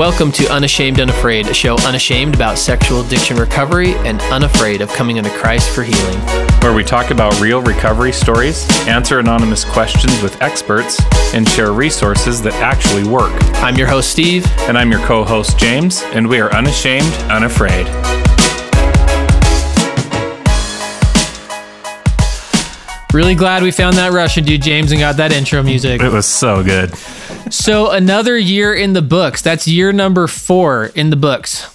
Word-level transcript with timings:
Welcome 0.00 0.32
to 0.32 0.50
Unashamed 0.50 0.98
Unafraid, 0.98 1.46
a 1.48 1.52
show 1.52 1.76
unashamed 1.86 2.34
about 2.34 2.56
sexual 2.56 3.02
addiction 3.02 3.36
recovery 3.36 3.92
and 3.96 4.18
unafraid 4.32 4.80
of 4.80 4.88
coming 4.94 5.18
into 5.18 5.28
Christ 5.28 5.68
for 5.74 5.82
healing. 5.82 6.18
where 6.62 6.72
we 6.72 6.82
talk 6.82 7.10
about 7.10 7.38
real 7.38 7.60
recovery 7.60 8.10
stories, 8.10 8.66
answer 8.88 9.18
anonymous 9.18 9.62
questions 9.62 10.22
with 10.22 10.40
experts, 10.40 10.98
and 11.34 11.46
share 11.46 11.72
resources 11.72 12.40
that 12.40 12.54
actually 12.62 13.04
work. 13.04 13.30
I'm 13.56 13.76
your 13.76 13.88
host, 13.88 14.10
Steve. 14.10 14.46
And 14.60 14.78
I'm 14.78 14.90
your 14.90 15.00
co 15.00 15.22
host, 15.22 15.58
James, 15.58 16.00
and 16.14 16.26
we 16.26 16.40
are 16.40 16.50
unashamed, 16.50 17.12
unafraid. 17.30 17.86
Really 23.12 23.34
glad 23.34 23.62
we 23.62 23.70
found 23.70 23.98
that 23.98 24.12
Russian 24.12 24.44
dude, 24.44 24.62
James, 24.62 24.92
and 24.92 25.00
got 25.00 25.18
that 25.18 25.30
intro 25.30 25.62
music. 25.62 26.00
It 26.00 26.10
was 26.10 26.24
so 26.24 26.64
good. 26.64 26.94
So, 27.50 27.90
another 27.90 28.38
year 28.38 28.74
in 28.74 28.92
the 28.92 29.02
books. 29.02 29.42
That's 29.42 29.66
year 29.66 29.92
number 29.92 30.26
four 30.26 30.86
in 30.94 31.10
the 31.10 31.16
books. 31.16 31.66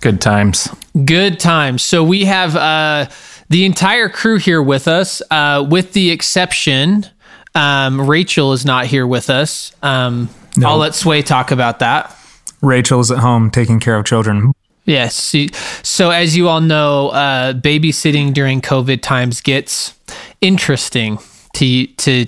Good 0.00 0.20
times. 0.20 0.68
Good 1.04 1.40
times. 1.40 1.82
So, 1.82 2.04
we 2.04 2.24
have 2.24 2.56
uh, 2.56 3.06
the 3.48 3.64
entire 3.64 4.08
crew 4.08 4.38
here 4.38 4.62
with 4.62 4.88
us, 4.88 5.22
uh, 5.30 5.66
with 5.68 5.92
the 5.92 6.10
exception, 6.10 7.06
um, 7.54 8.00
Rachel 8.08 8.52
is 8.52 8.64
not 8.64 8.86
here 8.86 9.06
with 9.06 9.30
us. 9.30 9.72
Um, 9.82 10.28
No. 10.56 10.68
I'll 10.68 10.76
let 10.78 10.94
Sway 10.94 11.22
talk 11.22 11.50
about 11.50 11.80
that. 11.80 12.16
Rachel 12.62 13.00
is 13.00 13.10
at 13.10 13.18
home 13.18 13.50
taking 13.50 13.80
care 13.80 13.96
of 13.96 14.04
children. 14.04 14.52
Yes. 14.84 15.34
So, 15.82 16.10
as 16.10 16.36
you 16.36 16.48
all 16.48 16.60
know, 16.60 17.08
uh, 17.08 17.54
babysitting 17.54 18.34
during 18.34 18.60
COVID 18.60 19.02
times 19.02 19.40
gets 19.40 19.94
interesting 20.40 21.18
to 21.54 21.86
to 21.86 22.26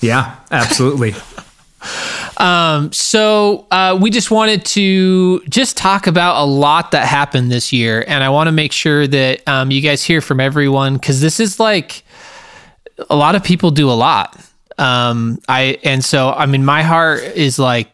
Yeah, 0.00 0.36
absolutely. 0.50 1.14
Um, 2.36 2.92
so 2.92 3.66
uh, 3.70 3.98
we 4.00 4.10
just 4.10 4.30
wanted 4.30 4.64
to 4.66 5.40
just 5.48 5.76
talk 5.76 6.06
about 6.06 6.42
a 6.42 6.44
lot 6.44 6.90
that 6.92 7.06
happened 7.06 7.50
this 7.50 7.72
year, 7.72 8.04
and 8.06 8.22
I 8.22 8.28
want 8.28 8.48
to 8.48 8.52
make 8.52 8.72
sure 8.72 9.06
that 9.06 9.46
um, 9.48 9.70
you 9.70 9.80
guys 9.80 10.02
hear 10.02 10.20
from 10.20 10.40
everyone 10.40 10.94
because 10.94 11.20
this 11.20 11.40
is 11.40 11.60
like 11.60 12.02
a 13.08 13.16
lot 13.16 13.34
of 13.34 13.44
people 13.44 13.70
do 13.70 13.90
a 13.90 13.92
lot. 13.92 14.38
Um, 14.78 15.38
I 15.48 15.78
and 15.84 16.04
so 16.04 16.30
I 16.30 16.46
mean, 16.46 16.64
my 16.64 16.82
heart 16.82 17.22
is 17.22 17.58
like 17.58 17.90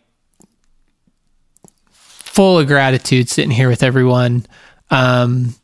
full 1.92 2.58
of 2.58 2.66
gratitude 2.66 3.28
sitting 3.28 3.50
here 3.50 3.68
with 3.68 3.82
everyone. 3.82 4.46
Um, 4.90 5.54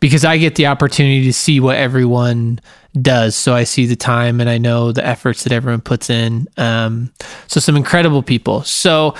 because 0.00 0.24
I 0.24 0.38
get 0.38 0.54
the 0.54 0.66
opportunity 0.66 1.24
to 1.24 1.32
see 1.32 1.60
what 1.60 1.76
everyone 1.76 2.60
does. 3.00 3.36
So 3.36 3.54
I 3.54 3.64
see 3.64 3.86
the 3.86 3.96
time 3.96 4.40
and 4.40 4.48
I 4.48 4.58
know 4.58 4.92
the 4.92 5.04
efforts 5.06 5.44
that 5.44 5.52
everyone 5.52 5.80
puts 5.80 6.10
in. 6.10 6.48
Um, 6.56 7.12
so 7.46 7.60
some 7.60 7.76
incredible 7.76 8.22
people. 8.22 8.62
So 8.62 9.14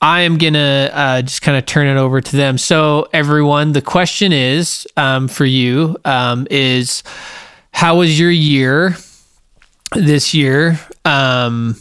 I 0.00 0.22
am 0.22 0.38
gonna 0.38 0.90
uh, 0.92 1.22
just 1.22 1.42
kind 1.42 1.56
of 1.56 1.66
turn 1.66 1.86
it 1.86 1.96
over 1.96 2.20
to 2.20 2.36
them. 2.36 2.58
So 2.58 3.08
everyone, 3.12 3.72
the 3.72 3.82
question 3.82 4.32
is 4.32 4.86
um, 4.96 5.28
for 5.28 5.44
you 5.44 5.96
um, 6.04 6.46
is 6.50 7.02
how 7.72 7.98
was 7.98 8.18
your 8.18 8.30
year 8.30 8.96
this 9.94 10.34
year? 10.34 10.78
Um, 11.04 11.76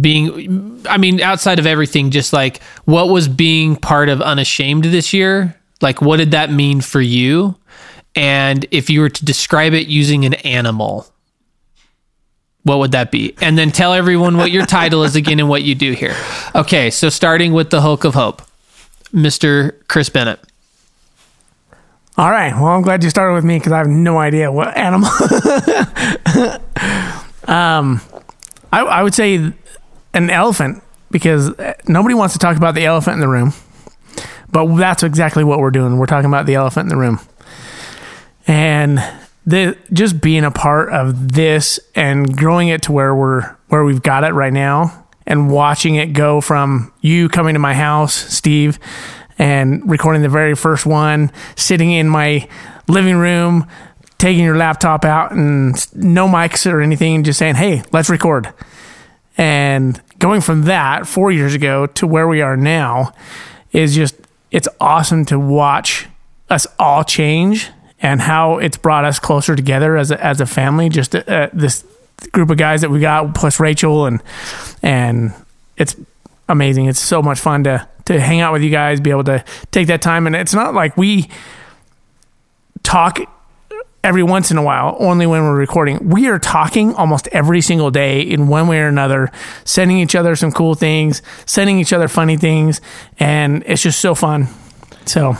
being, 0.00 0.84
I 0.88 0.96
mean, 0.98 1.20
outside 1.20 1.58
of 1.58 1.66
everything, 1.66 2.10
just 2.10 2.32
like 2.32 2.60
what 2.84 3.08
was 3.08 3.28
being 3.28 3.76
part 3.76 4.08
of 4.08 4.20
Unashamed 4.20 4.84
this 4.84 5.12
year? 5.12 5.56
Like, 5.80 6.00
what 6.00 6.16
did 6.16 6.30
that 6.30 6.50
mean 6.50 6.80
for 6.80 7.00
you? 7.00 7.54
And 8.16 8.66
if 8.70 8.90
you 8.90 9.00
were 9.00 9.10
to 9.10 9.24
describe 9.24 9.74
it 9.74 9.86
using 9.86 10.24
an 10.24 10.34
animal, 10.34 11.06
what 12.62 12.78
would 12.78 12.92
that 12.92 13.12
be? 13.12 13.34
And 13.40 13.56
then 13.56 13.70
tell 13.70 13.92
everyone 13.92 14.36
what 14.36 14.50
your 14.50 14.66
title 14.66 15.04
is 15.04 15.14
again 15.14 15.38
and 15.38 15.48
what 15.48 15.62
you 15.62 15.76
do 15.76 15.92
here. 15.92 16.16
Okay, 16.54 16.90
so 16.90 17.10
starting 17.10 17.52
with 17.52 17.70
the 17.70 17.80
Hulk 17.82 18.04
of 18.04 18.14
Hope, 18.14 18.42
Mr. 19.12 19.74
Chris 19.86 20.08
Bennett. 20.08 20.40
All 22.18 22.30
right. 22.30 22.54
Well, 22.54 22.68
I'm 22.68 22.80
glad 22.80 23.04
you 23.04 23.10
started 23.10 23.34
with 23.34 23.44
me 23.44 23.58
because 23.58 23.72
I 23.72 23.78
have 23.78 23.88
no 23.88 24.18
idea 24.18 24.50
what 24.50 24.74
animal. 24.74 25.10
um, 27.46 28.00
I, 28.72 28.80
I 28.80 29.02
would 29.02 29.14
say 29.14 29.52
an 30.14 30.30
elephant 30.30 30.82
because 31.10 31.52
nobody 31.86 32.14
wants 32.14 32.32
to 32.32 32.38
talk 32.38 32.56
about 32.56 32.74
the 32.74 32.86
elephant 32.86 33.14
in 33.14 33.20
the 33.20 33.28
room, 33.28 33.52
but 34.50 34.74
that's 34.76 35.02
exactly 35.02 35.44
what 35.44 35.58
we're 35.58 35.70
doing. 35.70 35.98
We're 35.98 36.06
talking 36.06 36.30
about 36.30 36.46
the 36.46 36.54
elephant 36.54 36.84
in 36.84 36.88
the 36.88 36.96
room, 36.96 37.20
and 38.46 38.98
the 39.46 39.76
just 39.92 40.20
being 40.20 40.44
a 40.44 40.50
part 40.50 40.92
of 40.92 41.32
this 41.32 41.78
and 41.94 42.36
growing 42.36 42.68
it 42.68 42.82
to 42.82 42.92
where 42.92 43.14
we're 43.14 43.56
where 43.68 43.84
we've 43.84 44.02
got 44.02 44.24
it 44.24 44.32
right 44.32 44.52
now, 44.52 45.06
and 45.26 45.50
watching 45.50 45.96
it 45.96 46.12
go 46.12 46.40
from 46.40 46.92
you 47.00 47.28
coming 47.28 47.54
to 47.54 47.58
my 47.58 47.74
house, 47.74 48.14
Steve, 48.14 48.78
and 49.38 49.88
recording 49.90 50.22
the 50.22 50.28
very 50.28 50.54
first 50.54 50.86
one, 50.86 51.30
sitting 51.56 51.90
in 51.90 52.08
my 52.08 52.48
living 52.88 53.16
room, 53.16 53.66
taking 54.18 54.44
your 54.44 54.56
laptop 54.56 55.04
out 55.04 55.32
and 55.32 55.74
no 55.94 56.28
mics 56.28 56.70
or 56.70 56.80
anything, 56.80 57.24
just 57.24 57.38
saying, 57.38 57.56
hey, 57.56 57.82
let's 57.92 58.08
record. 58.08 58.52
And 59.36 60.00
going 60.18 60.40
from 60.40 60.62
that 60.62 61.06
four 61.06 61.30
years 61.30 61.54
ago 61.54 61.86
to 61.86 62.06
where 62.06 62.26
we 62.26 62.40
are 62.40 62.56
now 62.56 63.12
is 63.72 63.94
just, 63.94 64.14
it's 64.50 64.68
awesome 64.80 65.24
to 65.26 65.38
watch 65.38 66.06
us 66.48 66.66
all 66.78 67.04
change 67.04 67.70
and 68.00 68.20
how 68.20 68.58
it's 68.58 68.76
brought 68.76 69.04
us 69.04 69.18
closer 69.18 69.56
together 69.56 69.96
as 69.96 70.10
a, 70.10 70.24
as 70.24 70.40
a 70.40 70.46
family. 70.46 70.88
Just 70.88 71.14
uh, 71.14 71.48
this 71.52 71.84
group 72.32 72.50
of 72.50 72.56
guys 72.56 72.80
that 72.80 72.90
we 72.90 73.00
got, 73.00 73.34
plus 73.34 73.60
Rachel, 73.60 74.06
and 74.06 74.22
and 74.82 75.32
it's 75.76 75.96
amazing. 76.48 76.86
It's 76.86 77.00
so 77.00 77.22
much 77.22 77.40
fun 77.40 77.64
to 77.64 77.88
to 78.06 78.20
hang 78.20 78.40
out 78.40 78.52
with 78.52 78.62
you 78.62 78.70
guys, 78.70 79.00
be 79.00 79.10
able 79.10 79.24
to 79.24 79.44
take 79.70 79.88
that 79.88 80.00
time. 80.02 80.26
And 80.26 80.36
it's 80.36 80.54
not 80.54 80.74
like 80.74 80.96
we 80.96 81.28
talk 82.82 83.18
every 84.04 84.22
once 84.22 84.52
in 84.52 84.56
a 84.56 84.62
while, 84.62 84.96
only 85.00 85.26
when 85.26 85.42
we're 85.42 85.56
recording. 85.56 86.08
We 86.08 86.28
are 86.28 86.38
talking 86.38 86.94
almost 86.94 87.26
every 87.32 87.60
single 87.60 87.90
day 87.90 88.20
in 88.20 88.46
one 88.46 88.68
way 88.68 88.78
or 88.78 88.86
another, 88.86 89.32
sending 89.64 89.98
each 89.98 90.14
other 90.14 90.36
some 90.36 90.52
cool 90.52 90.76
things, 90.76 91.20
sending 91.44 91.80
each 91.80 91.92
other 91.92 92.06
funny 92.06 92.36
things, 92.36 92.80
and 93.18 93.64
it's 93.66 93.82
just 93.82 94.00
so 94.00 94.14
fun. 94.14 94.46
So 95.06 95.36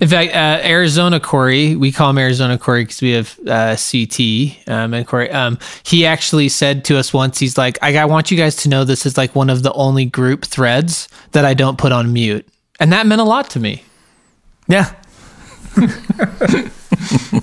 In 0.00 0.08
fact, 0.08 0.32
uh, 0.32 0.60
Arizona 0.66 1.18
Corey, 1.18 1.74
we 1.74 1.90
call 1.90 2.10
him 2.10 2.18
Arizona 2.18 2.56
Corey 2.56 2.84
because 2.84 3.00
we 3.02 3.10
have 3.12 3.38
uh, 3.48 3.76
CT 3.76 4.68
um, 4.68 4.94
and 4.94 5.06
Corey. 5.06 5.28
Um, 5.30 5.58
he 5.82 6.06
actually 6.06 6.48
said 6.48 6.84
to 6.84 6.96
us 6.96 7.12
once, 7.12 7.38
he's 7.38 7.58
like, 7.58 7.78
I, 7.82 7.96
I 7.96 8.04
want 8.04 8.30
you 8.30 8.36
guys 8.36 8.54
to 8.56 8.68
know 8.68 8.84
this 8.84 9.06
is 9.06 9.16
like 9.16 9.34
one 9.34 9.50
of 9.50 9.64
the 9.64 9.72
only 9.72 10.04
group 10.04 10.44
threads 10.44 11.08
that 11.32 11.44
I 11.44 11.54
don't 11.54 11.78
put 11.78 11.90
on 11.90 12.12
mute. 12.12 12.46
And 12.78 12.92
that 12.92 13.06
meant 13.08 13.20
a 13.20 13.24
lot 13.24 13.50
to 13.50 13.60
me. 13.60 13.82
yeah, 14.68 14.94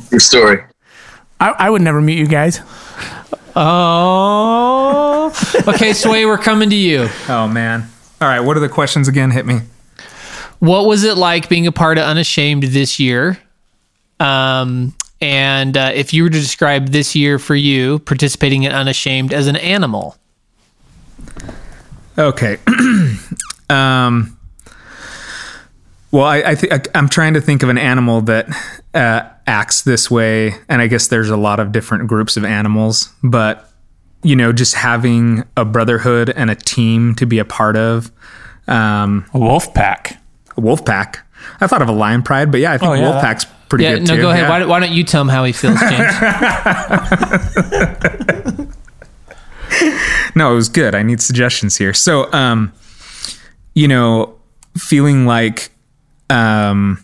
True 0.09 0.19
story. 0.19 0.63
I, 1.39 1.49
I 1.57 1.69
would 1.69 1.81
never 1.81 2.01
mute 2.01 2.17
you 2.17 2.27
guys. 2.27 2.61
Oh, 3.55 5.33
okay. 5.67 5.93
Sway, 5.93 6.25
we're 6.25 6.37
coming 6.37 6.69
to 6.69 6.75
you. 6.75 7.07
Oh 7.29 7.47
man. 7.47 7.89
All 8.22 8.27
right, 8.27 8.39
what 8.39 8.55
are 8.57 8.61
the 8.61 8.69
questions 8.69 9.07
again? 9.07 9.31
Hit 9.31 9.45
me. 9.45 9.59
What 10.66 10.86
was 10.86 11.03
it 11.03 11.18
like 11.18 11.50
being 11.50 11.68
a 11.68 11.72
part 11.72 11.98
of 11.98 12.06
Unashamed 12.06 12.64
this 12.64 13.00
year? 13.00 13.38
Um, 14.20 14.96
and 15.22 15.78
uh, 15.78 15.92
if 15.94 16.14
you 16.14 16.24
were 16.24 16.30
to 16.30 16.40
describe 16.40 16.90
this 16.90 17.16
year 17.16 17.40
for 17.40 17.56
you, 17.56 18.00
participating 18.00 18.64
in 18.64 18.72
Unashamed 18.72 19.34
as 19.34 19.48
an 19.48 19.56
animal, 19.58 20.18
Okay. 22.18 22.58
um 23.70 24.38
well, 26.12 26.24
I, 26.24 26.38
I 26.38 26.56
think 26.56 26.88
I'm 26.96 27.09
trying 27.09 27.34
to 27.34 27.42
think 27.42 27.62
of 27.62 27.68
an 27.68 27.78
animal 27.78 28.22
that 28.22 28.47
uh, 28.94 29.28
acts 29.47 29.82
this 29.82 30.09
way, 30.09 30.56
and 30.70 30.82
I 30.82 30.88
guess 30.88 31.09
there's 31.09 31.29
a 31.29 31.35
lot 31.35 31.59
of 31.59 31.73
different 31.73 32.08
groups 32.08 32.38
of 32.38 32.46
animals. 32.46 33.14
But 33.22 33.70
you 34.23 34.34
know, 34.38 34.53
just 34.53 34.76
having 34.76 35.44
a 35.58 35.66
brotherhood 35.66 36.29
and 36.29 36.50
a 36.50 36.56
team 36.56 37.16
to 37.16 37.26
be 37.26 37.38
a 37.38 37.44
part 37.44 37.76
of, 37.76 38.14
um, 38.70 39.26
A 39.34 39.40
wolf 39.40 39.73
pack. 39.73 40.22
A 40.57 40.61
wolf 40.61 40.85
pack. 40.85 41.25
I 41.61 41.67
thought 41.67 41.81
of 41.81 41.90
a 41.90 41.93
lion 41.93 42.23
pride, 42.23 42.52
but 42.52 42.59
yeah, 42.59 42.73
I 42.73 42.78
think 42.78 42.91
Oh, 42.91 42.93
yeah, 42.93 43.09
wolf 43.09 43.22
pack's 43.22 43.46
pretty 43.69 43.84
yeah. 43.85 43.96
good 43.96 44.07
No, 44.07 44.16
too. 44.16 44.22
go 44.22 44.29
ahead. 44.31 44.43
Yeah. 44.43 44.49
Why, 44.49 44.59
don't- 44.59 44.69
why 44.69 44.79
don't 44.79 44.91
you 44.91 45.03
tell 45.03 45.22
him 45.22 45.28
how 45.29 45.43
he 45.43 45.52
feels, 45.52 45.79
James? 45.79 45.91
no, 50.35 50.52
it 50.52 50.55
was 50.55 50.69
good. 50.69 50.96
I 50.96 51.03
need 51.03 51.22
suggestions 51.22 51.78
here. 51.78 51.93
So, 51.93 52.31
um, 52.34 52.72
you 53.73 53.87
know, 53.87 54.35
feeling 54.78 55.25
like 55.25 55.72
um, 56.29 57.03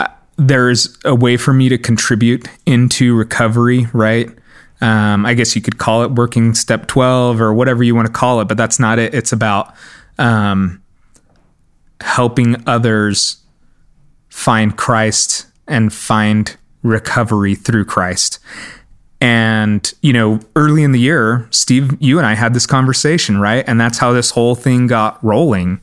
uh, 0.00 0.08
there's 0.36 0.96
a 1.04 1.14
way 1.14 1.36
for 1.36 1.52
me 1.52 1.68
to 1.68 1.78
contribute 1.78 2.48
into 2.66 3.14
recovery, 3.16 3.86
right? 3.92 4.28
Um, 4.80 5.24
I 5.24 5.34
guess 5.34 5.54
you 5.56 5.62
could 5.62 5.78
call 5.78 6.02
it 6.02 6.10
working 6.12 6.54
step 6.54 6.86
12 6.88 7.40
or 7.40 7.54
whatever 7.54 7.82
you 7.82 7.94
want 7.94 8.06
to 8.06 8.12
call 8.12 8.40
it, 8.40 8.48
but 8.48 8.56
that's 8.56 8.78
not 8.78 8.98
it. 8.98 9.14
It's 9.14 9.32
about 9.32 9.74
um, 10.18 10.82
helping 12.04 12.62
others 12.68 13.38
find 14.28 14.76
Christ 14.76 15.46
and 15.66 15.90
find 15.92 16.54
recovery 16.82 17.54
through 17.54 17.86
Christ. 17.86 18.38
And, 19.22 19.90
you 20.02 20.12
know, 20.12 20.40
early 20.54 20.82
in 20.82 20.92
the 20.92 21.00
year, 21.00 21.48
Steve, 21.50 21.96
you 22.00 22.18
and 22.18 22.26
I 22.26 22.34
had 22.34 22.52
this 22.52 22.66
conversation, 22.66 23.40
right? 23.40 23.64
And 23.66 23.80
that's 23.80 23.96
how 23.96 24.12
this 24.12 24.32
whole 24.32 24.54
thing 24.54 24.86
got 24.86 25.24
rolling. 25.24 25.80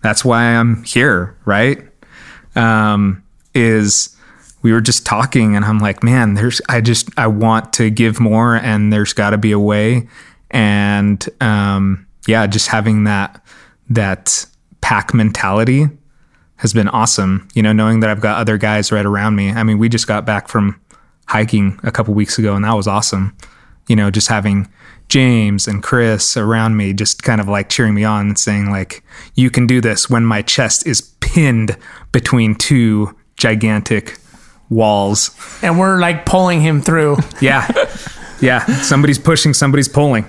That's 0.00 0.24
why 0.24 0.44
I'm 0.44 0.84
here, 0.84 1.36
right? 1.44 1.82
Um, 2.54 3.24
is 3.52 4.16
we 4.62 4.72
were 4.72 4.80
just 4.80 5.04
talking 5.04 5.56
and 5.56 5.64
I'm 5.64 5.80
like, 5.80 6.04
man, 6.04 6.34
there's, 6.34 6.60
I 6.68 6.80
just, 6.80 7.10
I 7.18 7.26
want 7.26 7.72
to 7.74 7.90
give 7.90 8.20
more 8.20 8.54
and 8.54 8.92
there's 8.92 9.12
got 9.12 9.30
to 9.30 9.38
be 9.38 9.50
a 9.50 9.58
way. 9.58 10.08
And, 10.52 11.28
um, 11.40 12.06
yeah, 12.28 12.46
just 12.46 12.68
having 12.68 13.04
that, 13.04 13.44
that 13.90 14.46
pack 14.84 15.14
mentality 15.14 15.88
has 16.56 16.74
been 16.74 16.88
awesome. 16.88 17.48
You 17.54 17.62
know, 17.62 17.72
knowing 17.72 18.00
that 18.00 18.10
I've 18.10 18.20
got 18.20 18.36
other 18.36 18.58
guys 18.58 18.92
right 18.92 19.06
around 19.06 19.34
me. 19.34 19.50
I 19.50 19.62
mean, 19.62 19.78
we 19.78 19.88
just 19.88 20.06
got 20.06 20.26
back 20.26 20.46
from 20.46 20.78
hiking 21.26 21.80
a 21.82 21.90
couple 21.90 22.12
weeks 22.12 22.38
ago 22.38 22.54
and 22.54 22.66
that 22.66 22.74
was 22.74 22.86
awesome. 22.86 23.34
You 23.88 23.96
know, 23.96 24.10
just 24.10 24.28
having 24.28 24.70
James 25.08 25.66
and 25.66 25.82
Chris 25.82 26.36
around 26.36 26.76
me, 26.76 26.92
just 26.92 27.22
kind 27.22 27.40
of 27.40 27.48
like 27.48 27.70
cheering 27.70 27.94
me 27.94 28.04
on 28.04 28.26
and 28.28 28.38
saying 28.38 28.70
like, 28.70 29.02
you 29.34 29.48
can 29.48 29.66
do 29.66 29.80
this 29.80 30.10
when 30.10 30.26
my 30.26 30.42
chest 30.42 30.86
is 30.86 31.00
pinned 31.20 31.78
between 32.12 32.54
two 32.54 33.16
gigantic 33.38 34.18
walls. 34.68 35.34
And 35.62 35.78
we're 35.78 35.98
like 35.98 36.26
pulling 36.26 36.60
him 36.60 36.82
through. 36.82 37.16
Yeah. 37.40 37.70
Yeah. 38.42 38.66
Somebody's 38.82 39.18
pushing, 39.18 39.54
somebody's 39.54 39.88
pulling. 39.88 40.26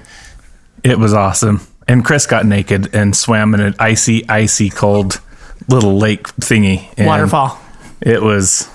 It 0.82 0.98
was 0.98 1.14
awesome. 1.14 1.60
And 1.88 2.04
Chris 2.04 2.26
got 2.26 2.46
naked 2.46 2.94
and 2.96 3.16
swam 3.16 3.54
in 3.54 3.60
an 3.60 3.76
icy, 3.80 4.28
icy 4.28 4.70
cold 4.70 5.22
little 5.68 5.98
lake 5.98 6.24
thingy. 6.40 6.88
And 6.98 7.08
Waterfall. 7.08 7.60
It 8.02 8.22
was 8.22 8.68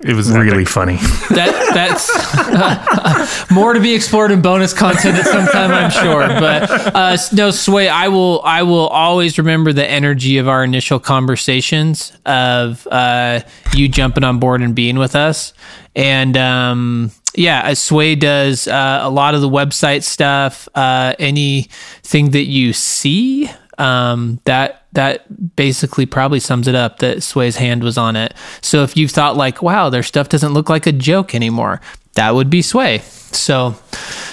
It 0.00 0.14
was 0.14 0.30
really 0.32 0.62
epic. 0.62 0.68
funny. 0.68 0.96
That 1.30 1.70
that's 1.72 3.50
more 3.52 3.72
to 3.72 3.78
be 3.80 3.94
explored 3.94 4.32
in 4.32 4.42
bonus 4.42 4.72
content 4.74 5.16
at 5.16 5.24
some 5.26 5.46
time, 5.46 5.70
I'm 5.70 5.90
sure. 5.90 6.26
But 6.26 6.94
uh, 6.94 7.16
no, 7.32 7.50
Sway, 7.52 7.88
I 7.88 8.08
will 8.08 8.40
I 8.44 8.64
will 8.64 8.88
always 8.88 9.38
remember 9.38 9.72
the 9.72 9.88
energy 9.88 10.38
of 10.38 10.48
our 10.48 10.64
initial 10.64 10.98
conversations 10.98 12.12
of 12.26 12.84
uh, 12.90 13.40
you 13.74 13.88
jumping 13.88 14.24
on 14.24 14.40
board 14.40 14.60
and 14.62 14.74
being 14.74 14.98
with 14.98 15.14
us, 15.14 15.52
and 15.94 16.36
um, 16.36 17.12
yeah, 17.34 17.62
uh, 17.64 17.74
Sway 17.74 18.14
does 18.14 18.66
uh, 18.66 19.00
a 19.02 19.10
lot 19.10 19.34
of 19.34 19.40
the 19.40 19.48
website 19.48 20.02
stuff. 20.02 20.68
Uh, 20.74 21.14
anything 21.18 22.30
that 22.30 22.46
you 22.46 22.72
see, 22.72 23.50
um, 23.78 24.40
that 24.44 24.84
that 24.92 25.56
basically 25.56 26.06
probably 26.06 26.40
sums 26.40 26.66
it 26.66 26.74
up. 26.74 26.98
That 26.98 27.22
Sway's 27.22 27.56
hand 27.56 27.82
was 27.82 27.96
on 27.96 28.16
it. 28.16 28.34
So 28.60 28.82
if 28.82 28.96
you've 28.96 29.10
thought 29.10 29.36
like, 29.36 29.62
wow, 29.62 29.90
their 29.90 30.02
stuff 30.02 30.28
doesn't 30.28 30.52
look 30.52 30.68
like 30.68 30.86
a 30.86 30.92
joke 30.92 31.34
anymore, 31.34 31.80
that 32.14 32.34
would 32.34 32.50
be 32.50 32.62
Sway. 32.62 33.02
So 33.36 33.74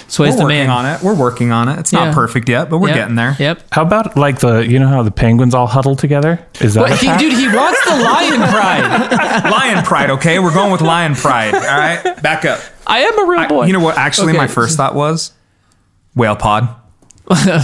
Sway's 0.08 0.32
We're 0.32 0.36
the 0.38 0.42
working 0.44 0.58
man. 0.58 0.70
on 0.70 0.86
it. 0.86 1.02
We're 1.02 1.14
working 1.14 1.52
on 1.52 1.68
it. 1.68 1.78
It's 1.80 1.92
Yeah. 1.92 2.06
not 2.06 2.14
perfect 2.14 2.48
yet, 2.48 2.70
but 2.70 2.78
we're 2.78 2.88
Yep. 2.88 2.96
getting 2.96 3.14
there. 3.14 3.36
Yep. 3.38 3.62
How 3.72 3.82
about 3.82 4.16
like 4.16 4.38
the 4.38 4.60
you 4.60 4.78
know 4.78 4.88
how 4.88 5.02
the 5.02 5.10
penguins 5.10 5.54
all 5.54 5.66
huddle 5.66 5.96
together? 5.96 6.40
Is 6.60 6.74
that 6.74 6.80
But 6.80 6.92
a 6.92 6.96
he, 6.96 7.06
pack? 7.06 7.18
dude, 7.20 7.32
he 7.34 7.48
wants 7.48 7.84
the 7.84 7.96
lion 7.96 8.40
pride. 8.50 9.44
Lion 9.50 9.84
pride, 9.84 10.10
okay? 10.10 10.38
We're 10.38 10.54
going 10.54 10.72
with 10.72 10.80
lion 10.80 11.14
pride. 11.14 11.54
All 11.54 11.60
right, 11.60 12.22
back 12.22 12.44
up. 12.44 12.60
I 12.86 13.00
am 13.00 13.18
a 13.18 13.30
real 13.30 13.46
boy. 13.48 13.66
You 13.66 13.72
know 13.74 13.80
what? 13.80 13.98
Actually, 13.98 14.30
Okay. 14.30 14.38
my 14.38 14.46
first 14.46 14.76
thought 14.76 14.94
was 14.94 15.32
whale 16.14 16.36
pod. 16.36 16.68
That 17.28 17.60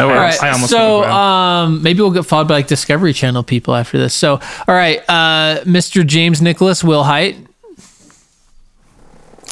All 0.00 0.06
works. 0.08 0.40
right. 0.40 0.42
I 0.42 0.50
almost 0.52 0.70
so 0.70 0.98
would've, 1.00 1.10
um, 1.12 1.82
maybe 1.82 2.00
we'll 2.00 2.10
get 2.12 2.24
followed 2.24 2.48
by 2.48 2.54
like 2.54 2.66
Discovery 2.68 3.12
Channel 3.12 3.42
people 3.42 3.74
after 3.74 3.98
this. 3.98 4.14
So 4.14 4.40
all 4.68 4.74
right, 4.74 5.00
uh, 5.08 5.60
Mr. 5.64 6.06
James 6.06 6.40
Nicholas 6.40 6.82
Will 6.84 7.04
Height, 7.04 7.36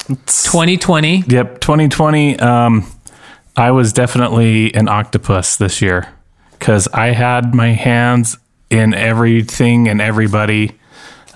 2020. 0.07 1.23
Yep, 1.27 1.61
2020. 1.61 2.39
Um, 2.39 2.85
I 3.55 3.71
was 3.71 3.93
definitely 3.93 4.73
an 4.73 4.87
octopus 4.87 5.57
this 5.57 5.81
year 5.81 6.07
because 6.51 6.87
I 6.89 7.07
had 7.07 7.53
my 7.53 7.69
hands 7.69 8.37
in 8.69 8.93
everything 8.93 9.87
and 9.87 10.01
everybody, 10.01 10.71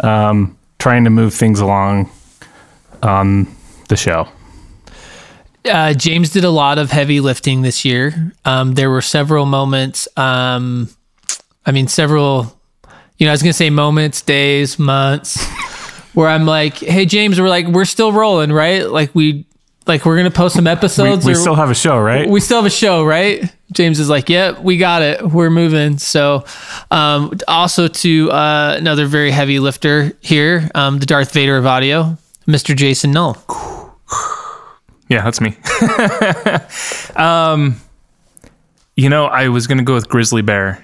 um, 0.04 0.58
trying 0.80 1.04
to 1.04 1.10
move 1.10 1.34
things 1.34 1.60
along 1.60 2.10
on 3.04 3.48
the 3.90 3.96
show. 3.96 4.28
Uh, 5.66 5.94
James 5.94 6.30
did 6.30 6.44
a 6.44 6.50
lot 6.50 6.78
of 6.78 6.92
heavy 6.92 7.20
lifting 7.20 7.62
this 7.62 7.84
year. 7.84 8.34
Um, 8.46 8.74
there 8.74 8.90
were 8.90 9.02
several 9.02 9.46
moments. 9.46 10.08
Um, 10.18 10.90
I 11.66 11.72
mean, 11.72 11.88
several. 11.88 12.54
You 13.18 13.26
know, 13.26 13.32
I 13.32 13.34
was 13.34 13.42
gonna 13.42 13.54
say 13.54 13.70
moments, 13.70 14.22
days, 14.22 14.78
months, 14.78 15.44
where 16.18 16.28
I'm 16.28 16.48
like, 16.48 16.78
"Hey, 16.80 17.06
James, 17.06 17.40
we're 17.40 17.48
like, 17.48 17.68
we're 17.68 17.86
still 17.86 18.12
rolling, 18.12 18.52
right? 18.52 18.90
Like 18.90 19.14
we, 19.14 19.46
like 19.86 20.04
we're 20.04 20.18
gonna 20.18 20.32
post 20.32 20.56
some 20.56 20.66
We, 20.66 20.72
episodes. 20.72 21.24
we 21.24 21.34
or- 21.34 21.36
still 21.36 21.54
have 21.54 21.70
a 21.70 21.76
show, 21.76 22.00
right? 22.00 22.28
we 22.28 22.40
still 22.40 22.58
have 22.58 22.66
a 22.66 22.72
show, 22.72 23.06
right? 23.06 23.54
James 23.72 24.00
is 24.00 24.10
like, 24.10 24.28
"Yep, 24.28 24.62
we 24.64 24.78
got 24.78 25.04
it. 25.04 25.22
We're 25.22 25.52
moving." 25.52 26.00
So, 26.00 26.44
um, 26.90 27.34
also 27.48 27.88
to 27.88 28.32
uh, 28.32 28.74
another 28.80 29.06
very 29.06 29.30
heavy 29.30 29.60
lifter 29.60 30.12
here, 30.22 30.72
um, 30.74 30.98
the 30.98 31.06
Darth 31.06 31.32
Vader 31.34 31.56
of 31.56 31.68
audio, 31.68 32.18
Mr. 32.48 32.76
Jason 32.76 33.12
Null. 33.12 33.38
Yeah, 35.10 35.24
that's 35.24 35.40
me. 35.40 35.56
um, 37.16 37.80
you 38.96 39.10
know, 39.10 39.28
I 39.28 39.50
was 39.50 39.68
gonna 39.68 39.84
go 39.84 39.94
with 39.94 40.10
grizzly 40.10 40.42
bear. 40.42 40.84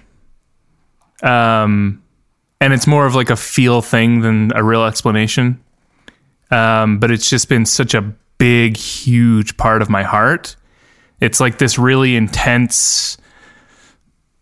Um, 1.23 2.02
and 2.63 2.73
it's 2.73 2.87
more 2.87 3.05
of 3.05 3.13
like 3.13 3.29
a 3.29 3.35
feel 3.35 3.81
thing 3.81 4.21
than 4.21 4.51
a 4.55 4.63
real 4.63 4.85
explanation. 4.85 5.61
Um, 6.49 6.99
but 6.99 7.11
it's 7.11 7.29
just 7.29 7.49
been 7.49 7.65
such 7.65 7.93
a 7.93 8.01
big, 8.37 8.77
huge 8.77 9.57
part 9.57 9.81
of 9.81 9.89
my 9.89 10.03
heart. 10.03 10.55
It's 11.19 11.39
like 11.39 11.57
this 11.57 11.77
really 11.77 12.15
intense. 12.15 13.17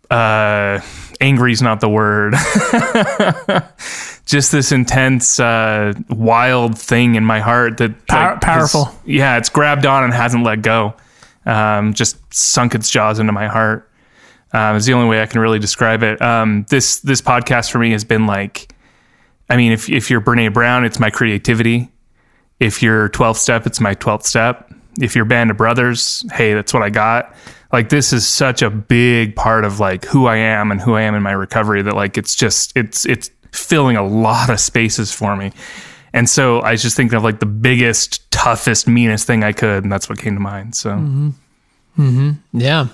Uh, 0.09 0.79
angry 1.19 1.51
is 1.53 1.61
not 1.61 1.79
the 1.79 1.89
word. 1.89 2.33
just 4.25 4.51
this 4.51 4.71
intense, 4.71 5.39
uh, 5.39 5.93
wild 6.09 6.77
thing 6.77 7.15
in 7.15 7.23
my 7.25 7.39
heart 7.39 7.77
that 7.77 8.07
Power- 8.07 8.33
like, 8.33 8.43
has- 8.43 8.71
powerful. 8.73 8.99
yeah, 9.05 9.37
it's 9.37 9.49
grabbed 9.49 9.85
on 9.85 10.03
and 10.03 10.13
hasn't 10.13 10.43
let 10.43 10.61
go. 10.61 10.93
Um, 11.45 11.93
just 11.93 12.17
sunk 12.33 12.75
its 12.75 12.89
jaws 12.89 13.19
into 13.19 13.31
my 13.31 13.47
heart. 13.47 13.89
Um, 14.53 14.75
is 14.75 14.85
the 14.85 14.93
only 14.93 15.07
way 15.07 15.21
I 15.21 15.25
can 15.25 15.39
really 15.39 15.59
describe 15.59 16.03
it. 16.03 16.21
Um, 16.21 16.65
this 16.69 16.99
this 16.99 17.21
podcast 17.21 17.71
for 17.71 17.79
me 17.79 17.91
has 17.91 18.03
been 18.03 18.27
like, 18.27 18.73
I 19.49 19.57
mean, 19.57 19.71
if 19.71 19.89
if 19.89 20.09
you're 20.09 20.21
Brene 20.21 20.53
Brown, 20.53 20.83
it's 20.83 20.99
my 20.99 21.09
creativity. 21.09 21.89
If 22.59 22.83
you're 22.83 23.09
12 23.09 23.37
step, 23.37 23.65
it's 23.65 23.79
my 23.79 23.95
12th 23.95 24.23
step. 24.23 24.71
If 24.99 25.15
you're 25.15 25.25
Band 25.25 25.51
of 25.51 25.57
Brothers, 25.57 26.23
hey, 26.33 26.53
that's 26.53 26.73
what 26.73 26.83
I 26.83 26.89
got. 26.89 27.33
Like 27.71 27.89
this 27.89 28.11
is 28.13 28.27
such 28.27 28.61
a 28.61 28.69
big 28.69 29.35
part 29.35 29.63
of 29.63 29.79
like 29.79 30.05
who 30.05 30.27
I 30.27 30.35
am 30.37 30.71
and 30.71 30.81
who 30.81 30.95
I 30.95 31.01
am 31.01 31.15
in 31.15 31.23
my 31.23 31.31
recovery 31.31 31.81
that 31.81 31.95
like 31.95 32.17
it's 32.17 32.35
just 32.35 32.75
it's 32.75 33.05
it's 33.05 33.31
filling 33.51 33.95
a 33.97 34.03
lot 34.03 34.49
of 34.49 34.59
spaces 34.59 35.11
for 35.13 35.35
me. 35.35 35.51
And 36.13 36.29
so 36.29 36.59
I 36.59 36.71
was 36.71 36.81
just 36.81 36.97
thinking 36.97 37.15
of 37.15 37.23
like 37.23 37.39
the 37.39 37.45
biggest, 37.45 38.29
toughest, 38.31 38.87
meanest 38.87 39.25
thing 39.25 39.43
I 39.43 39.53
could, 39.53 39.83
and 39.83 39.91
that's 39.91 40.09
what 40.09 40.19
came 40.19 40.33
to 40.33 40.41
mind. 40.41 40.75
So 40.75 40.91
Yeah, 42.53 42.87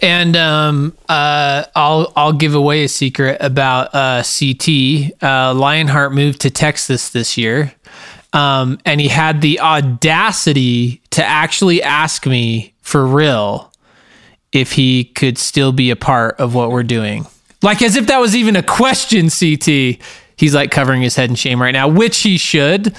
and 0.00 0.36
um, 0.36 0.96
uh, 1.08 1.64
I'll 1.74 2.12
I'll 2.16 2.32
give 2.32 2.54
away 2.54 2.84
a 2.84 2.88
secret 2.88 3.38
about 3.40 3.94
uh, 3.94 4.22
CT. 4.22 5.22
Uh, 5.22 5.54
Lionheart 5.54 6.12
moved 6.12 6.40
to 6.42 6.50
Texas 6.50 7.10
this 7.10 7.36
year, 7.36 7.74
um, 8.32 8.78
and 8.84 9.00
he 9.00 9.08
had 9.08 9.40
the 9.40 9.60
audacity 9.60 11.00
to 11.10 11.24
actually 11.24 11.82
ask 11.82 12.26
me 12.26 12.74
for 12.82 13.06
real 13.06 13.72
if 14.52 14.72
he 14.72 15.04
could 15.04 15.38
still 15.38 15.72
be 15.72 15.90
a 15.90 15.96
part 15.96 16.38
of 16.38 16.54
what 16.54 16.70
we're 16.70 16.82
doing. 16.82 17.26
Like 17.62 17.82
as 17.82 17.96
if 17.96 18.06
that 18.06 18.18
was 18.18 18.36
even 18.36 18.56
a 18.56 18.62
question, 18.62 19.28
CT. 19.28 20.00
He's 20.36 20.54
like 20.54 20.70
covering 20.70 21.00
his 21.00 21.16
head 21.16 21.30
in 21.30 21.36
shame 21.36 21.60
right 21.60 21.72
now, 21.72 21.88
which 21.88 22.18
he 22.18 22.36
should. 22.36 22.94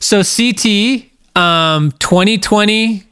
So 0.00 0.22
CT, 0.22 1.10
um, 1.34 1.92
2020, 1.92 3.02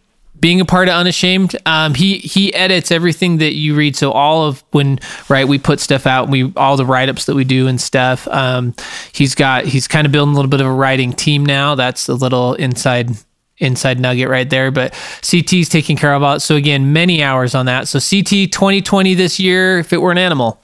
being 0.42 0.60
a 0.60 0.64
part 0.64 0.88
of 0.88 0.94
Unashamed, 0.94 1.56
um, 1.66 1.94
he 1.94 2.18
he 2.18 2.52
edits 2.52 2.90
everything 2.90 3.38
that 3.38 3.54
you 3.54 3.76
read. 3.76 3.96
So 3.96 4.10
all 4.10 4.44
of 4.44 4.62
when 4.72 4.98
right 5.28 5.46
we 5.46 5.56
put 5.56 5.78
stuff 5.78 6.04
out, 6.04 6.28
we 6.28 6.52
all 6.56 6.76
the 6.76 6.84
write 6.84 7.08
ups 7.08 7.26
that 7.26 7.36
we 7.36 7.44
do 7.44 7.68
and 7.68 7.80
stuff. 7.80 8.26
Um, 8.28 8.74
he's 9.12 9.36
got 9.36 9.64
he's 9.64 9.86
kind 9.86 10.04
of 10.04 10.12
building 10.12 10.32
a 10.32 10.36
little 10.36 10.50
bit 10.50 10.60
of 10.60 10.66
a 10.66 10.72
writing 10.72 11.12
team 11.12 11.46
now. 11.46 11.76
That's 11.76 12.08
a 12.08 12.14
little 12.14 12.54
inside 12.54 13.16
inside 13.58 14.00
nugget 14.00 14.28
right 14.28 14.50
there. 14.50 14.72
But 14.72 14.94
CT's 15.22 15.68
taking 15.68 15.96
care 15.96 16.12
of 16.12 16.22
it. 16.24 16.40
So 16.40 16.56
again, 16.56 16.92
many 16.92 17.22
hours 17.22 17.54
on 17.54 17.66
that. 17.66 17.86
So 17.86 18.00
CT 18.00 18.50
2020 18.50 19.14
this 19.14 19.38
year, 19.38 19.78
if 19.78 19.92
it 19.92 19.98
were 19.98 20.10
an 20.10 20.18
animal. 20.18 20.60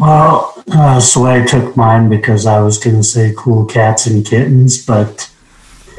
Well, 0.00 0.64
uh, 0.72 1.00
Sway 1.00 1.44
took 1.44 1.76
mine 1.76 2.08
because 2.08 2.46
I 2.46 2.60
was 2.60 2.78
going 2.78 2.96
to 2.96 3.02
say 3.02 3.34
cool 3.36 3.66
cats 3.66 4.06
and 4.06 4.24
kittens, 4.24 4.82
but 4.84 5.30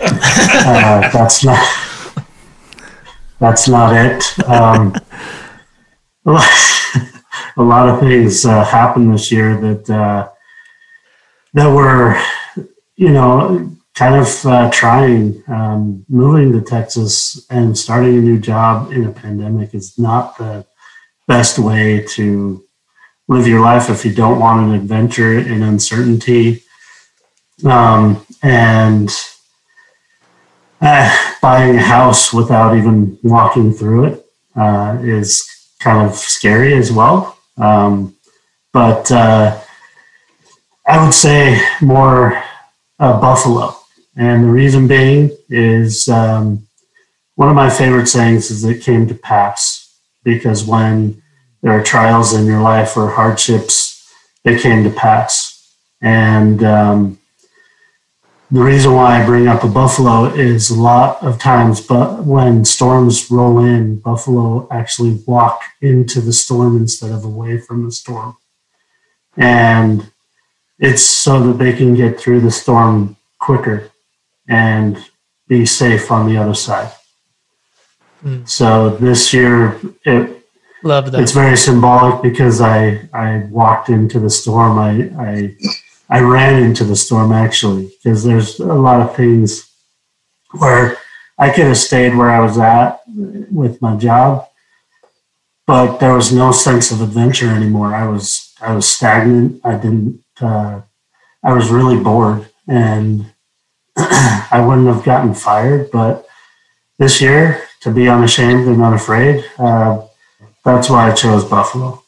uh, 0.02 1.10
that's 1.12 1.44
not 1.44 1.60
that's 3.40 3.68
not 3.68 3.96
it. 3.96 4.40
Um, 4.48 4.94
a 6.26 7.64
lot 7.64 7.90
of 7.90 8.00
things 8.00 8.46
uh, 8.46 8.64
happened 8.64 9.14
this 9.14 9.32
year 9.32 9.60
that 9.60 9.90
uh, 9.90 10.30
that 11.54 11.68
were, 11.68 12.22
you 12.96 13.12
know, 13.12 13.72
kind 13.96 14.16
of 14.16 14.46
uh, 14.46 14.70
trying. 14.72 15.44
Um, 15.48 16.06
moving 16.10 16.52
to 16.54 16.62
Texas 16.62 17.46
and 17.50 17.78
starting 17.78 18.18
a 18.18 18.22
new 18.22 18.40
job 18.40 18.92
in 18.92 19.06
a 19.06 19.12
pandemic 19.12 19.74
is 19.74 19.98
not 19.98 20.38
the 20.38 20.66
best 21.28 21.60
way 21.60 22.06
to 22.10 22.64
live 23.28 23.48
your 23.48 23.62
life 23.62 23.90
if 23.90 24.04
you 24.04 24.14
don't 24.14 24.40
want 24.40 24.68
an 24.68 24.76
adventure 24.76 25.38
in 25.38 25.64
uncertainty. 25.64 26.64
Um, 27.64 28.26
and 28.42 29.10
uh, 30.82 31.34
buying 31.42 31.76
a 31.76 31.82
house 31.82 32.34
without 32.34 32.78
even 32.78 33.18
walking 33.24 33.74
through 33.74 34.06
it 34.06 34.26
uh, 34.56 34.98
is 35.02 35.48
kind 35.80 36.08
of 36.08 36.16
scary 36.16 36.74
as 36.74 36.92
well. 36.92 37.38
Um, 37.58 38.16
but 38.72 39.12
uh, 39.12 39.60
I 40.88 41.04
would 41.04 41.14
say 41.14 41.62
more 41.82 42.44
Buffalo. 42.98 43.76
And 44.16 44.44
the 44.44 44.50
reason 44.50 44.88
being 44.88 45.32
is 45.50 46.10
um, 46.10 46.68
one 47.36 47.50
of 47.50 47.56
my 47.56 47.70
favorite 47.70 48.08
sayings 48.08 48.52
is 48.52 48.66
it 48.66 48.84
came 48.84 49.08
to 49.08 49.14
pass 49.14 49.98
because 50.24 50.66
when 50.66 51.22
there 51.62 51.72
are 51.72 51.84
trials 51.84 52.34
in 52.34 52.46
your 52.46 52.62
life 52.62 52.98
or 52.98 53.10
hardships, 53.10 54.12
it 54.44 54.62
came 54.62 54.84
to 54.84 54.90
pass. 54.90 55.74
And 56.02 56.64
um, 56.64 57.19
the 58.52 58.64
reason 58.64 58.94
why 58.94 59.22
I 59.22 59.26
bring 59.26 59.48
up 59.48 59.64
a 59.64 59.68
buffalo 59.68 60.26
is 60.26 60.72
a 60.72 60.80
lot 60.80 61.22
of 61.24 61.40
times, 61.40 61.82
but 61.82 62.24
when 62.24 62.66
storms 62.66 63.30
roll 63.30 63.60
in, 63.60 64.00
buffalo 64.00 64.68
actually 64.72 65.22
walk 65.28 65.62
into 65.82 66.20
the 66.20 66.34
storm 66.34 66.76
instead 66.78 67.12
of 67.12 67.24
away 67.24 67.60
from 67.60 67.86
the 67.86 67.92
storm. 67.92 68.38
And 69.38 70.12
it's 70.80 71.04
so 71.04 71.40
that 71.44 71.60
they 71.60 71.74
can 71.74 71.94
get 71.94 72.20
through 72.20 72.42
the 72.42 72.52
storm 72.52 73.18
quicker 73.40 73.92
and 74.48 74.98
be 75.48 75.66
safe 75.66 76.10
on 76.12 76.28
the 76.28 76.38
other 76.38 76.56
side. 76.56 76.92
Mm. 78.24 78.50
So 78.50 78.90
this 78.98 79.32
year, 79.32 79.80
it, 80.06 80.44
Love 80.84 81.12
that. 81.12 81.22
it's 81.22 81.34
very 81.34 81.56
symbolic 81.56 82.24
because 82.24 82.62
I, 82.62 83.08
I 83.14 83.48
walked 83.50 83.90
into 83.90 84.20
the 84.20 84.30
storm. 84.30 84.80
I, 84.80 85.12
I, 85.20 85.56
I 86.10 86.22
ran 86.22 86.64
into 86.64 86.84
the 86.84 86.96
storm 86.96 87.32
actually 87.32 87.92
because 88.04 88.24
there's 88.24 88.60
a 88.60 88.74
lot 88.74 89.02
of 89.02 89.16
things 89.16 89.70
where 90.58 90.98
I 91.38 91.52
could 91.52 91.66
have 91.66 91.78
stayed 91.78 92.16
where 92.16 92.30
I 92.30 92.40
was 92.40 92.58
at 92.58 93.02
with 93.08 93.82
my 93.82 93.96
job, 93.96 94.48
but 95.68 96.00
there 96.00 96.14
was 96.14 96.34
no 96.34 96.52
sense 96.52 96.92
of 96.92 97.02
adventure 97.02 97.50
anymore. 97.50 97.94
I 97.96 98.08
was 98.08 98.54
I 98.60 98.74
was 98.74 98.88
stagnant. 98.88 99.62
I 99.64 99.76
didn't. 99.76 100.24
Uh, 100.42 100.82
I 101.44 101.54
was 101.54 101.70
really 101.70 102.02
bored, 102.02 102.50
and 102.68 103.32
I 103.98 104.64
wouldn't 104.66 104.88
have 104.88 105.06
gotten 105.06 105.34
fired. 105.34 105.92
But 105.92 106.28
this 106.98 107.22
year, 107.22 107.64
to 107.82 107.92
be 107.92 108.10
unashamed 108.10 108.68
and 108.68 108.82
unafraid, 108.82 109.46
uh, 109.58 110.02
that's 110.66 110.90
why 110.90 111.10
I 111.10 111.14
chose 111.14 111.46
Buffalo. 111.46 112.04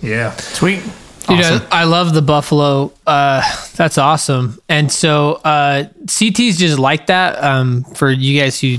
Yeah. 0.00 0.34
Sweet. 0.36 0.82
Dude, 1.26 1.40
Awesome. 1.40 1.66
I, 1.70 1.82
I 1.82 1.84
love 1.84 2.12
the 2.14 2.22
Buffalo. 2.22 2.92
Uh, 3.06 3.42
that's 3.76 3.98
awesome. 3.98 4.58
And 4.68 4.90
so 4.92 5.34
uh, 5.44 5.84
CT's 6.06 6.58
just 6.58 6.78
like 6.78 7.06
that. 7.06 7.42
Um, 7.42 7.84
for 7.84 8.10
you 8.10 8.38
guys 8.40 8.60
who 8.60 8.76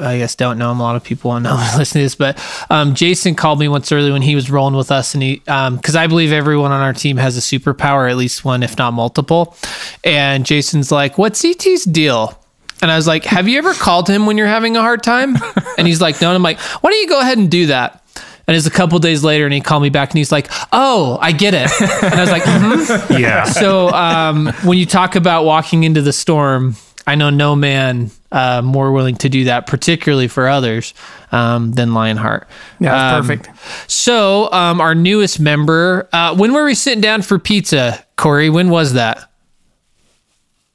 I 0.00 0.18
guess 0.18 0.34
don't 0.34 0.58
know 0.58 0.72
him, 0.72 0.80
a 0.80 0.82
lot 0.82 0.96
of 0.96 1.04
people 1.04 1.30
won't 1.30 1.44
know 1.44 1.54
listen 1.78 2.00
to 2.00 2.04
this, 2.04 2.14
but 2.16 2.42
um, 2.70 2.94
Jason 2.94 3.34
called 3.34 3.58
me 3.60 3.68
once 3.68 3.90
early 3.92 4.10
when 4.10 4.22
he 4.22 4.34
was 4.34 4.50
rolling 4.50 4.74
with 4.74 4.90
us, 4.90 5.14
and 5.14 5.22
he 5.22 5.36
because 5.36 5.94
I 5.96 6.06
believe 6.06 6.32
everyone 6.32 6.72
on 6.72 6.80
our 6.80 6.92
team 6.92 7.16
has 7.18 7.36
a 7.36 7.40
superpower, 7.40 8.10
at 8.10 8.16
least 8.16 8.44
one, 8.44 8.62
if 8.62 8.76
not 8.78 8.92
multiple. 8.92 9.56
And 10.02 10.44
Jason's 10.44 10.90
like, 10.90 11.18
"What's 11.18 11.40
CT's 11.40 11.84
deal?" 11.84 12.38
And 12.82 12.90
I 12.90 12.96
was 12.96 13.06
like, 13.06 13.24
"Have 13.24 13.48
you 13.48 13.58
ever 13.58 13.72
called 13.74 14.08
him 14.08 14.26
when 14.26 14.36
you're 14.36 14.46
having 14.48 14.76
a 14.76 14.80
hard 14.80 15.02
time?" 15.02 15.36
And 15.78 15.86
he's 15.86 16.00
like, 16.00 16.20
"No." 16.20 16.28
And 16.28 16.34
I'm 16.36 16.42
like, 16.42 16.58
"Why 16.58 16.90
don't 16.90 17.00
you 17.00 17.08
go 17.08 17.20
ahead 17.20 17.38
and 17.38 17.50
do 17.50 17.66
that?" 17.66 18.02
And 18.48 18.56
it's 18.56 18.66
a 18.66 18.70
couple 18.70 18.98
days 19.00 19.24
later, 19.24 19.44
and 19.44 19.52
he 19.52 19.60
called 19.60 19.82
me 19.82 19.88
back, 19.90 20.10
and 20.10 20.18
he's 20.18 20.30
like, 20.30 20.48
"Oh, 20.72 21.18
I 21.20 21.32
get 21.32 21.52
it." 21.54 21.68
And 22.02 22.14
I 22.14 22.20
was 22.20 22.30
like, 22.30 22.42
"Mhm." 22.44 23.18
Yeah. 23.18 23.42
so 23.44 23.88
um, 23.90 24.46
when 24.64 24.78
you 24.78 24.86
talk 24.86 25.16
about 25.16 25.44
walking 25.44 25.82
into 25.82 26.00
the 26.00 26.12
storm, 26.12 26.76
I 27.08 27.16
know 27.16 27.30
no 27.30 27.56
man 27.56 28.10
uh, 28.30 28.62
more 28.62 28.92
willing 28.92 29.16
to 29.16 29.28
do 29.28 29.44
that, 29.44 29.66
particularly 29.66 30.28
for 30.28 30.46
others, 30.48 30.94
um, 31.32 31.72
than 31.72 31.92
Lionheart. 31.92 32.46
Yeah, 32.78 32.92
that's 32.92 33.14
Um, 33.30 33.36
perfect. 33.38 33.90
So 33.90 34.52
um, 34.52 34.80
our 34.80 34.94
newest 34.94 35.40
member, 35.40 36.08
uh, 36.12 36.34
when 36.36 36.52
were 36.52 36.64
we 36.64 36.74
sitting 36.74 37.00
down 37.00 37.22
for 37.22 37.38
pizza, 37.40 38.04
Corey? 38.16 38.48
When 38.50 38.70
was 38.70 38.92
that? 38.92 39.28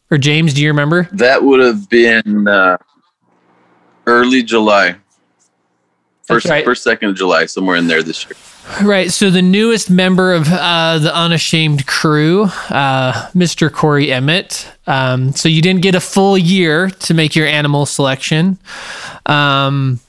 Or 0.10 0.18
James, 0.18 0.54
do 0.54 0.62
you 0.62 0.68
remember? 0.70 1.08
That 1.14 1.44
would 1.44 1.62
have 1.62 1.90
been 1.90 2.48
uh, 2.50 2.78
early 4.08 4.44
July. 4.44 4.96
First, 6.32 6.50
right. 6.50 6.66
first, 6.66 6.84
second 6.84 7.10
of 7.10 7.16
July, 7.16 7.46
somewhere 7.46 7.76
in 7.76 7.88
there 7.88 8.04
this 8.04 8.26
year. 8.26 8.34
Right. 8.84 9.12
So 9.12 9.30
the 9.30 9.42
newest 9.42 9.90
member 9.90 10.34
of 10.34 10.48
uh, 10.48 11.00
the 11.00 11.16
Unashamed 11.16 11.88
crew, 11.88 12.44
uh, 12.70 13.30
Mr. 13.34 13.72
Corey 13.72 14.12
Emmett. 14.12 14.72
Um, 14.88 15.34
so 15.34 15.50
you 15.50 15.62
didn't 15.62 15.82
get 15.82 15.96
a 15.96 16.00
full 16.00 16.38
year 16.38 16.90
to 16.90 17.14
make 17.14 17.36
your 17.36 17.48
animal 17.48 17.86
selection. 17.86 18.60
Um, 19.26 20.00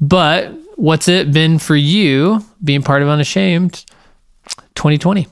but 0.00 0.52
what's 0.76 1.08
it 1.08 1.32
been 1.32 1.58
for 1.58 1.76
you 1.76 2.44
being 2.62 2.82
part 2.82 3.02
of 3.02 3.08
Unashamed 3.08 3.84
2020? 4.74 5.26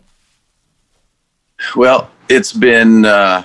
Well, 1.76 2.10
it's 2.28 2.52
been 2.52 3.04
uh, 3.04 3.44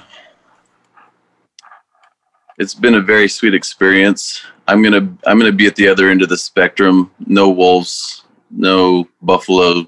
it's 2.57 2.73
been 2.73 2.95
a 2.95 3.01
very 3.01 3.29
sweet 3.29 3.53
experience. 3.53 4.41
I'm 4.69 4.83
gonna 4.83 5.11
I'm 5.25 5.39
gonna 5.39 5.51
be 5.51 5.65
at 5.65 5.75
the 5.75 5.87
other 5.87 6.09
end 6.09 6.21
of 6.21 6.29
the 6.29 6.37
spectrum. 6.37 7.09
No 7.25 7.49
wolves, 7.49 8.23
no 8.51 9.07
buffalo, 9.23 9.87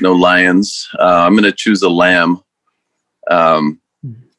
no 0.00 0.12
lions. 0.12 0.88
Uh, 1.00 1.24
I'm 1.26 1.34
gonna 1.34 1.50
choose 1.50 1.82
a 1.82 1.88
lamb. 1.88 2.40
Um, 3.28 3.80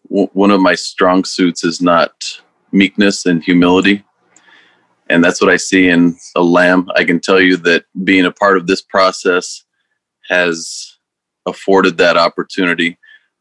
w- 0.10 0.30
one 0.32 0.52
of 0.52 0.62
my 0.62 0.76
strong 0.76 1.26
suits 1.26 1.66
is 1.66 1.82
not 1.82 2.42
meekness 2.72 3.26
and 3.26 3.44
humility, 3.44 4.06
and 5.10 5.22
that's 5.22 5.42
what 5.42 5.52
I 5.52 5.58
see 5.58 5.90
in 5.90 6.16
a 6.38 6.42
lamb. 6.42 6.90
I 6.96 7.04
can 7.04 7.20
tell 7.20 7.42
you 7.42 7.58
that 7.58 7.84
being 8.06 8.26
a 8.26 8.32
part 8.32 8.56
of 8.56 8.66
this 8.66 8.82
process 8.82 9.66
has 10.30 10.98
afforded 11.46 11.98
that 11.98 12.16
opportunity. 12.16 12.98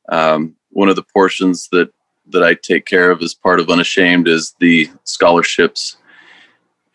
Um, 0.09 0.57
one 0.71 0.89
of 0.89 0.97
the 0.97 1.07
portions 1.15 1.69
that 1.71 1.91
that 2.31 2.43
I 2.43 2.55
take 2.55 2.87
care 2.87 3.13
of 3.13 3.23
as 3.23 3.35
part 3.35 3.61
of 3.61 3.71
Unashamed 3.71 4.27
is 4.27 4.55
the 4.59 4.91
scholarships, 5.05 5.97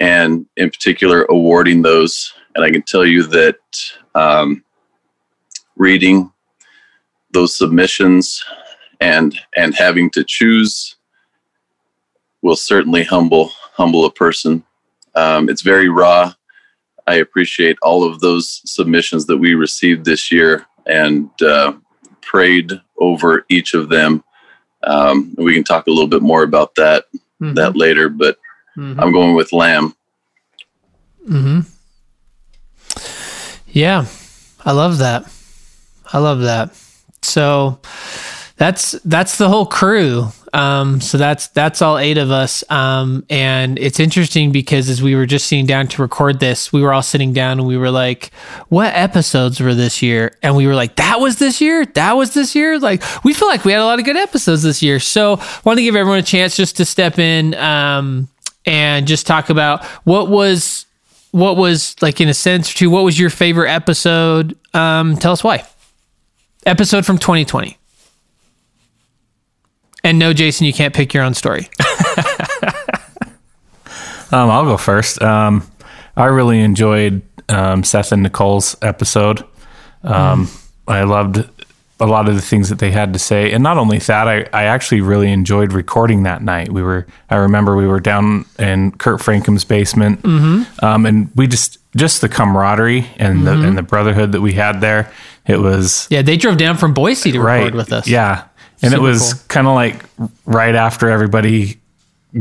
and 0.03 0.45
in 0.57 0.69
particular 0.69 1.23
awarding 1.29 1.81
those. 1.81 2.33
And 2.55 2.65
I 2.65 2.71
can 2.71 2.81
tell 2.81 3.05
you 3.05 3.23
that 3.27 3.55
um, 4.13 4.65
reading 5.77 6.29
those 7.31 7.57
submissions 7.57 8.43
and 8.99 9.39
and 9.55 9.73
having 9.73 10.09
to 10.11 10.23
choose 10.25 10.97
will 12.41 12.57
certainly 12.57 13.03
humble 13.03 13.51
humble 13.79 14.03
a 14.05 14.11
person. 14.11 14.63
Um, 15.15 15.47
it's 15.49 15.61
very 15.61 15.87
raw. 15.87 16.33
I 17.07 17.15
appreciate 17.15 17.77
all 17.81 18.03
of 18.03 18.19
those 18.19 18.61
submissions 18.65 19.25
that 19.27 19.37
we 19.37 19.55
received 19.55 20.03
this 20.03 20.31
year 20.31 20.65
and 20.85 21.29
uh, 21.41 21.73
prayed 22.21 22.71
over 22.97 23.45
each 23.49 23.73
of 23.73 23.87
them. 23.87 24.23
Um, 24.83 25.33
we 25.37 25.53
can 25.53 25.63
talk 25.63 25.87
a 25.87 25.91
little 25.91 26.07
bit 26.07 26.21
more 26.21 26.43
about 26.43 26.75
that 26.75 27.05
that 27.55 27.75
later, 27.77 28.09
but 28.09 28.37
Mhm. 28.77 28.99
I'm 28.99 29.11
going 29.11 29.35
with 29.35 29.53
lamb. 29.53 29.95
Mm-hmm. 31.29 31.59
Yeah, 33.69 34.05
I 34.65 34.71
love 34.71 34.97
that. 34.99 35.25
I 36.11 36.19
love 36.19 36.41
that. 36.41 36.75
So 37.21 37.79
that's 38.57 38.91
that's 39.05 39.37
the 39.37 39.49
whole 39.49 39.65
crew. 39.65 40.27
Um, 40.53 41.01
so 41.01 41.17
that's 41.17 41.47
that's 41.47 41.81
all 41.81 41.97
eight 41.97 42.19
of 42.19 42.29
us. 42.29 42.63
Um, 42.69 43.25
and 43.29 43.79
it's 43.79 43.99
interesting 43.99 44.51
because 44.51 44.87
as 44.89 45.01
we 45.01 45.15
were 45.15 45.25
just 45.25 45.47
sitting 45.47 45.65
down 45.65 45.87
to 45.87 46.01
record 46.03 46.39
this, 46.39 46.71
we 46.71 46.81
were 46.83 46.93
all 46.93 47.01
sitting 47.01 47.33
down 47.33 47.57
and 47.57 47.67
we 47.67 47.77
were 47.77 47.89
like, 47.89 48.29
"What 48.69 48.93
episodes 48.93 49.59
were 49.59 49.73
this 49.73 50.03
year?" 50.03 50.37
And 50.43 50.55
we 50.55 50.67
were 50.67 50.75
like, 50.75 50.97
"That 50.97 51.19
was 51.19 51.37
this 51.37 51.59
year. 51.59 51.85
That 51.85 52.13
was 52.13 52.35
this 52.35 52.53
year." 52.53 52.77
Like 52.77 53.01
we 53.23 53.33
feel 53.33 53.47
like 53.47 53.65
we 53.65 53.71
had 53.71 53.81
a 53.81 53.85
lot 53.85 53.97
of 53.97 54.05
good 54.05 54.17
episodes 54.17 54.61
this 54.61 54.83
year. 54.83 54.99
So 54.99 55.37
I 55.39 55.61
want 55.63 55.77
to 55.79 55.83
give 55.83 55.95
everyone 55.95 56.19
a 56.19 56.23
chance 56.23 56.55
just 56.55 56.77
to 56.77 56.85
step 56.85 57.17
in 57.17 57.55
um, 57.55 58.27
and 58.65 59.07
just 59.07 59.27
talk 59.27 59.49
about 59.49 59.83
what 60.05 60.29
was 60.29 60.85
what 61.31 61.57
was 61.57 61.95
like 62.01 62.21
in 62.21 62.29
a 62.29 62.33
sense 62.33 62.71
or 62.71 62.75
two 62.75 62.89
what 62.89 63.03
was 63.03 63.19
your 63.19 63.29
favorite 63.29 63.69
episode? 63.69 64.57
Um 64.73 65.15
tell 65.17 65.31
us 65.33 65.43
why. 65.43 65.65
Episode 66.65 67.05
from 67.05 67.17
2020 67.17 67.77
and 70.05 70.17
no 70.19 70.33
jason 70.33 70.65
you 70.65 70.73
can't 70.73 70.93
pick 70.93 71.13
your 71.13 71.23
own 71.23 71.33
story. 71.33 71.69
Um, 74.33 74.49
I'll 74.49 74.65
go 74.65 74.77
first. 74.77 75.21
Um, 75.21 75.63
I 76.17 76.25
really 76.25 76.59
enjoyed 76.59 77.21
um, 77.49 77.83
Seth 77.83 78.11
and 78.11 78.23
Nicole's 78.23 78.75
episode. 78.81 79.43
Um, 80.01 80.49
I 80.87 81.03
loved 81.03 81.47
a 81.99 82.05
lot 82.07 82.27
of 82.27 82.35
the 82.35 82.41
things 82.41 82.69
that 82.69 82.79
they 82.79 82.91
had 82.91 83.13
to 83.13 83.19
say. 83.19 83.51
And 83.51 83.63
not 83.63 83.77
only 83.77 83.97
that, 83.99 84.27
I, 84.27 84.41
I 84.51 84.63
actually 84.65 85.01
really 85.01 85.31
enjoyed 85.31 85.71
recording 85.73 86.23
that 86.23 86.41
night. 86.41 86.71
We 86.71 86.81
were, 86.81 87.05
I 87.29 87.35
remember 87.35 87.75
we 87.75 87.87
were 87.87 87.99
down 87.99 88.45
in 88.59 88.91
Kurt 88.91 89.21
Frankham's 89.21 89.63
basement, 89.63 90.25
um, 90.25 91.05
and 91.05 91.29
we 91.35 91.47
just, 91.47 91.77
just 91.95 92.21
the 92.21 92.27
camaraderie 92.29 93.07
and 93.17 93.45
the 93.45 93.51
and 93.53 93.77
the 93.77 93.83
brotherhood 93.83 94.31
that 94.31 94.41
we 94.41 94.53
had 94.53 94.81
there. 94.81 95.11
It 95.45 95.57
was 95.57 96.07
Yeah, 96.09 96.23
they 96.23 96.37
drove 96.37 96.57
down 96.57 96.77
from 96.77 96.93
Boise 96.93 97.31
to 97.31 97.39
record 97.39 97.75
with 97.75 97.93
us. 97.93 98.07
yeah. 98.07 98.45
And 98.81 98.91
Super 98.91 99.03
it 99.03 99.07
was 99.07 99.33
cool. 99.33 99.41
kind 99.47 99.67
of 99.67 99.75
like 99.75 100.03
right 100.45 100.73
after 100.75 101.09
everybody 101.09 101.79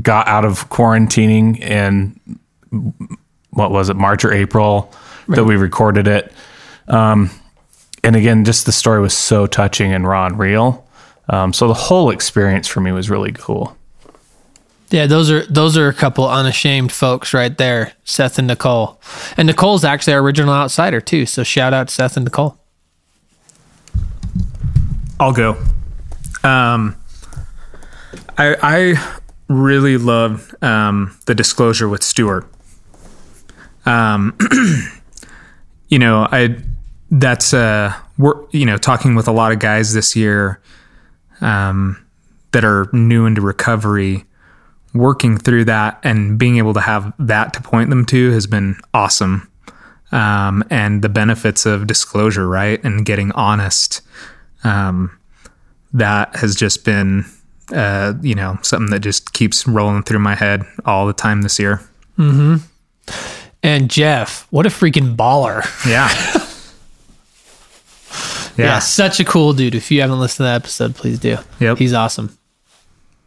got 0.01 0.27
out 0.27 0.45
of 0.47 0.71
quarantining 0.71 1.61
in 1.61 2.19
what 3.51 3.71
was 3.71 3.91
it, 3.91 3.95
March 3.97 4.25
or 4.25 4.33
April 4.33 4.91
that 5.29 5.45
we 5.45 5.57
recorded 5.57 6.09
it. 6.09 6.33
Um, 6.89 7.31
and 8.05 8.17
again, 8.17 8.45
just 8.45 8.67
the 8.67 8.73
story 8.73 9.01
was 9.01 9.17
so 9.17 9.47
touching 9.47 9.93
and 9.93 10.07
raw 10.07 10.27
and 10.27 10.39
real. 10.39 10.87
Um, 11.29 11.53
so 11.53 11.69
the 11.69 11.75
whole 11.75 12.11
experience 12.11 12.67
for 12.67 12.81
me 12.81 12.93
was 12.93 13.09
really 13.09 13.33
cool. 13.33 13.77
Yeah, 14.91 15.07
those 15.07 15.31
are 15.31 15.47
those 15.47 15.79
are 15.79 15.89
a 15.89 15.95
couple 15.95 16.29
unashamed 16.29 16.93
folks 16.93 17.33
right 17.33 17.57
there, 17.57 17.95
Seth 18.05 18.39
and 18.39 18.47
Nicole. 18.47 19.01
And 19.39 19.47
Nicole's 19.47 19.85
actually 19.85 20.13
our 20.13 20.21
original 20.21 20.53
outsider 20.53 21.01
too. 21.01 21.25
So 21.25 21.43
shout 21.43 21.73
out 21.73 21.89
to 21.89 21.95
Seth 21.95 22.17
and 22.19 22.25
Nicole. 22.25 22.59
I'll 25.19 25.33
go. 25.33 25.53
Um, 26.45 26.97
I 28.37 28.57
I 28.63 29.17
really 29.49 29.97
loved 29.97 30.63
um, 30.63 31.17
the 31.25 31.35
disclosure 31.35 31.89
with 31.89 32.03
Stuart. 32.03 32.47
Um, 33.87 34.37
you 35.89 35.99
know, 35.99 36.29
I 36.31 36.57
that's 37.12 37.54
uh, 37.54 37.95
we're 38.19 38.35
you 38.50 38.66
know 38.66 38.76
talking 38.76 39.14
with 39.14 39.28
a 39.28 39.33
lot 39.33 39.52
of 39.52 39.61
guys 39.61 39.95
this 39.95 40.16
year, 40.16 40.61
um, 41.40 42.04
that 42.50 42.64
are 42.64 42.88
new 42.92 43.26
into 43.26 43.40
recovery, 43.40 44.25
working 44.95 45.38
through 45.38 45.66
that 45.66 46.00
and 46.02 46.38
being 46.38 46.59
able 46.59 46.75
to 46.75 46.81
have 46.81 47.12
that 47.19 47.54
to 47.54 47.62
point 47.62 47.90
them 47.90 48.04
to 48.07 48.33
has 48.33 48.49
been 48.49 48.76
awesome. 48.92 49.49
Um, 50.11 50.62
and 50.69 51.00
the 51.00 51.09
benefits 51.09 51.64
of 51.64 51.87
disclosure, 51.87 52.47
right, 52.49 52.83
and 52.85 53.07
getting 53.07 53.33
honest 53.33 54.02
um, 54.64 55.16
that 55.95 56.35
has 56.37 56.57
just 56.57 56.85
been 56.85 57.25
uh, 57.73 58.14
you 58.21 58.35
know 58.35 58.59
something 58.62 58.90
that 58.90 59.00
just 59.00 59.33
keeps 59.33 59.66
rolling 59.66 60.02
through 60.02 60.19
my 60.19 60.35
head 60.35 60.64
all 60.85 61.07
the 61.07 61.12
time 61.12 61.42
this 61.42 61.59
year 61.59 61.81
Mm-hmm. 62.19 62.57
And 63.62 63.90
Jeff, 63.90 64.47
what 64.50 64.66
a 64.66 64.69
freaking 64.69 65.16
baller. 65.16 65.62
yeah 65.88 66.09
Yeah. 68.57 68.65
yeah, 68.67 68.79
such 68.81 69.19
a 69.21 69.25
cool 69.25 69.53
dude. 69.53 69.75
If 69.75 69.91
you 69.91 70.01
haven't 70.01 70.21
listened 70.21 70.39
to 70.39 70.43
that 70.45 70.57
episode, 70.57 70.95
please 70.95 71.19
do. 71.19 71.39
Yep. 71.61 71.79
He's 71.79 71.93
awesome. 71.93 72.37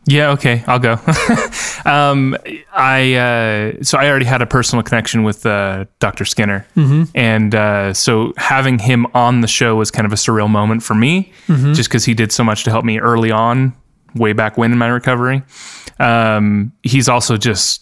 Yeah, 0.07 0.29
okay, 0.33 0.63
I'll 0.67 0.77
go. 0.77 0.93
um, 1.85 2.37
I 2.71 3.15
uh, 3.15 3.83
so 3.83 3.97
I 3.97 4.07
already 4.07 4.25
had 4.25 4.39
a 4.43 4.45
personal 4.45 4.83
connection 4.83 5.23
with 5.23 5.43
uh, 5.47 5.85
Dr. 5.99 6.25
Skinner, 6.25 6.67
and 7.15 7.55
uh, 7.55 7.91
so 7.91 8.31
having 8.37 8.77
him 8.77 9.07
on 9.15 9.41
the 9.41 9.47
show 9.47 9.75
was 9.75 9.89
kind 9.89 10.05
of 10.05 10.13
a 10.13 10.15
surreal 10.15 10.47
moment 10.47 10.83
for 10.83 10.93
me, 10.93 11.33
just 11.47 11.89
because 11.89 12.05
he 12.05 12.13
did 12.13 12.31
so 12.31 12.43
much 12.43 12.63
to 12.65 12.69
help 12.69 12.85
me 12.85 12.99
early 12.99 13.31
on, 13.31 13.73
way 14.13 14.33
back 14.33 14.59
when 14.59 14.71
in 14.71 14.77
my 14.77 14.89
recovery. 14.89 15.41
Um, 15.99 16.71
he's 16.83 17.09
also 17.09 17.35
just, 17.35 17.81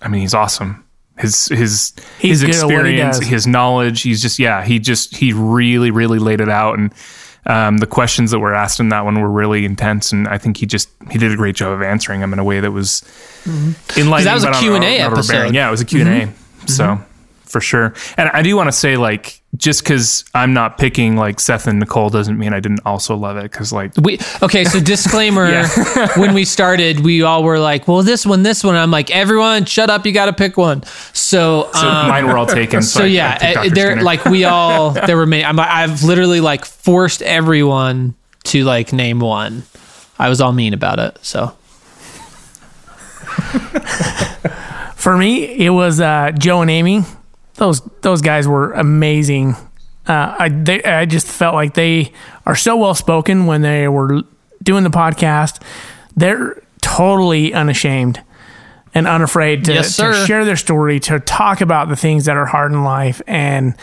I 0.00 0.08
mean, 0.08 0.22
he's 0.22 0.32
awesome. 0.34 0.82
His 1.18 1.46
his 1.46 1.92
He's 2.18 2.40
his 2.40 2.62
good 2.62 2.70
at 2.70 2.76
what 2.76 2.86
he 2.86 2.94
experience, 2.94 3.18
his 3.18 3.46
knowledge. 3.46 4.02
He's 4.02 4.20
just 4.20 4.38
yeah. 4.38 4.64
He 4.64 4.78
just 4.78 5.16
he 5.16 5.32
really 5.32 5.90
really 5.90 6.18
laid 6.18 6.40
it 6.40 6.48
out 6.48 6.78
and. 6.78 6.92
Um, 7.46 7.76
the 7.76 7.86
questions 7.86 8.30
that 8.30 8.38
were 8.38 8.54
asked 8.54 8.80
in 8.80 8.88
that 8.88 9.04
one 9.04 9.20
were 9.20 9.28
really 9.28 9.66
intense, 9.66 10.12
and 10.12 10.26
I 10.26 10.38
think 10.38 10.56
he 10.56 10.64
just 10.64 10.88
he 11.10 11.18
did 11.18 11.30
a 11.30 11.36
great 11.36 11.54
job 11.54 11.72
of 11.72 11.82
answering 11.82 12.22
them 12.22 12.32
in 12.32 12.38
a 12.38 12.44
way 12.44 12.58
that 12.58 12.70
was 12.70 13.02
mm-hmm. 13.44 14.00
enlightening. 14.00 14.24
that 14.24 14.34
was 14.34 14.44
a 14.44 14.52
Q&A 14.62 15.00
episode. 15.00 15.54
Yeah, 15.54 15.68
it 15.68 15.70
was 15.70 15.82
a 15.82 15.84
Q 15.84 16.00
and 16.00 16.08
A. 16.08 16.20
Mm-hmm. 16.22 16.66
So 16.68 16.84
mm-hmm. 16.84 17.13
For 17.54 17.60
sure, 17.60 17.94
and 18.16 18.28
I 18.30 18.42
do 18.42 18.56
want 18.56 18.66
to 18.66 18.72
say 18.72 18.96
like 18.96 19.40
just 19.56 19.84
because 19.84 20.24
I'm 20.34 20.52
not 20.52 20.76
picking 20.78 21.14
like 21.16 21.38
Seth 21.38 21.68
and 21.68 21.78
Nicole 21.78 22.10
doesn't 22.10 22.36
mean 22.36 22.52
I 22.52 22.58
didn't 22.58 22.80
also 22.84 23.14
love 23.14 23.36
it 23.36 23.44
because 23.44 23.72
like 23.72 23.92
We 24.02 24.18
okay, 24.42 24.64
so 24.64 24.80
disclaimer 24.94 25.64
when 26.16 26.34
we 26.34 26.44
started, 26.44 27.00
we 27.04 27.22
all 27.22 27.44
were 27.44 27.60
like, 27.60 27.86
Well, 27.86 28.02
this 28.02 28.26
one, 28.26 28.42
this 28.42 28.64
one. 28.64 28.74
I'm 28.74 28.90
like, 28.90 29.12
everyone, 29.12 29.64
shut 29.66 29.90
up, 29.90 30.04
you 30.04 30.10
gotta 30.10 30.32
pick 30.32 30.56
one. 30.56 30.82
So, 31.12 31.70
so 31.72 31.78
um, 31.88 32.08
mine 32.08 32.26
were 32.26 32.36
all 32.36 32.46
taken. 32.46 32.82
So, 32.82 32.98
so 32.98 33.04
I- 33.04 33.06
I 33.06 33.08
yeah, 33.10 33.38
picked 33.38 33.56
uh, 33.58 33.62
they're 33.74 33.90
Skinner. 33.92 34.02
like 34.02 34.24
we 34.24 34.42
all 34.44 34.90
there 34.90 35.16
were 35.16 35.26
many. 35.26 35.44
I'm 35.44 35.54
like, 35.54 35.70
I've 35.70 36.02
literally 36.02 36.40
like 36.40 36.64
forced 36.64 37.22
everyone 37.22 38.14
to 38.44 38.64
like 38.64 38.92
name 38.92 39.20
one. 39.20 39.62
I 40.18 40.28
was 40.28 40.40
all 40.40 40.52
mean 40.52 40.74
about 40.74 40.98
it. 40.98 41.16
So 41.22 41.56
For 44.96 45.16
me, 45.18 45.44
it 45.66 45.70
was 45.70 46.00
uh, 46.00 46.32
Joe 46.38 46.62
and 46.62 46.70
Amy. 46.70 47.02
Those 47.54 47.80
those 48.02 48.20
guys 48.20 48.48
were 48.48 48.72
amazing. 48.72 49.56
Uh, 50.06 50.34
I 50.38 50.48
they, 50.48 50.82
I 50.82 51.04
just 51.06 51.26
felt 51.26 51.54
like 51.54 51.74
they 51.74 52.12
are 52.46 52.56
so 52.56 52.76
well 52.76 52.94
spoken 52.94 53.46
when 53.46 53.62
they 53.62 53.88
were 53.88 54.22
doing 54.62 54.84
the 54.84 54.90
podcast. 54.90 55.62
They're 56.16 56.60
totally 56.80 57.54
unashamed 57.54 58.22
and 58.94 59.08
unafraid 59.08 59.64
to, 59.64 59.74
Yes, 59.74 59.96
to 59.96 60.24
share 60.26 60.44
their 60.44 60.56
story, 60.56 61.00
to 61.00 61.18
talk 61.20 61.60
about 61.60 61.88
the 61.88 61.96
things 61.96 62.26
that 62.26 62.36
are 62.36 62.46
hard 62.46 62.72
in 62.72 62.84
life, 62.84 63.20
and 63.26 63.74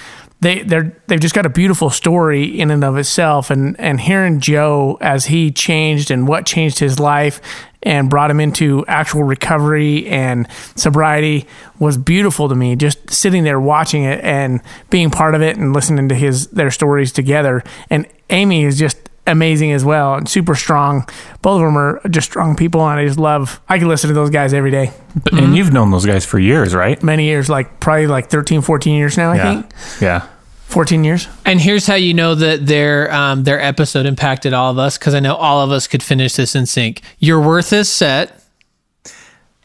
they 0.41 0.63
they're 0.63 0.95
they've 1.07 1.19
just 1.19 1.35
got 1.35 1.45
a 1.45 1.49
beautiful 1.49 1.89
story 1.89 2.43
in 2.59 2.71
and 2.71 2.83
of 2.83 2.97
itself. 2.97 3.49
And 3.49 3.79
and 3.79 3.99
hearing 3.99 4.39
Joe 4.39 4.97
as 5.01 5.25
he 5.25 5.51
changed 5.51 6.11
and 6.11 6.27
what 6.27 6.45
changed 6.45 6.79
his 6.79 6.99
life 6.99 7.41
and 7.83 8.09
brought 8.09 8.29
him 8.29 8.39
into 8.39 8.85
actual 8.87 9.23
recovery 9.23 10.07
and 10.07 10.47
sobriety 10.75 11.47
was 11.79 11.97
beautiful 11.97 12.47
to 12.49 12.55
me. 12.55 12.75
Just 12.75 13.09
sitting 13.09 13.43
there 13.43 13.59
watching 13.59 14.03
it 14.03 14.23
and 14.23 14.61
being 14.89 15.09
part 15.09 15.35
of 15.35 15.41
it 15.41 15.57
and 15.57 15.73
listening 15.73 16.09
to 16.09 16.15
his 16.15 16.47
their 16.47 16.71
stories 16.71 17.11
together. 17.11 17.63
And 17.89 18.05
Amy 18.29 18.63
is 18.63 18.77
just 18.77 18.97
amazing 19.27 19.71
as 19.71 19.85
well 19.85 20.15
and 20.15 20.27
super 20.27 20.55
strong. 20.55 21.07
Both 21.41 21.61
of 21.61 21.67
them 21.67 21.77
are 21.77 22.01
just 22.09 22.29
strong 22.29 22.55
people, 22.55 22.81
and 22.87 22.99
I 22.99 23.05
just 23.05 23.19
love. 23.19 23.61
I 23.69 23.77
can 23.79 23.87
listen 23.87 24.07
to 24.09 24.13
those 24.13 24.29
guys 24.29 24.53
every 24.53 24.71
day. 24.71 24.91
But, 25.15 25.33
And 25.33 25.41
mm-hmm. 25.41 25.53
you've 25.55 25.73
known 25.73 25.91
those 25.91 26.05
guys 26.05 26.25
for 26.25 26.39
years, 26.39 26.73
right? 26.75 27.01
Many 27.03 27.25
years, 27.25 27.49
like 27.49 27.79
probably 27.79 28.07
like 28.07 28.29
13, 28.29 28.61
14 28.61 28.95
years 28.95 29.17
now. 29.17 29.31
I 29.31 29.35
Yeah. 29.35 29.53
think 29.61 29.73
Yeah. 30.01 30.27
14 30.71 31.03
years. 31.03 31.27
And 31.45 31.59
here's 31.59 31.85
how 31.85 31.95
you 31.95 32.13
know 32.13 32.33
that 32.35 32.65
their 32.65 33.13
um, 33.13 33.43
their 33.43 33.61
episode 33.61 34.05
impacted 34.05 34.53
all 34.53 34.71
of 34.71 34.77
us 34.77 34.97
because 34.97 35.13
I 35.13 35.19
know 35.19 35.35
all 35.35 35.61
of 35.61 35.71
us 35.71 35.87
could 35.87 36.01
finish 36.01 36.35
this 36.35 36.55
in 36.55 36.65
sync. 36.65 37.01
Your 37.19 37.41
worth 37.41 37.73
is 37.73 37.89
set, 37.89 38.41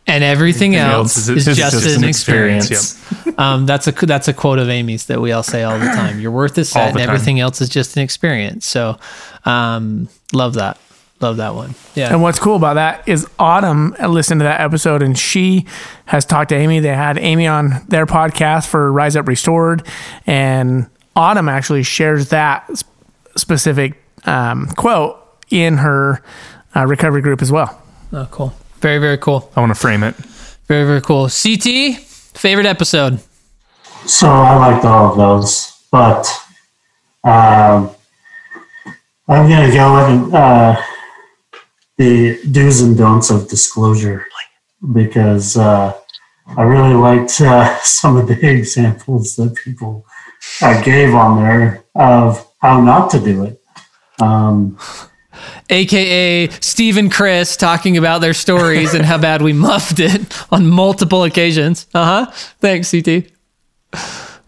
and 0.07 0.25
everything 0.25 0.75
else 0.75 1.29
is, 1.29 1.45
just, 1.45 1.87
an 1.97 2.05
experience. 2.05 3.03
Um, 3.39 3.67
that's 3.67 3.87
a 3.87 3.93
that's 3.93 4.29
a 4.29 4.33
quote 4.33 4.59
of 4.59 4.71
Amy's 4.71 5.07
that 5.07 5.21
we 5.21 5.31
all 5.31 5.43
say 5.43 5.63
all 5.63 5.79
the 5.79 5.85
time. 5.85 6.21
Your 6.21 6.31
worth 6.31 6.57
is 6.57 6.71
set, 6.71 6.89
and 6.89 6.99
time. 6.99 7.09
everything 7.11 7.39
else 7.39 7.61
is 7.61 7.69
just 7.69 7.95
an 7.97 8.03
experience. 8.03 8.65
So, 8.65 8.99
um, 9.45 10.09
love 10.33 10.55
that, 10.55 10.79
love 11.21 11.37
that 11.37 11.55
one. 11.55 11.75
Yeah, 11.95 12.13
And 12.13 12.23
what's 12.23 12.39
cool 12.39 12.57
about 12.57 12.75
that 12.75 13.07
is 13.07 13.29
Autumn 13.39 13.95
listened 14.09 14.41
to 14.41 14.45
that 14.45 14.63
episode 14.63 15.03
and 15.03 15.19
she 15.19 15.67
has 16.07 16.25
talked 16.25 16.49
to 16.49 16.55
Amy. 16.55 16.81
They 16.81 16.95
had 16.95 17.19
Amy 17.19 17.47
on 17.47 17.85
their 17.89 18.07
podcast 18.07 18.69
for 18.69 18.91
Rise 18.91 19.17
Up 19.17 19.29
Restored. 19.29 19.87
And 20.27 20.89
Autumn 21.17 21.49
actually 21.49 21.83
shares 21.83 22.29
that 22.29 22.71
specific 23.37 24.01
um, 24.27 24.69
quote 24.77 25.19
in 25.51 25.79
her 25.79 26.23
uh, 26.77 26.87
recovery 26.87 27.23
group 27.23 27.43
as 27.43 27.51
well. 27.51 27.81
oh, 28.13 28.29
cool, 28.31 28.55
very 28.81 28.99
very 28.99 29.19
cool, 29.19 29.51
I 29.57 29.61
want 29.61 29.71
to 29.71 29.75
frame 29.81 30.03
it. 30.03 30.15
very 30.67 30.85
very 30.87 31.01
cool. 31.01 31.29
CT 31.29 31.99
favorite 32.37 32.67
episode. 32.67 33.19
So 34.05 34.29
I 34.29 34.55
liked 34.57 34.85
all 34.85 35.11
of 35.11 35.17
those, 35.17 35.73
but 35.91 36.27
um, 37.25 37.91
I'm 39.27 39.49
going 39.49 39.69
to 39.69 39.75
go 39.75 40.23
with 40.23 40.35
uh, 40.35 40.81
the 41.97 42.39
do's 42.53 42.83
and 42.83 42.97
don'ts 42.97 43.31
of 43.31 43.49
disclosure 43.49 44.27
because 44.93 45.57
uh, 45.57 45.93
I 46.57 46.63
really 46.63 46.95
liked 46.95 47.41
uh, 47.41 47.77
some 47.83 48.17
of 48.17 48.29
the 48.29 48.39
examples 48.49 49.35
that 49.37 49.57
people 49.57 50.07
uh, 50.63 50.83
gave 50.83 51.15
on 51.15 51.43
there 51.43 51.85
of 51.95 52.47
how 52.59 52.81
not 52.81 53.11
to 53.11 53.21
do 53.21 53.45
it. 53.45 53.61
Um, 54.21 54.79
aka 55.71 56.49
Steve 56.61 56.97
and 56.97 57.13
Chris 57.13 57.57
talking 57.57 57.97
about 57.97 58.21
their 58.21 58.35
stories 58.35 58.95
and 58.95 59.05
how 59.05 59.19
bad 59.19 59.43
we 59.43 59.53
muffed 59.53 59.99
it 60.01 60.23
on 60.53 60.67
multiple 60.69 61.25
occasions. 61.25 61.87
Uh 61.95 62.27
huh. 62.27 62.33
Thanks, 62.61 62.91
CT. 62.91 63.27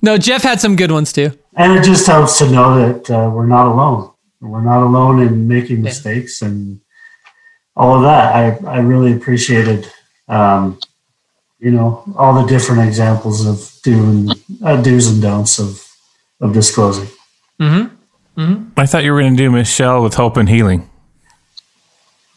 No, 0.01 0.17
Jeff 0.17 0.43
had 0.43 0.61
some 0.61 0.77
good 0.77 0.91
ones 0.93 1.13
too. 1.13 1.33
and 1.57 1.73
it 1.79 1.83
just 1.85 2.07
helps 2.07 2.39
to 2.39 2.51
know 2.51 2.77
that 2.77 3.11
uh, 3.11 3.31
we're 3.31 3.47
not 3.47 3.67
alone. 3.67 4.13
We're 4.41 4.63
not 4.63 4.85
alone 4.85 5.21
in 5.21 5.49
making 5.49 5.83
mistakes 5.83 6.41
and 6.43 6.81
all 7.75 7.97
of 7.97 8.03
that. 8.03 8.35
I, 8.65 8.77
I 8.77 8.79
really 8.79 9.13
appreciated, 9.13 9.91
um, 10.29 10.79
you 11.59 11.73
know, 11.73 12.05
all 12.17 12.41
the 12.41 12.47
different 12.47 12.83
examples 12.87 13.45
of 13.47 13.73
doing 13.83 14.29
uh, 14.63 14.81
do's 14.81 15.09
and 15.09 15.21
don'ts 15.21 15.59
of 15.59 15.85
of 16.41 16.53
disclosing. 16.53 17.09
Mm-hmm. 17.61 18.69
I 18.77 18.87
thought 18.87 19.03
you 19.03 19.13
were 19.13 19.21
going 19.21 19.37
to 19.37 19.43
do 19.43 19.51
Michelle 19.51 20.03
with 20.03 20.15
Hope 20.15 20.37
and 20.37 20.49
Healing. 20.49 20.89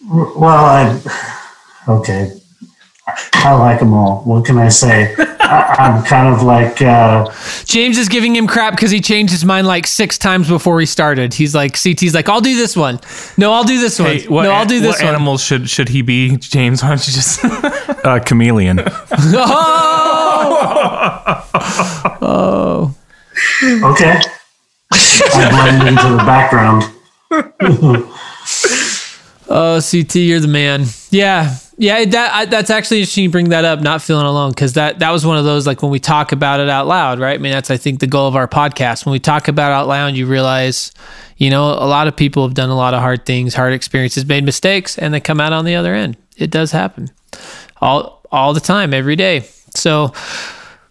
Well, 0.09 0.45
I 0.45 0.99
okay. 1.87 2.31
I 3.33 3.53
like 3.53 3.79
them 3.79 3.93
all. 3.93 4.21
What 4.23 4.45
can 4.45 4.57
I 4.57 4.69
say? 4.69 5.13
I, 5.17 5.75
I'm 5.79 6.03
kind 6.03 6.33
of 6.33 6.41
like 6.43 6.81
uh, 6.81 7.31
James 7.65 7.97
is 7.97 8.09
giving 8.09 8.35
him 8.35 8.47
crap 8.47 8.73
because 8.73 8.89
he 8.89 8.99
changed 9.01 9.31
his 9.31 9.45
mind 9.45 9.67
like 9.67 9.85
six 9.85 10.17
times 10.17 10.47
before 10.47 10.79
he 10.79 10.85
started. 10.85 11.33
He's 11.33 11.53
like, 11.53 11.73
CT's 11.73 12.15
like, 12.15 12.29
I'll 12.29 12.41
do 12.41 12.55
this 12.55 12.75
one. 12.75 12.99
No, 13.37 13.51
I'll 13.51 13.63
do 13.63 13.79
this 13.79 13.99
one. 13.99 14.17
Hey, 14.17 14.27
what, 14.27 14.43
no, 14.43 14.51
I'll 14.51 14.65
do 14.65 14.79
this 14.79 14.97
what 14.97 15.05
one. 15.05 15.15
animals 15.15 15.43
should 15.43 15.69
should 15.69 15.89
he 15.89 16.01
be, 16.01 16.37
James? 16.37 16.81
Why 16.81 16.89
don't 16.89 17.07
you 17.07 17.13
just? 17.13 17.43
Uh, 17.43 18.19
chameleon. 18.19 18.79
Oh, 22.23 22.95
okay. 23.63 24.19
I 24.93 25.49
blend 25.51 25.87
into 25.87 26.09
the 26.09 26.17
background. 26.17 26.83
oh, 29.49 29.81
CT, 29.81 30.15
you're 30.15 30.39
the 30.39 30.47
man. 30.47 30.85
Yeah, 31.11 31.55
yeah. 31.77 32.03
That 32.05 32.33
I, 32.33 32.45
that's 32.45 32.69
actually 32.69 32.97
interesting. 32.97 33.23
You 33.23 33.29
bring 33.29 33.49
that 33.49 33.63
up. 33.63 33.81
Not 33.81 34.01
feeling 34.01 34.25
alone 34.25 34.51
because 34.51 34.73
that 34.73 34.99
that 34.99 35.11
was 35.11 35.25
one 35.25 35.37
of 35.37 35.45
those 35.45 35.65
like 35.65 35.81
when 35.81 35.91
we 35.91 35.99
talk 35.99 36.31
about 36.31 36.59
it 36.59 36.69
out 36.69 36.87
loud, 36.87 37.19
right? 37.19 37.35
I 37.35 37.41
mean, 37.41 37.53
that's 37.53 37.71
I 37.71 37.77
think 37.77 37.99
the 37.99 38.07
goal 38.07 38.27
of 38.27 38.35
our 38.35 38.47
podcast. 38.47 39.05
When 39.05 39.13
we 39.13 39.19
talk 39.19 39.47
about 39.47 39.71
out 39.71 39.87
loud, 39.87 40.15
you 40.15 40.25
realize, 40.25 40.91
you 41.37 41.49
know, 41.49 41.69
a 41.69 41.87
lot 41.87 42.07
of 42.07 42.15
people 42.15 42.45
have 42.45 42.55
done 42.55 42.69
a 42.69 42.75
lot 42.75 42.93
of 42.93 43.01
hard 43.01 43.25
things, 43.25 43.53
hard 43.53 43.73
experiences, 43.73 44.25
made 44.25 44.43
mistakes, 44.43 44.97
and 44.97 45.13
they 45.13 45.19
come 45.19 45.39
out 45.39 45.53
on 45.53 45.65
the 45.65 45.75
other 45.75 45.93
end. 45.93 46.17
It 46.35 46.51
does 46.51 46.71
happen, 46.71 47.09
all 47.79 48.21
all 48.31 48.53
the 48.53 48.59
time, 48.59 48.93
every 48.93 49.15
day. 49.15 49.45
So, 49.73 50.13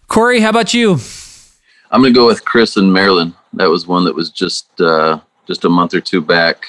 Corey, 0.07 0.39
how 0.39 0.49
about 0.49 0.73
you? 0.73 0.97
I'm 1.91 2.01
gonna 2.01 2.13
go 2.13 2.25
with 2.25 2.45
Chris 2.45 2.77
and 2.77 2.91
Marilyn. 2.91 3.35
That 3.53 3.69
was 3.69 3.85
one 3.85 4.05
that 4.05 4.15
was 4.15 4.29
just 4.29 4.79
uh, 4.79 5.19
just 5.45 5.65
a 5.65 5.69
month 5.69 5.93
or 5.93 5.99
two 5.99 6.21
back. 6.21 6.67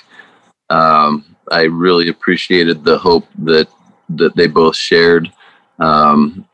Um, 0.68 1.36
I 1.50 1.62
really 1.62 2.08
appreciated 2.08 2.82
the 2.82 2.98
hope 2.98 3.26
that 3.38 3.68
that 4.10 4.34
they 4.34 4.48
both 4.48 4.74
shared. 4.74 5.32
Um, 5.78 6.46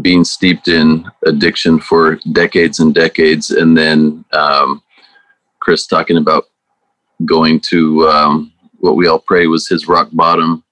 being 0.00 0.24
steeped 0.24 0.68
in 0.68 1.04
addiction 1.26 1.78
for 1.78 2.18
decades 2.32 2.80
and 2.80 2.94
decades, 2.94 3.50
and 3.50 3.76
then 3.76 4.24
um, 4.32 4.82
Chris 5.60 5.86
talking 5.86 6.16
about 6.16 6.44
going 7.26 7.60
to 7.68 8.08
um, 8.08 8.52
what 8.78 8.96
we 8.96 9.06
all 9.06 9.18
pray 9.18 9.46
was 9.46 9.68
his 9.68 9.86
rock 9.86 10.08
bottom, 10.12 10.64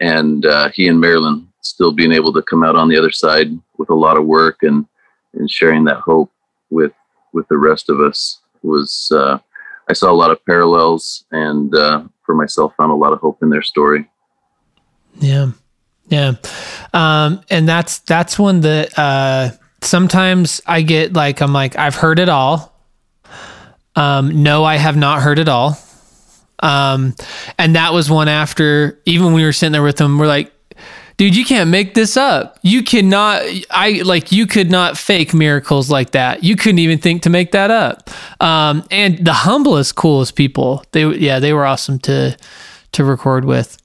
and 0.00 0.44
uh, 0.44 0.70
he 0.70 0.88
and 0.88 1.00
Marilyn 1.00 1.48
still 1.60 1.92
being 1.92 2.12
able 2.12 2.32
to 2.32 2.42
come 2.42 2.64
out 2.64 2.74
on 2.74 2.88
the 2.88 2.98
other 2.98 3.12
side 3.12 3.56
with 3.78 3.90
a 3.90 3.94
lot 3.94 4.18
of 4.18 4.26
work 4.26 4.64
and 4.64 4.86
and 5.34 5.48
sharing 5.48 5.84
that 5.84 5.98
hope 5.98 6.32
with 6.70 6.92
with 7.32 7.46
the 7.48 7.58
rest 7.58 7.90
of 7.90 8.00
us 8.00 8.40
was 8.62 9.10
uh, 9.12 9.38
I 9.88 9.92
saw 9.92 10.10
a 10.10 10.14
lot 10.14 10.30
of 10.30 10.44
parallels 10.44 11.24
and 11.30 11.74
uh, 11.74 12.04
for 12.24 12.34
myself 12.34 12.74
found 12.76 12.90
a 12.90 12.94
lot 12.94 13.12
of 13.12 13.20
hope 13.20 13.42
in 13.42 13.50
their 13.50 13.62
story. 13.62 14.08
Yeah. 15.18 15.52
Yeah. 16.08 16.34
Um, 16.92 17.40
and 17.50 17.68
that's 17.68 17.98
that's 18.00 18.38
one 18.38 18.60
that 18.60 18.96
uh 18.98 19.50
sometimes 19.82 20.60
I 20.66 20.82
get 20.82 21.12
like 21.12 21.40
I'm 21.40 21.52
like, 21.52 21.76
I've 21.78 21.94
heard 21.94 22.18
it 22.18 22.28
all. 22.28 22.72
Um, 23.94 24.42
no, 24.42 24.64
I 24.64 24.76
have 24.76 24.96
not 24.96 25.22
heard 25.22 25.38
it 25.38 25.48
all. 25.48 25.78
Um, 26.60 27.14
and 27.58 27.76
that 27.76 27.92
was 27.92 28.10
one 28.10 28.28
after 28.28 29.00
even 29.04 29.26
when 29.26 29.34
we 29.34 29.44
were 29.44 29.52
sitting 29.52 29.72
there 29.72 29.82
with 29.82 29.96
them, 29.96 30.18
we're 30.18 30.26
like, 30.26 30.52
dude, 31.16 31.36
you 31.36 31.44
can't 31.44 31.70
make 31.70 31.94
this 31.94 32.16
up. 32.16 32.58
You 32.62 32.82
cannot 32.82 33.42
I 33.70 34.02
like 34.04 34.32
you 34.32 34.46
could 34.46 34.70
not 34.70 34.96
fake 34.98 35.34
miracles 35.34 35.90
like 35.90 36.12
that. 36.12 36.44
You 36.44 36.56
couldn't 36.56 36.78
even 36.78 36.98
think 36.98 37.22
to 37.22 37.30
make 37.30 37.52
that 37.52 37.70
up. 37.70 38.10
Um, 38.40 38.84
and 38.90 39.24
the 39.24 39.32
humblest, 39.32 39.94
coolest 39.96 40.36
people. 40.36 40.84
They 40.92 41.06
yeah, 41.16 41.38
they 41.38 41.52
were 41.52 41.66
awesome 41.66 41.98
to 42.00 42.36
to 42.92 43.04
record 43.04 43.44
with. 43.44 43.76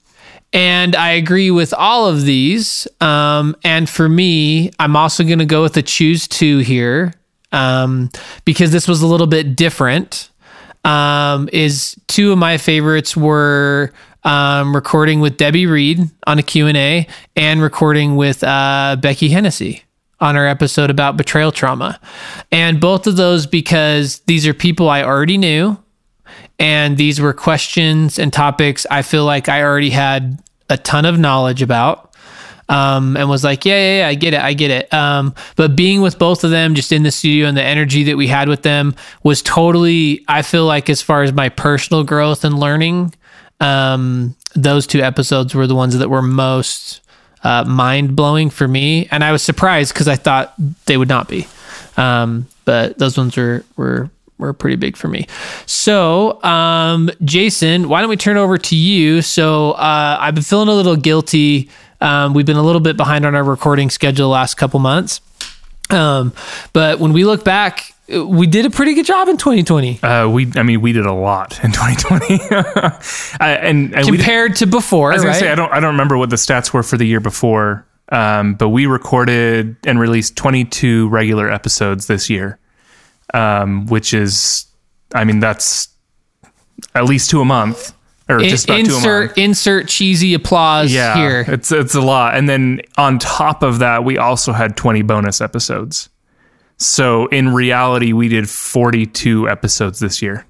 And 0.54 0.94
I 0.94 1.12
agree 1.12 1.50
with 1.50 1.72
all 1.72 2.06
of 2.06 2.22
these. 2.22 2.86
Um, 3.00 3.56
and 3.64 3.88
for 3.88 4.06
me, 4.06 4.70
I'm 4.78 4.96
also 4.96 5.24
going 5.24 5.38
to 5.38 5.46
go 5.46 5.62
with 5.62 5.72
the 5.72 5.82
choose 5.82 6.28
two 6.28 6.58
here 6.58 7.14
um, 7.52 8.10
because 8.44 8.70
this 8.70 8.86
was 8.86 9.00
a 9.00 9.06
little 9.06 9.26
bit 9.26 9.56
different. 9.56 10.28
Um, 10.84 11.48
is 11.52 11.96
two 12.08 12.32
of 12.32 12.38
my 12.38 12.58
favorites 12.58 13.16
were 13.16 13.92
um, 14.24 14.74
recording 14.74 15.20
with 15.20 15.36
Debbie 15.36 15.66
Reed 15.66 16.00
on 16.26 16.38
a 16.38 16.42
Q&A 16.42 17.06
and 17.36 17.60
recording 17.62 18.16
with 18.16 18.44
uh, 18.44 18.96
Becky 19.00 19.28
Hennessy 19.28 19.82
on 20.20 20.36
our 20.36 20.46
episode 20.46 20.90
about 20.90 21.16
betrayal 21.16 21.50
trauma. 21.50 22.00
And 22.52 22.80
both 22.80 23.06
of 23.06 23.16
those 23.16 23.46
because 23.46 24.20
these 24.20 24.46
are 24.46 24.54
people 24.54 24.88
I 24.88 25.02
already 25.02 25.36
knew 25.36 25.76
and 26.58 26.96
these 26.96 27.20
were 27.20 27.32
questions 27.32 28.18
and 28.18 28.32
topics 28.32 28.86
I 28.90 29.02
feel 29.02 29.24
like 29.24 29.48
I 29.48 29.62
already 29.62 29.90
had 29.90 30.40
a 30.70 30.76
ton 30.78 31.04
of 31.04 31.18
knowledge 31.18 31.62
about. 31.62 32.10
Um, 32.68 33.18
and 33.18 33.28
was 33.28 33.44
like, 33.44 33.66
yeah, 33.66 33.76
yeah, 33.76 33.98
yeah, 33.98 34.08
I 34.08 34.14
get 34.14 34.32
it, 34.32 34.40
I 34.40 34.54
get 34.54 34.70
it. 34.70 34.94
Um, 34.94 35.34
but 35.56 35.76
being 35.76 36.00
with 36.00 36.18
both 36.18 36.42
of 36.42 36.50
them, 36.50 36.74
just 36.74 36.90
in 36.90 37.02
the 37.02 37.10
studio, 37.10 37.46
and 37.46 37.56
the 37.56 37.62
energy 37.62 38.04
that 38.04 38.16
we 38.16 38.28
had 38.28 38.48
with 38.48 38.62
them 38.62 38.94
was 39.22 39.42
totally. 39.42 40.24
I 40.28 40.40
feel 40.40 40.64
like, 40.64 40.88
as 40.88 41.02
far 41.02 41.22
as 41.22 41.34
my 41.34 41.50
personal 41.50 42.02
growth 42.02 42.44
and 42.44 42.58
learning, 42.58 43.12
um, 43.62 44.34
those 44.54 44.86
two 44.86 45.00
episodes 45.00 45.54
were 45.54 45.66
the 45.66 45.74
ones 45.74 45.96
that 45.96 46.10
were 46.10 46.20
most 46.22 47.00
uh, 47.44 47.64
mind 47.64 48.14
blowing 48.16 48.50
for 48.50 48.68
me, 48.68 49.08
and 49.10 49.24
I 49.24 49.32
was 49.32 49.42
surprised 49.42 49.94
because 49.94 50.08
I 50.08 50.16
thought 50.16 50.54
they 50.86 50.96
would 50.96 51.08
not 51.08 51.28
be. 51.28 51.46
Um, 51.96 52.46
but 52.64 52.98
those 52.98 53.16
ones 53.16 53.36
were 53.36 53.64
were 53.76 54.10
were 54.38 54.52
pretty 54.52 54.76
big 54.76 54.96
for 54.96 55.08
me. 55.08 55.26
So, 55.66 56.42
um, 56.42 57.10
Jason, 57.24 57.88
why 57.88 58.00
don't 58.00 58.10
we 58.10 58.16
turn 58.16 58.36
over 58.36 58.58
to 58.58 58.76
you? 58.76 59.22
So, 59.22 59.72
uh, 59.72 60.16
I've 60.20 60.34
been 60.34 60.42
feeling 60.42 60.68
a 60.68 60.74
little 60.74 60.96
guilty. 60.96 61.70
Um, 62.00 62.34
we've 62.34 62.46
been 62.46 62.56
a 62.56 62.62
little 62.62 62.80
bit 62.80 62.96
behind 62.96 63.24
on 63.24 63.36
our 63.36 63.44
recording 63.44 63.88
schedule 63.90 64.26
the 64.26 64.32
last 64.32 64.56
couple 64.56 64.80
months. 64.80 65.20
Um, 65.90 66.32
but 66.72 66.98
when 66.98 67.12
we 67.12 67.24
look 67.24 67.44
back, 67.44 67.91
we 68.08 68.46
did 68.46 68.66
a 68.66 68.70
pretty 68.70 68.94
good 68.94 69.06
job 69.06 69.28
in 69.28 69.36
2020 69.36 70.02
Uh, 70.02 70.28
we, 70.28 70.50
I 70.56 70.62
mean, 70.62 70.80
we 70.80 70.92
did 70.92 71.06
a 71.06 71.12
lot 71.12 71.58
in 71.64 71.72
2020, 71.72 72.38
I, 72.50 72.98
and, 73.62 73.94
and 73.94 74.06
we 74.06 74.16
did- 74.16 74.20
compared 74.20 74.56
to 74.56 74.66
before, 74.66 75.12
I 75.12 75.14
was 75.16 75.24
right? 75.24 75.30
gonna 75.30 75.38
say 75.40 75.50
I 75.52 75.54
don't 75.54 75.72
I 75.72 75.80
don't 75.80 75.92
remember 75.92 76.16
what 76.18 76.30
the 76.30 76.36
stats 76.36 76.72
were 76.72 76.82
for 76.82 76.96
the 76.96 77.06
year 77.06 77.20
before, 77.20 77.86
um, 78.10 78.54
but 78.54 78.70
we 78.70 78.86
recorded 78.86 79.76
and 79.86 79.98
released 80.00 80.36
22 80.36 81.08
regular 81.08 81.50
episodes 81.50 82.06
this 82.08 82.28
year, 82.28 82.58
um, 83.34 83.86
which 83.86 84.12
is, 84.12 84.66
I 85.14 85.24
mean, 85.24 85.40
that's 85.40 85.88
at 86.94 87.04
least 87.04 87.30
two 87.30 87.40
a 87.40 87.44
month, 87.44 87.94
or 88.28 88.40
In- 88.40 88.48
just 88.48 88.64
about 88.64 88.78
two 88.84 88.90
a 88.90 88.94
month. 88.94 88.96
insert 89.04 89.38
insert 89.38 89.88
cheesy 89.88 90.34
applause 90.34 90.92
Yeah, 90.92 91.16
here. 91.16 91.44
it's 91.48 91.70
it's 91.72 91.94
a 91.94 92.00
lot, 92.00 92.34
and 92.36 92.48
then 92.48 92.80
on 92.98 93.18
top 93.20 93.62
of 93.62 93.78
that, 93.78 94.04
we 94.04 94.18
also 94.18 94.52
had 94.52 94.76
20 94.76 95.02
bonus 95.02 95.40
episodes. 95.40 96.08
So 96.76 97.26
in 97.26 97.54
reality, 97.54 98.12
we 98.12 98.28
did 98.28 98.48
42 98.48 99.48
episodes 99.48 100.00
this 100.00 100.20
year. 100.20 100.46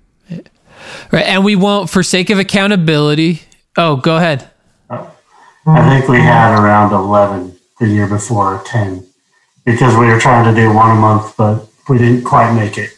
Right, 1.11 1.27
and 1.27 1.45
we 1.45 1.57
won't, 1.57 1.91
for 1.91 2.03
sake 2.03 2.31
of 2.31 2.39
accountability. 2.39 3.43
Oh, 3.77 3.97
go 3.97 4.17
ahead. 4.17 4.51
I 4.91 5.89
think 5.89 6.09
we 6.09 6.19
had 6.19 6.59
around 6.59 6.93
11 6.93 7.57
the 7.79 7.87
year 7.87 8.09
before, 8.09 8.63
10, 8.67 9.07
because 9.65 9.97
we 9.97 10.07
were 10.07 10.19
trying 10.19 10.53
to 10.53 10.61
do 10.61 10.73
one 10.73 10.91
a 10.91 11.01
month, 11.01 11.37
but 11.37 11.69
we 11.89 11.99
didn't 11.99 12.25
quite 12.25 12.53
make 12.55 12.79
it. 12.79 12.91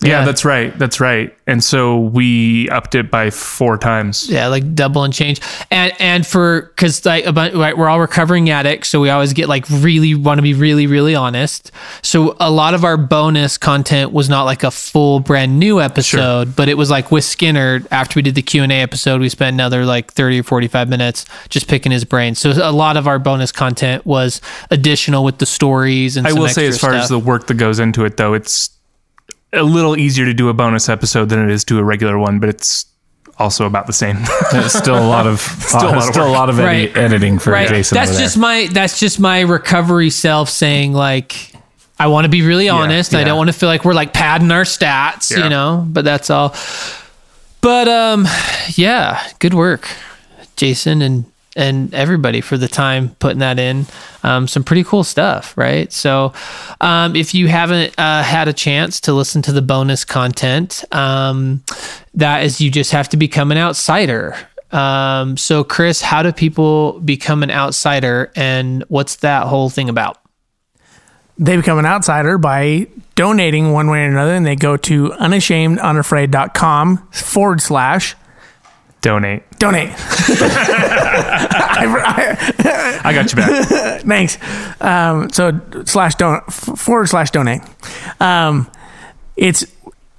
Yeah, 0.00 0.20
Yeah. 0.20 0.24
that's 0.24 0.44
right. 0.44 0.78
That's 0.78 1.00
right. 1.00 1.34
And 1.46 1.62
so 1.64 1.98
we 1.98 2.68
upped 2.68 2.94
it 2.94 3.10
by 3.10 3.30
four 3.30 3.76
times. 3.78 4.28
Yeah, 4.30 4.46
like 4.48 4.74
double 4.74 5.02
and 5.02 5.12
change. 5.12 5.40
And 5.70 5.92
and 5.98 6.26
for 6.26 6.62
because 6.76 7.04
like 7.04 7.26
a 7.26 7.32
bunch, 7.32 7.54
right, 7.54 7.76
we're 7.76 7.88
all 7.88 7.98
recovering 7.98 8.48
addicts, 8.50 8.90
so 8.90 9.00
we 9.00 9.10
always 9.10 9.32
get 9.32 9.48
like 9.48 9.64
really 9.70 10.14
want 10.14 10.38
to 10.38 10.42
be 10.42 10.54
really 10.54 10.86
really 10.86 11.14
honest. 11.14 11.72
So 12.02 12.36
a 12.38 12.50
lot 12.50 12.74
of 12.74 12.84
our 12.84 12.96
bonus 12.96 13.58
content 13.58 14.12
was 14.12 14.28
not 14.28 14.44
like 14.44 14.62
a 14.62 14.70
full 14.70 15.20
brand 15.20 15.58
new 15.58 15.80
episode, 15.80 16.54
but 16.54 16.68
it 16.68 16.74
was 16.76 16.90
like 16.90 17.10
with 17.10 17.24
Skinner. 17.24 17.80
After 17.90 18.18
we 18.18 18.22
did 18.22 18.34
the 18.34 18.42
Q 18.42 18.62
and 18.62 18.70
A 18.70 18.76
episode, 18.76 19.20
we 19.20 19.28
spent 19.28 19.54
another 19.54 19.84
like 19.84 20.12
thirty 20.12 20.40
or 20.40 20.44
forty 20.44 20.68
five 20.68 20.88
minutes 20.88 21.24
just 21.48 21.66
picking 21.66 21.90
his 21.92 22.04
brain. 22.04 22.34
So 22.34 22.50
a 22.50 22.70
lot 22.72 22.96
of 22.96 23.08
our 23.08 23.18
bonus 23.18 23.50
content 23.52 24.06
was 24.06 24.40
additional 24.70 25.24
with 25.24 25.38
the 25.38 25.46
stories 25.46 26.16
and. 26.16 26.26
I 26.26 26.32
will 26.34 26.48
say, 26.48 26.66
as 26.66 26.78
far 26.78 26.92
as 26.94 27.08
the 27.08 27.18
work 27.18 27.46
that 27.48 27.54
goes 27.54 27.78
into 27.80 28.04
it, 28.04 28.16
though, 28.16 28.34
it's 28.34 28.70
a 29.52 29.62
little 29.62 29.96
easier 29.96 30.24
to 30.26 30.34
do 30.34 30.48
a 30.48 30.54
bonus 30.54 30.88
episode 30.88 31.28
than 31.28 31.38
it 31.42 31.50
is 31.50 31.64
to 31.64 31.78
a 31.78 31.84
regular 31.84 32.18
one, 32.18 32.38
but 32.38 32.48
it's 32.48 32.84
also 33.38 33.66
about 33.66 33.86
the 33.86 33.92
same. 33.92 34.16
It's 34.52 34.72
still 34.78 34.98
a 34.98 35.06
lot 35.06 35.26
of 35.26 35.40
still, 35.40 35.90
a 35.90 35.96
lot 35.96 36.08
of 36.08 36.16
a 36.16 36.24
lot 36.28 36.50
of 36.50 36.58
edi- 36.58 36.64
Right. 36.66 36.96
editing 36.96 37.38
for 37.38 37.52
right. 37.52 37.68
Jason. 37.68 37.96
That's 37.96 38.10
over 38.12 38.20
just 38.20 38.34
there. 38.34 38.40
my 38.42 38.68
that's 38.72 38.98
just 38.98 39.20
my 39.20 39.40
recovery 39.40 40.10
self 40.10 40.48
saying 40.50 40.92
like 40.92 41.52
I 42.00 42.06
want 42.08 42.24
to 42.24 42.28
be 42.28 42.42
really 42.42 42.68
honest. 42.68 43.14
I 43.14 43.18
yeah. 43.20 43.24
don't 43.26 43.36
want 43.38 43.48
to 43.48 43.52
feel 43.52 43.68
like 43.68 43.84
we're 43.84 43.92
like 43.94 44.12
padding 44.12 44.50
our 44.52 44.62
stats, 44.62 45.30
Yeah. 45.30 45.44
you 45.44 45.50
know. 45.50 45.84
But 45.88 46.04
that's 46.04 46.30
all. 46.30 46.54
But 47.60 47.88
um, 47.88 48.26
yeah, 48.76 49.20
good 49.40 49.52
work, 49.54 49.88
Jason 50.56 51.02
and 51.02 51.24
and 51.58 51.92
everybody 51.92 52.40
for 52.40 52.56
the 52.56 52.68
time 52.68 53.10
putting 53.18 53.40
that 53.40 53.58
in. 53.58 53.86
Um, 54.22 54.46
some 54.46 54.64
pretty 54.64 54.84
cool 54.84 55.04
stuff, 55.04 55.56
right? 55.58 55.92
So, 55.92 56.32
um, 56.80 57.16
if 57.16 57.34
you 57.34 57.48
haven't 57.48 57.94
uh, 57.98 58.22
had 58.22 58.48
a 58.48 58.52
chance 58.52 59.00
to 59.02 59.12
listen 59.12 59.42
to 59.42 59.52
the 59.52 59.62
bonus 59.62 60.04
content, 60.04 60.84
um, 60.92 61.62
that 62.14 62.44
is 62.44 62.60
you 62.60 62.70
just 62.70 62.92
have 62.92 63.08
to 63.10 63.16
become 63.16 63.50
an 63.50 63.58
outsider. 63.58 64.36
Um, 64.70 65.36
so, 65.36 65.64
Chris, 65.64 66.00
how 66.00 66.22
do 66.22 66.32
people 66.32 67.00
become 67.00 67.42
an 67.42 67.50
outsider, 67.50 68.30
and 68.36 68.84
what's 68.88 69.16
that 69.16 69.46
whole 69.46 69.68
thing 69.68 69.88
about? 69.88 70.18
They 71.38 71.56
become 71.56 71.78
an 71.78 71.86
outsider 71.86 72.38
by 72.38 72.88
donating 73.14 73.72
one 73.72 73.88
way 73.88 74.00
or 74.00 74.08
another, 74.08 74.34
and 74.34 74.46
they 74.46 74.56
go 74.56 74.76
to 74.76 75.08
unashamedunafraid.com 75.10 77.08
forward 77.12 77.60
slash 77.60 78.16
Donate. 79.00 79.48
donate. 79.58 79.90
I, 81.70 83.00
I 83.04 83.12
got 83.12 83.30
you 83.30 83.36
back. 83.36 84.00
Thanks. 84.02 84.38
Um, 84.80 85.30
so 85.30 85.60
slash 85.84 86.16
don 86.16 86.42
forward 86.46 87.06
slash 87.06 87.30
donate. 87.30 87.60
Um, 88.20 88.68
it's 89.36 89.64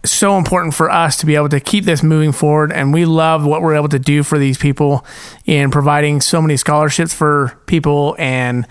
so 0.06 0.38
important 0.38 0.74
for 0.74 0.90
us 0.90 1.18
to 1.18 1.26
be 1.26 1.36
able 1.36 1.50
to 1.50 1.60
keep 1.60 1.84
this 1.84 2.02
moving 2.04 2.32
forward, 2.32 2.72
and 2.72 2.94
we 2.94 3.04
love 3.04 3.46
what 3.46 3.62
we're 3.62 3.76
able 3.76 3.90
to 3.90 4.00
do 4.00 4.24
for 4.24 4.40
these 4.40 4.58
people 4.58 5.06
in 5.46 5.72
providing 5.72 6.22
so 6.22 6.42
many 6.42 6.56
scholarships 6.58 7.14
for 7.14 7.60
people 7.66 8.16
and. 8.18 8.66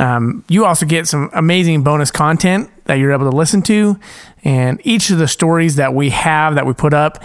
Um, 0.00 0.44
you 0.48 0.64
also 0.64 0.86
get 0.86 1.08
some 1.08 1.28
amazing 1.32 1.82
bonus 1.82 2.12
content 2.12 2.70
that 2.84 3.00
you're 3.00 3.10
able 3.10 3.28
to 3.28 3.36
listen 3.36 3.62
to. 3.62 3.98
And 4.44 4.80
each 4.84 5.10
of 5.10 5.18
the 5.18 5.26
stories 5.26 5.74
that 5.74 5.92
we 5.92 6.10
have 6.10 6.54
that 6.54 6.66
we 6.66 6.72
put 6.72 6.94
up, 6.94 7.20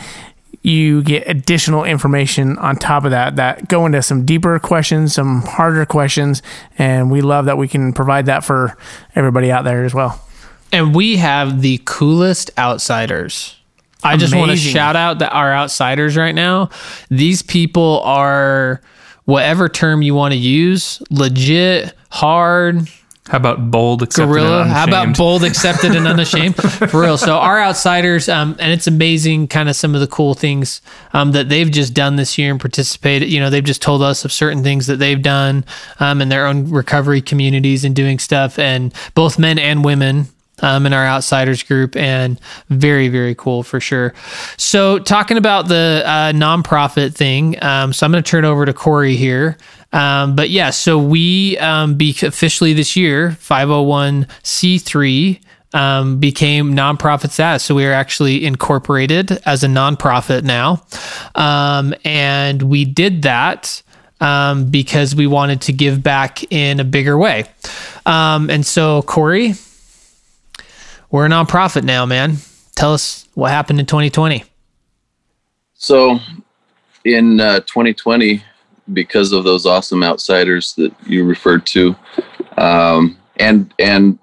you 0.62 1.04
get 1.04 1.28
additional 1.28 1.84
information 1.84 2.58
on 2.58 2.76
top 2.76 3.04
of 3.04 3.12
that 3.12 3.36
that 3.36 3.68
go 3.68 3.86
into 3.86 4.02
some 4.02 4.26
deeper 4.26 4.58
questions, 4.60 5.14
some 5.16 5.42
harder 5.42 5.86
questions. 5.86 6.42
And 6.78 7.12
we 7.12 7.22
love 7.22 7.46
that 7.46 7.58
we 7.58 7.68
can 7.68 7.94
provide 7.94 8.28
that 8.28 8.44
for 8.44 8.78
everybody 9.16 9.52
out 9.52 9.64
there 9.64 9.84
as 9.84 9.94
well. 9.94 10.26
And 10.72 10.96
we 10.96 11.18
have 11.18 11.62
the 11.62 11.82
coolest 11.86 12.52
outsiders. 12.58 13.58
I 14.04 14.18
just 14.18 14.36
want 14.36 14.52
to 14.52 14.58
shout 14.58 14.96
out 14.96 15.20
that 15.20 15.32
our 15.32 15.54
outsiders 15.54 16.18
right 16.18 16.36
now. 16.36 16.70
These 17.10 17.42
people 17.42 18.02
are 18.02 18.82
whatever 19.26 19.70
term 19.70 20.02
you 20.02 20.14
want 20.14 20.34
to 20.34 20.38
use, 20.38 21.02
legit, 21.10 21.94
hard, 22.10 22.90
How 23.30 23.38
about 23.38 23.72
bold, 23.72 24.04
accepted, 24.04 24.28
gorilla. 24.34 24.64
and 24.64 24.70
How 24.72 24.84
about 24.84 25.04
unashamed? 25.08 25.18
bold, 25.18 25.44
accepted, 25.46 25.96
and 25.96 26.06
unashamed? 26.14 26.56
For 26.58 27.00
real. 27.02 27.18
So 27.18 27.38
our 27.38 27.60
outsiders, 27.62 28.28
um, 28.28 28.58
and 28.60 28.72
it's 28.74 28.86
amazing, 28.86 29.48
kind 29.48 29.70
of 29.70 29.78
some 29.78 29.96
of 29.96 30.02
the 30.02 30.08
cool 30.08 30.34
things 30.34 30.82
um, 31.14 31.32
that 31.32 31.48
they've 31.48 31.72
just 31.72 31.94
done 31.94 32.18
this 32.18 32.38
year 32.38 32.52
and 32.52 32.60
participated. 32.60 33.30
You 33.32 33.40
know, 33.40 33.50
they've 33.50 33.64
just 33.64 33.82
told 33.82 34.02
us 34.02 34.26
of 34.26 34.34
certain 34.34 34.62
things 34.62 34.88
that 34.88 34.98
they've 34.98 35.22
done 35.22 35.64
um, 36.02 36.22
in 36.22 36.28
their 36.28 36.46
own 36.48 36.70
recovery 36.70 37.22
communities 37.22 37.86
and 37.86 37.96
doing 37.96 38.20
stuff, 38.20 38.60
and 38.60 38.94
both 39.16 39.40
men 39.40 39.58
and 39.58 39.86
women. 39.86 40.28
Um, 40.62 40.86
in 40.86 40.94
our 40.94 41.06
outsiders 41.06 41.62
group, 41.64 41.96
and 41.98 42.40
very, 42.70 43.10
very 43.10 43.36
cool 43.36 43.64
for 43.64 43.82
sure. 43.82 44.14
So, 44.56 44.98
talking 45.00 45.36
about 45.38 45.68
the 45.68 46.04
uh, 46.06 46.32
nonprofit 46.32 47.14
thing, 47.16 47.62
um, 47.62 47.92
so 47.92 48.06
I'm 48.06 48.12
going 48.14 48.24
to 48.24 48.30
turn 48.30 48.46
over 48.46 48.64
to 48.66 48.72
Corey 48.72 49.16
here. 49.18 49.58
Um, 49.94 50.36
but 50.36 50.50
yeah, 50.50 50.72
so 50.72 50.98
we 50.98 51.58
um, 51.60 51.96
be 51.96 52.10
officially 52.24 52.74
this 52.74 52.98
year 52.98 53.38
501c3 53.40 55.40
um, 55.74 56.20
became 56.20 56.74
nonprofit 56.74 57.30
status. 57.30 57.64
So 57.64 57.76
we 57.76 57.86
are 57.86 57.94
actually 57.94 58.44
incorporated 58.46 59.32
as 59.46 59.64
a 59.64 59.68
nonprofit 59.68 60.44
now, 60.44 60.84
um, 61.36 61.94
and 62.04 62.64
we 62.64 62.84
did 62.86 63.22
that. 63.24 63.82
Um, 64.22 64.70
because 64.70 65.16
we 65.16 65.28
wanted 65.28 65.60
to 65.64 65.74
give 65.74 66.02
back 66.02 66.50
in 66.50 66.80
a 66.80 66.86
bigger 66.86 67.18
way. 67.18 67.44
Um, 68.06 68.50
and 68.50 68.66
so, 68.66 69.02
Corey, 69.02 69.56
we're 71.12 71.26
a 71.26 71.30
nonprofit 71.30 71.84
now, 71.84 72.06
man. 72.06 72.38
Tell 72.74 72.94
us 72.94 73.28
what 73.34 73.52
happened 73.52 73.82
in 73.82 73.86
2020. 73.86 74.46
So, 75.74 76.20
in 77.04 77.42
uh, 77.42 77.60
2020, 77.62 78.42
because 78.92 79.32
of 79.32 79.44
those 79.44 79.66
awesome 79.66 80.04
outsiders 80.04 80.74
that 80.74 80.94
you 81.06 81.24
referred 81.24 81.66
to, 81.68 81.96
um, 82.58 83.18
and 83.38 83.74
and 83.80 84.20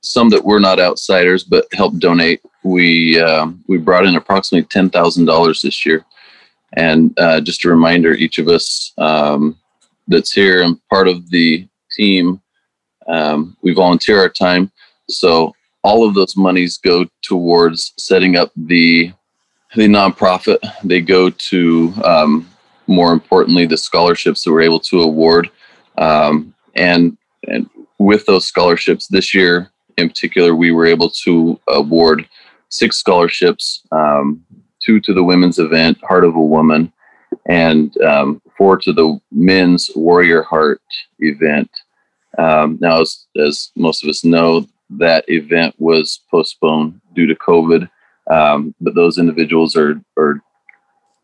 some 0.00 0.28
that 0.30 0.44
were 0.44 0.60
not 0.60 0.80
outsiders 0.80 1.44
but 1.44 1.66
helped 1.72 2.00
donate, 2.00 2.40
we 2.64 3.20
um 3.20 3.62
we 3.68 3.78
brought 3.78 4.06
in 4.06 4.16
approximately 4.16 4.66
ten 4.66 4.90
thousand 4.90 5.26
dollars 5.26 5.62
this 5.62 5.86
year. 5.86 6.04
And 6.74 7.16
uh, 7.18 7.40
just 7.40 7.64
a 7.64 7.68
reminder, 7.68 8.14
each 8.14 8.38
of 8.38 8.48
us 8.48 8.92
um, 8.96 9.58
that's 10.08 10.32
here 10.32 10.62
and 10.62 10.80
part 10.88 11.06
of 11.06 11.28
the 11.30 11.68
team, 11.94 12.40
um, 13.06 13.56
we 13.62 13.74
volunteer 13.74 14.18
our 14.18 14.30
time. 14.30 14.72
So 15.08 15.54
all 15.84 16.08
of 16.08 16.14
those 16.14 16.36
monies 16.36 16.78
go 16.78 17.06
towards 17.22 17.92
setting 17.98 18.36
up 18.36 18.50
the 18.56 19.12
the 19.74 19.88
nonprofit. 19.88 20.58
They 20.84 21.00
go 21.00 21.30
to, 21.30 21.94
um, 22.04 22.48
more 22.92 23.12
importantly, 23.12 23.66
the 23.66 23.76
scholarships 23.76 24.44
that 24.44 24.52
we're 24.52 24.62
able 24.62 24.80
to 24.80 25.00
award. 25.00 25.50
Um, 25.98 26.54
and, 26.74 27.16
and 27.48 27.68
with 27.98 28.26
those 28.26 28.44
scholarships 28.44 29.06
this 29.08 29.34
year 29.34 29.70
in 29.98 30.08
particular, 30.08 30.54
we 30.54 30.72
were 30.72 30.86
able 30.86 31.10
to 31.24 31.60
award 31.68 32.28
six 32.68 32.96
scholarships, 32.96 33.82
um, 33.92 34.44
two 34.82 35.00
to 35.00 35.12
the 35.12 35.22
women's 35.22 35.58
event, 35.58 35.98
Heart 36.02 36.24
of 36.24 36.36
a 36.36 36.42
Woman, 36.42 36.92
and 37.48 37.96
um, 38.02 38.40
four 38.56 38.76
to 38.78 38.92
the 38.92 39.20
men's 39.30 39.90
Warrior 39.94 40.42
Heart 40.42 40.80
event. 41.18 41.70
Um, 42.38 42.78
now, 42.80 43.02
as, 43.02 43.26
as 43.36 43.70
most 43.76 44.02
of 44.02 44.08
us 44.08 44.24
know, 44.24 44.66
that 44.88 45.24
event 45.28 45.74
was 45.78 46.20
postponed 46.30 47.00
due 47.14 47.26
to 47.26 47.34
COVID 47.34 47.88
um, 48.30 48.74
but 48.80 48.94
those 48.94 49.18
individuals 49.18 49.76
are 49.76 50.00
are 50.16 50.42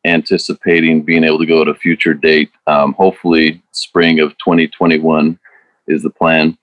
anticipating 0.05 1.03
being 1.03 1.25
able 1.25 1.39
to 1.39 1.47
go 1.47 1.63
at 1.63 1.69
a 1.69 1.75
future 1.75 2.15
date. 2.15 2.51
Um, 2.67 2.93
hopefully, 2.95 3.63
spring 3.73 4.21
of 4.21 4.31
2021 4.39 5.39
is 5.87 6.03
the 6.03 6.11
plan. 6.11 6.57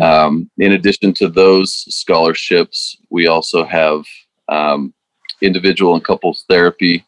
Um, 0.00 0.50
in 0.58 0.72
addition 0.72 1.12
to 1.14 1.28
those 1.28 1.84
scholarships, 1.94 2.96
we 3.10 3.26
also 3.26 3.64
have 3.64 4.04
um, 4.48 4.94
individual 5.42 5.94
and 5.94 6.04
couples 6.04 6.44
therapy, 6.48 7.04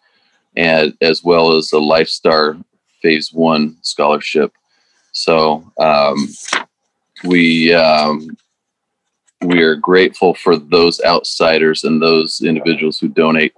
and 0.56 0.94
as 1.00 1.24
well 1.24 1.56
as 1.56 1.72
a 1.72 1.76
Lifestar 1.76 2.62
Phase 3.00 3.32
One 3.32 3.78
scholarship. 3.80 4.52
So 5.12 5.72
um, 5.78 6.28
we 7.24 7.72
um, 7.72 8.36
we 9.40 9.62
are 9.62 9.76
grateful 9.76 10.34
for 10.34 10.56
those 10.56 11.00
outsiders 11.04 11.84
and 11.84 12.02
those 12.02 12.42
individuals 12.42 12.98
who 12.98 13.08
donate. 13.08 13.54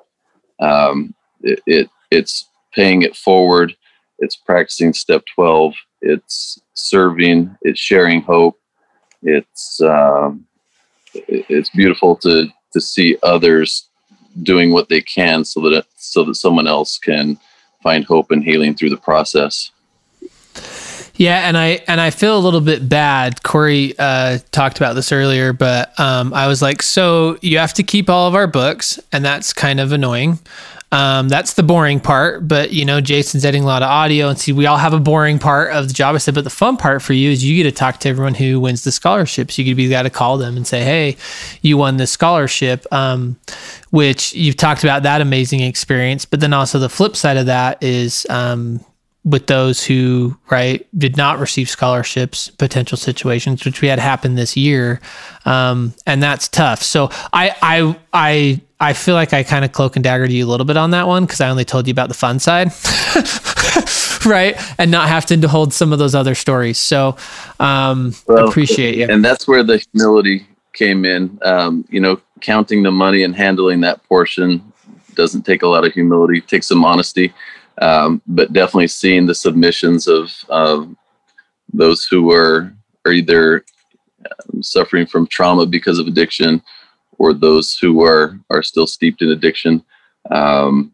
Um, 0.60 1.14
it, 1.42 1.60
it 1.66 1.90
it's 2.10 2.48
paying 2.72 3.02
it 3.02 3.16
forward. 3.16 3.76
It's 4.18 4.36
practicing 4.36 4.92
step 4.92 5.22
twelve. 5.34 5.74
It's 6.00 6.60
serving. 6.74 7.56
It's 7.62 7.80
sharing 7.80 8.22
hope. 8.22 8.58
It's 9.22 9.80
um, 9.80 10.46
it's 11.14 11.70
beautiful 11.70 12.16
to 12.16 12.48
to 12.72 12.80
see 12.80 13.16
others 13.22 13.88
doing 14.42 14.72
what 14.72 14.88
they 14.88 15.00
can 15.00 15.44
so 15.44 15.60
that 15.70 15.86
so 15.96 16.24
that 16.24 16.36
someone 16.36 16.66
else 16.66 16.98
can 16.98 17.38
find 17.82 18.04
hope 18.04 18.30
and 18.30 18.44
healing 18.44 18.74
through 18.74 18.90
the 18.90 18.96
process. 18.96 19.70
Yeah, 21.16 21.46
and 21.46 21.58
I 21.58 21.82
and 21.86 22.00
I 22.00 22.10
feel 22.10 22.36
a 22.36 22.40
little 22.40 22.62
bit 22.62 22.88
bad. 22.88 23.42
Corey 23.42 23.94
uh, 23.98 24.38
talked 24.52 24.78
about 24.78 24.94
this 24.94 25.12
earlier, 25.12 25.52
but 25.52 25.98
um, 26.00 26.32
I 26.32 26.46
was 26.46 26.62
like, 26.62 26.80
so 26.82 27.36
you 27.42 27.58
have 27.58 27.74
to 27.74 27.82
keep 27.82 28.08
all 28.08 28.26
of 28.26 28.34
our 28.34 28.46
books, 28.46 28.98
and 29.12 29.22
that's 29.22 29.52
kind 29.52 29.80
of 29.80 29.92
annoying. 29.92 30.38
Um, 30.92 31.28
that's 31.28 31.54
the 31.54 31.62
boring 31.62 32.00
part, 32.00 32.48
but 32.48 32.72
you 32.72 32.84
know, 32.84 33.00
Jason's 33.00 33.44
editing 33.44 33.62
a 33.62 33.66
lot 33.66 33.82
of 33.82 33.88
audio, 33.88 34.28
and 34.28 34.38
see, 34.38 34.52
we 34.52 34.66
all 34.66 34.76
have 34.76 34.92
a 34.92 34.98
boring 34.98 35.38
part 35.38 35.70
of 35.72 35.86
the 35.86 35.94
job. 35.94 36.16
I 36.16 36.18
said, 36.18 36.34
but 36.34 36.42
the 36.42 36.50
fun 36.50 36.76
part 36.76 37.00
for 37.00 37.12
you 37.12 37.30
is 37.30 37.44
you 37.44 37.62
get 37.62 37.70
to 37.70 37.76
talk 37.76 37.98
to 38.00 38.08
everyone 38.08 38.34
who 38.34 38.58
wins 38.58 38.82
the 38.82 38.90
scholarships. 38.90 39.56
You 39.56 39.64
could 39.64 39.76
be 39.76 39.86
the 39.86 39.94
guy 39.94 40.02
to 40.02 40.10
call 40.10 40.36
them 40.36 40.56
and 40.56 40.66
say, 40.66 40.82
hey, 40.82 41.16
you 41.62 41.76
won 41.76 41.96
this 41.96 42.10
scholarship. 42.10 42.86
Um, 42.92 43.36
which 43.90 44.32
you've 44.34 44.56
talked 44.56 44.84
about 44.84 45.02
that 45.02 45.20
amazing 45.20 45.60
experience, 45.60 46.24
but 46.24 46.38
then 46.38 46.52
also 46.52 46.78
the 46.78 46.88
flip 46.88 47.16
side 47.16 47.36
of 47.36 47.46
that 47.46 47.82
is 47.82 48.24
um, 48.30 48.84
with 49.24 49.46
those 49.48 49.84
who 49.84 50.36
right 50.50 50.86
did 50.98 51.16
not 51.16 51.38
receive 51.38 51.68
scholarships 51.68 52.48
potential 52.48 52.96
situations 52.96 53.64
which 53.64 53.82
we 53.82 53.88
had 53.88 53.98
happen 53.98 54.34
this 54.34 54.56
year 54.56 54.98
um, 55.44 55.92
and 56.06 56.22
that's 56.22 56.48
tough 56.48 56.82
so 56.82 57.10
i 57.32 57.54
i 57.60 57.96
i 58.14 58.60
i 58.80 58.92
feel 58.92 59.14
like 59.14 59.32
i 59.32 59.42
kind 59.42 59.64
of 59.64 59.72
cloak 59.72 59.96
and 59.96 60.04
daggered 60.04 60.30
you 60.30 60.44
a 60.44 60.48
little 60.48 60.66
bit 60.66 60.76
on 60.76 60.90
that 60.90 61.06
one 61.06 61.24
because 61.24 61.40
i 61.40 61.48
only 61.48 61.64
told 61.64 61.86
you 61.86 61.92
about 61.92 62.08
the 62.08 62.14
fun 62.14 62.38
side 62.38 62.72
right? 64.26 64.56
And 64.78 64.90
not 64.90 65.08
having 65.08 65.40
to 65.40 65.48
hold 65.48 65.72
some 65.72 65.92
of 65.92 65.98
those 65.98 66.14
other 66.14 66.34
stories. 66.34 66.78
So 66.78 67.16
um 67.58 68.14
Well, 68.26 68.48
appreciate 68.48 68.96
you. 68.96 69.06
and 69.08 69.24
that's 69.24 69.46
where 69.46 69.62
the 69.62 69.82
humility 69.92 70.46
came 70.72 71.04
in. 71.04 71.38
Um, 71.42 71.84
you 71.90 72.00
know 72.00 72.20
counting 72.40 72.82
the 72.82 72.90
money 72.90 73.22
and 73.22 73.36
handling 73.36 73.82
that 73.82 74.02
portion 74.04 74.72
doesn't 75.14 75.42
take 75.42 75.62
a 75.62 75.66
lot 75.66 75.84
of 75.84 75.92
humility 75.92 76.38
it 76.38 76.48
takes 76.48 76.68
some 76.68 76.84
honesty. 76.84 77.32
Um, 77.80 78.20
but 78.26 78.52
definitely 78.52 78.88
seeing 78.88 79.26
the 79.26 79.34
submissions 79.34 80.06
of 80.06 80.32
um, 80.50 80.96
those 81.72 82.04
who 82.04 82.30
are 82.32 82.74
are 83.06 83.12
either 83.12 83.64
um, 84.30 84.62
suffering 84.62 85.06
from 85.06 85.26
trauma 85.26 85.64
because 85.66 85.98
of 85.98 86.06
addiction 86.06 86.62
or 87.20 87.32
those 87.32 87.76
who 87.76 88.02
are 88.02 88.40
are 88.50 88.62
still 88.62 88.86
steeped 88.86 89.22
in 89.22 89.30
addiction 89.30 89.84
um, 90.30 90.92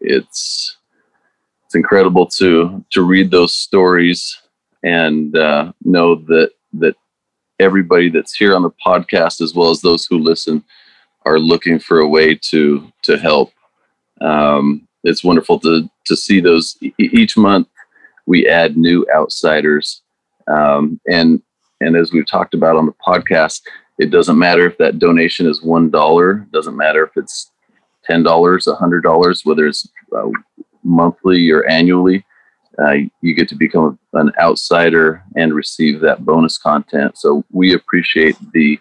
it's 0.00 0.76
it's 1.64 1.74
incredible 1.74 2.26
to 2.26 2.84
to 2.90 3.02
read 3.02 3.30
those 3.30 3.56
stories 3.56 4.40
and 4.82 5.36
uh, 5.36 5.72
know 5.84 6.14
that 6.14 6.50
that 6.74 6.94
everybody 7.58 8.10
that's 8.10 8.34
here 8.34 8.54
on 8.54 8.62
the 8.62 8.70
podcast, 8.84 9.40
as 9.40 9.54
well 9.54 9.70
as 9.70 9.80
those 9.80 10.06
who 10.06 10.18
listen, 10.18 10.62
are 11.24 11.38
looking 11.38 11.78
for 11.78 12.00
a 12.00 12.08
way 12.08 12.34
to 12.34 12.92
to 13.02 13.18
help. 13.18 13.52
Um, 14.20 14.86
it's 15.02 15.24
wonderful 15.24 15.58
to 15.60 15.88
to 16.06 16.16
see 16.16 16.40
those 16.40 16.76
e- 16.82 16.92
each 16.98 17.36
month. 17.36 17.68
We 18.26 18.48
add 18.48 18.76
new 18.76 19.06
outsiders, 19.14 20.02
um, 20.46 21.00
and 21.10 21.42
and 21.80 21.96
as 21.96 22.12
we've 22.12 22.26
talked 22.26 22.54
about 22.54 22.76
on 22.76 22.86
the 22.86 22.94
podcast, 23.06 23.62
it 23.98 24.10
doesn't 24.10 24.38
matter 24.38 24.66
if 24.66 24.76
that 24.78 24.98
donation 24.98 25.46
is 25.46 25.62
one 25.62 25.90
dollar. 25.90 26.46
Doesn't 26.52 26.76
matter 26.76 27.04
if 27.04 27.10
it's 27.16 27.52
ten 28.04 28.22
dollars, 28.22 28.66
a 28.66 28.74
hundred 28.74 29.02
dollars, 29.02 29.44
whether 29.44 29.66
it's 29.66 29.88
uh, 30.16 30.28
monthly 30.82 31.50
or 31.50 31.64
annually. 31.66 32.24
Uh, 32.76 32.96
you 33.20 33.34
get 33.34 33.48
to 33.48 33.54
become 33.54 33.98
an 34.14 34.32
outsider 34.40 35.22
and 35.36 35.54
receive 35.54 36.00
that 36.00 36.24
bonus 36.24 36.58
content. 36.58 37.16
So 37.16 37.44
we 37.52 37.74
appreciate 37.74 38.36
the 38.52 38.78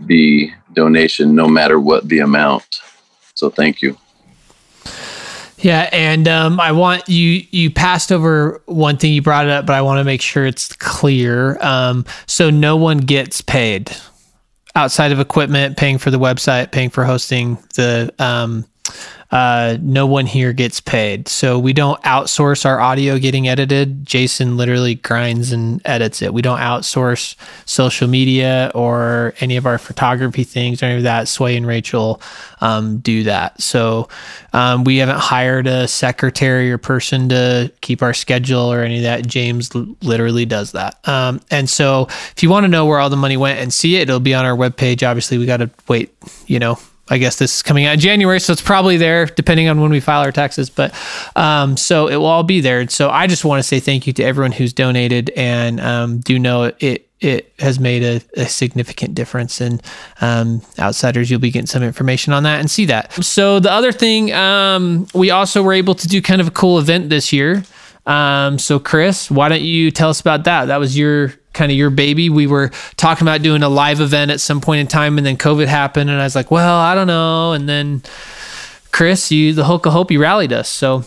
the 0.00 0.50
donation, 0.74 1.34
no 1.34 1.48
matter 1.48 1.80
what 1.80 2.08
the 2.08 2.20
amount. 2.20 2.80
So 3.34 3.50
thank 3.50 3.82
you. 3.82 3.96
Yeah, 5.62 5.88
and 5.92 6.26
um, 6.26 6.58
I 6.58 6.72
want 6.72 7.08
you 7.08 7.44
you 7.50 7.70
passed 7.70 8.10
over 8.10 8.60
one 8.66 8.96
thing 8.96 9.12
you 9.12 9.22
brought 9.22 9.46
it 9.46 9.52
up, 9.52 9.64
but 9.64 9.74
I 9.74 9.82
want 9.82 9.98
to 10.00 10.04
make 10.04 10.20
sure 10.20 10.44
it's 10.44 10.72
clear. 10.74 11.56
Um, 11.62 12.04
so 12.26 12.50
no 12.50 12.76
one 12.76 12.98
gets 12.98 13.40
paid 13.40 13.90
outside 14.74 15.12
of 15.12 15.20
equipment, 15.20 15.76
paying 15.76 15.98
for 15.98 16.10
the 16.10 16.18
website, 16.18 16.72
paying 16.72 16.90
for 16.90 17.04
hosting 17.04 17.58
the. 17.76 18.12
Um, 18.18 18.66
uh, 19.32 19.78
no 19.80 20.06
one 20.06 20.26
here 20.26 20.52
gets 20.52 20.80
paid, 20.80 21.26
so 21.26 21.58
we 21.58 21.72
don't 21.72 22.00
outsource 22.02 22.66
our 22.66 22.80
audio 22.80 23.18
getting 23.18 23.48
edited. 23.48 24.06
Jason 24.06 24.56
literally 24.56 24.94
grinds 24.94 25.52
and 25.52 25.80
edits 25.86 26.20
it. 26.20 26.34
We 26.34 26.42
don't 26.42 26.58
outsource 26.58 27.34
social 27.64 28.08
media 28.08 28.70
or 28.74 29.34
any 29.40 29.56
of 29.56 29.66
our 29.66 29.78
photography 29.78 30.44
things 30.44 30.82
or 30.82 30.86
any 30.86 30.98
of 30.98 31.02
that. 31.04 31.28
Sway 31.28 31.56
and 31.56 31.66
Rachel 31.66 32.20
um, 32.60 32.98
do 32.98 33.24
that. 33.24 33.60
So 33.60 34.08
um, 34.52 34.84
we 34.84 34.98
haven't 34.98 35.18
hired 35.18 35.66
a 35.66 35.88
secretary 35.88 36.70
or 36.70 36.78
person 36.78 37.30
to 37.30 37.72
keep 37.80 38.02
our 38.02 38.14
schedule 38.14 38.72
or 38.72 38.80
any 38.80 38.98
of 38.98 39.02
that. 39.04 39.26
James 39.26 39.74
l- 39.74 39.96
literally 40.02 40.44
does 40.44 40.72
that. 40.72 40.96
Um, 41.08 41.40
and 41.50 41.68
so 41.68 42.06
if 42.36 42.42
you 42.42 42.50
want 42.50 42.64
to 42.64 42.68
know 42.68 42.86
where 42.86 42.98
all 43.00 43.10
the 43.10 43.16
money 43.16 43.36
went 43.36 43.58
and 43.60 43.72
see 43.72 43.96
it, 43.96 44.02
it'll 44.02 44.20
be 44.20 44.34
on 44.34 44.44
our 44.44 44.56
webpage. 44.56 45.08
Obviously, 45.08 45.38
we 45.38 45.46
got 45.46 45.58
to 45.58 45.70
wait, 45.88 46.14
you 46.46 46.58
know, 46.58 46.78
I 47.12 47.18
guess 47.18 47.36
this 47.36 47.56
is 47.56 47.62
coming 47.62 47.84
out 47.84 47.92
in 47.92 48.00
January, 48.00 48.40
so 48.40 48.54
it's 48.54 48.62
probably 48.62 48.96
there 48.96 49.26
depending 49.26 49.68
on 49.68 49.82
when 49.82 49.90
we 49.90 50.00
file 50.00 50.22
our 50.22 50.32
taxes. 50.32 50.70
But 50.70 50.94
um, 51.36 51.76
so 51.76 52.06
it 52.08 52.16
will 52.16 52.24
all 52.24 52.42
be 52.42 52.62
there. 52.62 52.88
So 52.88 53.10
I 53.10 53.26
just 53.26 53.44
want 53.44 53.58
to 53.58 53.62
say 53.62 53.80
thank 53.80 54.06
you 54.06 54.14
to 54.14 54.22
everyone 54.22 54.52
who's 54.52 54.72
donated, 54.72 55.30
and 55.36 55.78
um, 55.78 56.20
do 56.20 56.38
know 56.38 56.72
it 56.78 57.06
it 57.20 57.52
has 57.58 57.78
made 57.78 58.02
a, 58.02 58.40
a 58.40 58.46
significant 58.46 59.14
difference. 59.14 59.60
And 59.60 59.82
um, 60.22 60.62
outsiders, 60.78 61.30
you'll 61.30 61.38
be 61.38 61.50
getting 61.50 61.66
some 61.66 61.82
information 61.82 62.32
on 62.32 62.44
that 62.44 62.60
and 62.60 62.70
see 62.70 62.86
that. 62.86 63.12
So 63.22 63.60
the 63.60 63.70
other 63.70 63.92
thing, 63.92 64.32
um, 64.32 65.06
we 65.14 65.30
also 65.30 65.62
were 65.62 65.74
able 65.74 65.94
to 65.94 66.08
do 66.08 66.22
kind 66.22 66.40
of 66.40 66.48
a 66.48 66.50
cool 66.50 66.78
event 66.78 67.10
this 67.10 67.30
year. 67.30 67.62
Um, 68.06 68.58
so 68.58 68.78
Chris, 68.78 69.30
why 69.30 69.50
don't 69.50 69.60
you 69.60 69.90
tell 69.90 70.08
us 70.08 70.20
about 70.20 70.44
that? 70.44 70.64
That 70.64 70.80
was 70.80 70.98
your 70.98 71.34
kind 71.52 71.70
of 71.70 71.78
your 71.78 71.90
baby. 71.90 72.30
We 72.30 72.46
were 72.46 72.70
talking 72.96 73.26
about 73.26 73.42
doing 73.42 73.62
a 73.62 73.68
live 73.68 74.00
event 74.00 74.30
at 74.30 74.40
some 74.40 74.60
point 74.60 74.80
in 74.80 74.86
time, 74.86 75.18
and 75.18 75.26
then 75.26 75.36
COVID 75.36 75.66
happened, 75.66 76.10
and 76.10 76.20
I 76.20 76.24
was 76.24 76.34
like, 76.34 76.50
well, 76.50 76.78
I 76.78 76.94
don't 76.94 77.06
know. 77.06 77.52
And 77.52 77.68
then 77.68 78.02
Chris, 78.92 79.30
you 79.30 79.52
the 79.52 79.64
Hulk 79.64 79.86
of 79.86 79.92
Hope, 79.92 80.10
you 80.10 80.20
rallied 80.20 80.52
us. 80.52 80.68
So 80.68 81.04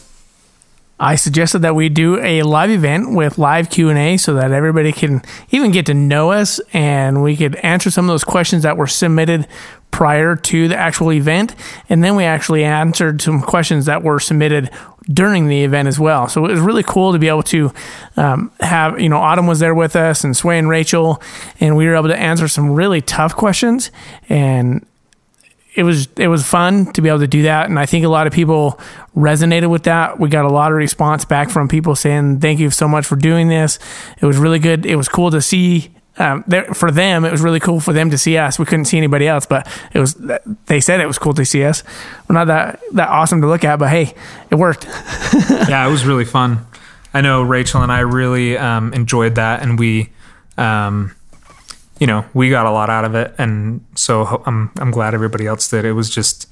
I 0.99 1.15
suggested 1.15 1.59
that 1.59 1.75
we 1.75 1.89
do 1.89 2.21
a 2.21 2.43
live 2.43 2.69
event 2.69 3.13
with 3.15 3.37
live 3.37 3.69
Q 3.69 3.89
and 3.89 3.99
A, 3.99 4.17
so 4.17 4.33
that 4.35 4.51
everybody 4.51 4.91
can 4.91 5.21
even 5.51 5.71
get 5.71 5.85
to 5.87 5.93
know 5.93 6.31
us, 6.31 6.59
and 6.71 7.21
we 7.21 7.35
could 7.35 7.55
answer 7.57 7.91
some 7.91 8.05
of 8.05 8.09
those 8.09 8.23
questions 8.23 8.63
that 8.63 8.77
were 8.77 8.87
submitted 8.87 9.47
prior 9.91 10.35
to 10.35 10.67
the 10.67 10.75
actual 10.75 11.11
event, 11.11 11.55
and 11.89 12.03
then 12.03 12.15
we 12.15 12.23
actually 12.23 12.63
answered 12.63 13.21
some 13.21 13.41
questions 13.41 13.85
that 13.85 14.03
were 14.03 14.19
submitted 14.19 14.69
during 15.11 15.47
the 15.47 15.63
event 15.63 15.87
as 15.87 15.99
well. 15.99 16.27
So 16.27 16.45
it 16.45 16.51
was 16.51 16.59
really 16.59 16.83
cool 16.83 17.13
to 17.13 17.19
be 17.19 17.27
able 17.27 17.43
to 17.43 17.71
um, 18.17 18.51
have 18.61 18.99
you 18.99 19.09
know 19.09 19.17
Autumn 19.17 19.47
was 19.47 19.59
there 19.59 19.75
with 19.75 19.95
us, 19.97 20.23
and 20.23 20.35
Sway 20.35 20.57
and 20.57 20.69
Rachel, 20.69 21.21
and 21.59 21.75
we 21.75 21.87
were 21.87 21.95
able 21.95 22.07
to 22.07 22.17
answer 22.17 22.47
some 22.47 22.71
really 22.71 23.01
tough 23.01 23.35
questions 23.35 23.91
and 24.29 24.85
it 25.75 25.83
was 25.83 26.07
it 26.17 26.27
was 26.27 26.45
fun 26.45 26.91
to 26.93 27.01
be 27.01 27.09
able 27.09 27.19
to 27.19 27.27
do 27.27 27.43
that 27.43 27.67
and 27.67 27.77
i 27.77 27.85
think 27.85 28.05
a 28.05 28.09
lot 28.09 28.27
of 28.27 28.33
people 28.33 28.79
resonated 29.15 29.69
with 29.69 29.83
that. 29.83 30.19
We 30.19 30.29
got 30.29 30.45
a 30.45 30.49
lot 30.49 30.71
of 30.71 30.77
response 30.77 31.25
back 31.25 31.49
from 31.49 31.67
people 31.67 31.95
saying 31.95 32.39
thank 32.41 32.59
you 32.59 32.69
so 32.69 32.87
much 32.87 33.05
for 33.05 33.15
doing 33.15 33.47
this. 33.47 33.79
It 34.21 34.25
was 34.25 34.37
really 34.37 34.59
good. 34.59 34.85
It 34.85 34.95
was 34.95 35.07
cool 35.07 35.31
to 35.31 35.41
see 35.41 35.91
um, 36.17 36.45
there, 36.47 36.63
for 36.73 36.91
them 36.91 37.25
it 37.25 37.31
was 37.31 37.41
really 37.41 37.59
cool 37.59 37.79
for 37.79 37.91
them 37.93 38.09
to 38.09 38.17
see 38.17 38.37
us. 38.37 38.57
We 38.57 38.65
couldn't 38.65 38.85
see 38.85 38.97
anybody 38.97 39.27
else 39.27 39.45
but 39.45 39.67
it 39.93 39.99
was 39.99 40.15
they 40.65 40.79
said 40.79 40.99
it 40.99 41.07
was 41.07 41.17
cool 41.17 41.33
to 41.33 41.45
see 41.45 41.63
us. 41.63 41.83
We're 42.27 42.35
not 42.35 42.47
that 42.47 42.81
that 42.93 43.09
awesome 43.09 43.41
to 43.41 43.47
look 43.47 43.63
at 43.63 43.79
but 43.79 43.89
hey 43.89 44.13
it 44.49 44.55
worked. 44.55 44.85
Yeah, 45.67 45.87
it 45.87 45.91
was 45.91 46.05
really 46.05 46.25
fun. 46.25 46.65
I 47.13 47.21
know 47.21 47.41
Rachel 47.41 47.81
and 47.81 47.91
I 47.91 47.99
really 47.99 48.57
um, 48.57 48.93
enjoyed 48.93 49.35
that, 49.35 49.61
and 49.61 49.79
we, 49.79 50.09
um, 50.57 51.15
you 51.99 52.07
know, 52.07 52.25
we 52.33 52.49
got 52.49 52.65
a 52.65 52.71
lot 52.71 52.89
out 52.89 53.05
of 53.05 53.15
it, 53.15 53.33
and 53.37 53.85
so 53.95 54.43
I'm 54.45 54.71
I'm 54.77 54.91
glad 54.91 55.13
everybody 55.13 55.47
else 55.47 55.69
did. 55.69 55.85
It 55.85 55.93
was 55.93 56.09
just 56.09 56.47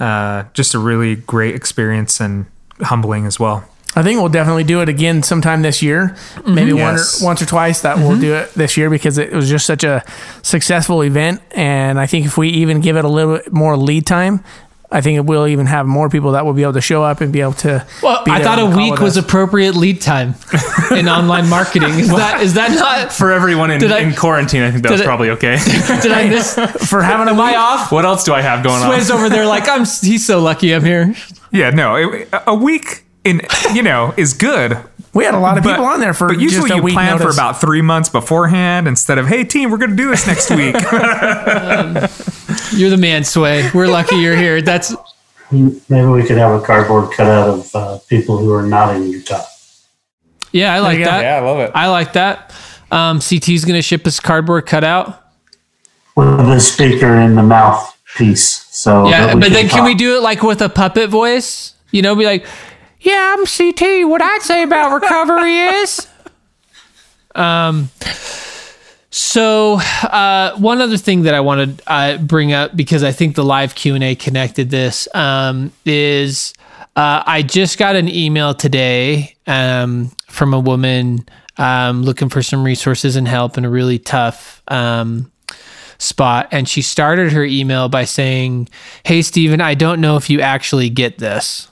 uh, 0.00 0.44
just 0.54 0.74
a 0.74 0.78
really 0.78 1.16
great 1.16 1.54
experience 1.54 2.20
and 2.20 2.46
humbling 2.80 3.26
as 3.26 3.38
well. 3.40 3.64
I 3.96 4.02
think 4.02 4.18
we'll 4.18 4.28
definitely 4.28 4.64
do 4.64 4.80
it 4.80 4.88
again 4.88 5.22
sometime 5.22 5.62
this 5.62 5.80
year. 5.80 6.16
Maybe 6.44 6.72
one 6.72 6.94
Yes. 6.96 7.22
or, 7.22 7.26
once 7.26 7.40
or 7.42 7.46
twice 7.46 7.82
that 7.82 7.96
we'll 7.98 8.18
do 8.18 8.34
it 8.34 8.52
this 8.54 8.76
year 8.76 8.90
because 8.90 9.18
it 9.18 9.32
was 9.32 9.48
just 9.48 9.66
such 9.66 9.84
a 9.84 10.02
successful 10.42 11.02
event. 11.04 11.40
And 11.52 12.00
I 12.00 12.06
think 12.06 12.26
if 12.26 12.36
we 12.36 12.48
even 12.48 12.80
give 12.80 12.96
it 12.96 13.04
a 13.04 13.08
little 13.08 13.36
bit 13.36 13.52
more 13.52 13.76
lead 13.76 14.04
time, 14.04 14.42
I 14.90 15.00
think 15.00 15.16
it 15.16 15.24
will 15.26 15.46
even 15.48 15.66
have 15.66 15.86
more 15.86 16.08
people 16.08 16.32
that 16.32 16.44
will 16.44 16.52
be 16.52 16.62
able 16.62 16.74
to 16.74 16.80
show 16.80 17.02
up 17.02 17.20
and 17.20 17.32
be 17.32 17.40
able 17.40 17.54
to. 17.54 17.84
Well, 18.02 18.24
be 18.24 18.30
I 18.30 18.42
thought 18.42 18.58
a 18.60 18.76
week 18.76 19.00
was 19.00 19.16
appropriate 19.16 19.74
lead 19.74 20.00
time 20.00 20.34
in 20.92 21.08
online 21.08 21.48
marketing. 21.48 21.98
Is 21.98 22.08
that 22.10 22.40
is 22.42 22.54
that 22.54 22.70
not? 22.70 23.12
For 23.16 23.32
everyone 23.32 23.70
in, 23.72 23.82
I- 23.90 23.98
in 24.00 24.14
quarantine, 24.14 24.62
I 24.62 24.70
think 24.70 24.82
that 24.84 24.92
was 24.92 25.00
I- 25.00 25.04
probably 25.04 25.30
okay. 25.30 25.56
Did 26.02 26.12
I 26.12 26.28
miss? 26.28 26.54
for 26.88 27.02
having 27.02 27.26
a 27.28 27.32
Am 27.32 27.40
I 27.40 27.50
week. 27.52 27.58
off? 27.58 27.90
what 27.92 28.04
else 28.04 28.22
do 28.24 28.34
I 28.34 28.40
have 28.42 28.62
going 28.62 28.82
on? 28.82 28.88
Sway's 28.88 29.10
over 29.10 29.28
there 29.28 29.46
like 29.46 29.68
I'm. 29.68 29.80
He's 29.84 30.24
so 30.26 30.40
lucky 30.40 30.72
I'm 30.74 30.84
here. 30.84 31.14
Yeah, 31.50 31.70
no, 31.70 31.96
it, 31.96 32.28
a 32.46 32.54
week 32.54 33.04
in 33.24 33.40
you 33.72 33.82
know 33.82 34.12
is 34.16 34.32
good. 34.32 34.76
We 35.14 35.24
had 35.24 35.34
a 35.34 35.38
lot 35.38 35.56
of 35.56 35.64
people 35.64 35.84
on 35.84 36.00
there 36.00 36.12
for 36.12 36.28
but 36.28 36.40
usually 36.40 36.68
just 36.68 36.72
a 36.72 36.76
you 36.76 36.82
week 36.82 36.94
plan 36.94 37.18
for 37.18 37.30
about 37.30 37.60
three 37.60 37.82
months 37.82 38.08
beforehand 38.08 38.88
instead 38.88 39.16
of 39.16 39.26
hey 39.28 39.44
team 39.44 39.70
we're 39.70 39.78
going 39.78 39.90
to 39.90 39.96
do 39.96 40.10
this 40.10 40.26
next 40.26 40.50
week 40.50 40.74
You're 42.72 42.90
the 42.90 42.96
man, 42.96 43.24
Sway. 43.24 43.70
We're 43.72 43.86
lucky 43.86 44.16
you're 44.16 44.36
here. 44.36 44.60
That's 44.62 44.94
Maybe 45.50 46.06
we 46.06 46.24
could 46.24 46.38
have 46.38 46.60
a 46.60 46.64
cardboard 46.64 47.12
cutout 47.12 47.48
of 47.48 47.76
uh, 47.76 47.98
people 48.08 48.38
who 48.38 48.52
are 48.52 48.62
not 48.62 48.96
in 48.96 49.08
Utah. 49.08 49.44
yeah. 50.52 50.74
I 50.74 50.80
like 50.80 51.04
that. 51.04 51.22
Yeah. 51.22 51.36
I 51.36 51.40
love 51.40 51.60
it. 51.60 51.70
I 51.74 51.88
like 51.88 52.14
that. 52.14 52.52
Um, 52.90 53.20
CT's 53.20 53.64
gonna 53.64 53.82
ship 53.82 54.06
us 54.06 54.18
cardboard 54.20 54.66
cutout. 54.66 55.22
with 56.16 56.38
the 56.38 56.58
speaker 56.58 57.14
in 57.14 57.34
the 57.34 57.42
mouthpiece. 57.42 58.66
So 58.70 59.08
Yeah, 59.08 59.26
that 59.26 59.34
we 59.36 59.40
but 59.42 59.52
then 59.52 59.68
can 59.68 59.84
we 59.84 59.94
do 59.94 60.16
it 60.16 60.22
like 60.22 60.42
with 60.42 60.60
a 60.60 60.68
puppet 60.68 61.10
voice? 61.10 61.74
You 61.92 62.02
know, 62.02 62.16
be 62.16 62.24
like, 62.24 62.46
"Yeah, 63.04 63.36
I'm 63.38 63.46
CT. 63.46 64.08
What 64.08 64.22
I'd 64.22 64.42
say 64.42 64.62
about 64.62 64.94
recovery 64.94 65.58
is." 65.58 66.08
Um. 67.34 67.90
So, 69.10 69.74
uh, 70.02 70.56
one 70.58 70.80
other 70.80 70.96
thing 70.96 71.22
that 71.22 71.34
I 71.34 71.40
want 71.40 71.78
to 71.78 71.92
uh, 71.92 72.18
bring 72.18 72.52
up 72.52 72.74
because 72.74 73.04
I 73.04 73.12
think 73.12 73.36
the 73.36 73.44
live 73.44 73.76
Q 73.76 73.94
and 73.94 74.02
A 74.02 74.16
connected 74.16 74.70
this 74.70 75.06
um, 75.14 75.70
is 75.84 76.52
uh, 76.96 77.22
I 77.24 77.42
just 77.42 77.78
got 77.78 77.94
an 77.94 78.08
email 78.08 78.54
today 78.54 79.36
um, 79.46 80.10
from 80.26 80.52
a 80.52 80.58
woman 80.58 81.28
um, 81.58 82.02
looking 82.02 82.28
for 82.28 82.42
some 82.42 82.64
resources 82.64 83.16
and 83.16 83.26
help 83.26 83.56
in 83.58 83.64
a 83.64 83.70
really 83.70 83.98
tough 83.98 84.62
um, 84.68 85.30
spot. 85.98 86.48
And 86.50 86.68
she 86.68 86.82
started 86.82 87.32
her 87.32 87.44
email 87.44 87.88
by 87.88 88.04
saying, 88.04 88.68
Hey, 89.04 89.22
Steven, 89.22 89.60
I 89.60 89.74
don't 89.74 90.00
know 90.00 90.16
if 90.16 90.28
you 90.30 90.40
actually 90.40 90.90
get 90.90 91.18
this. 91.18 91.68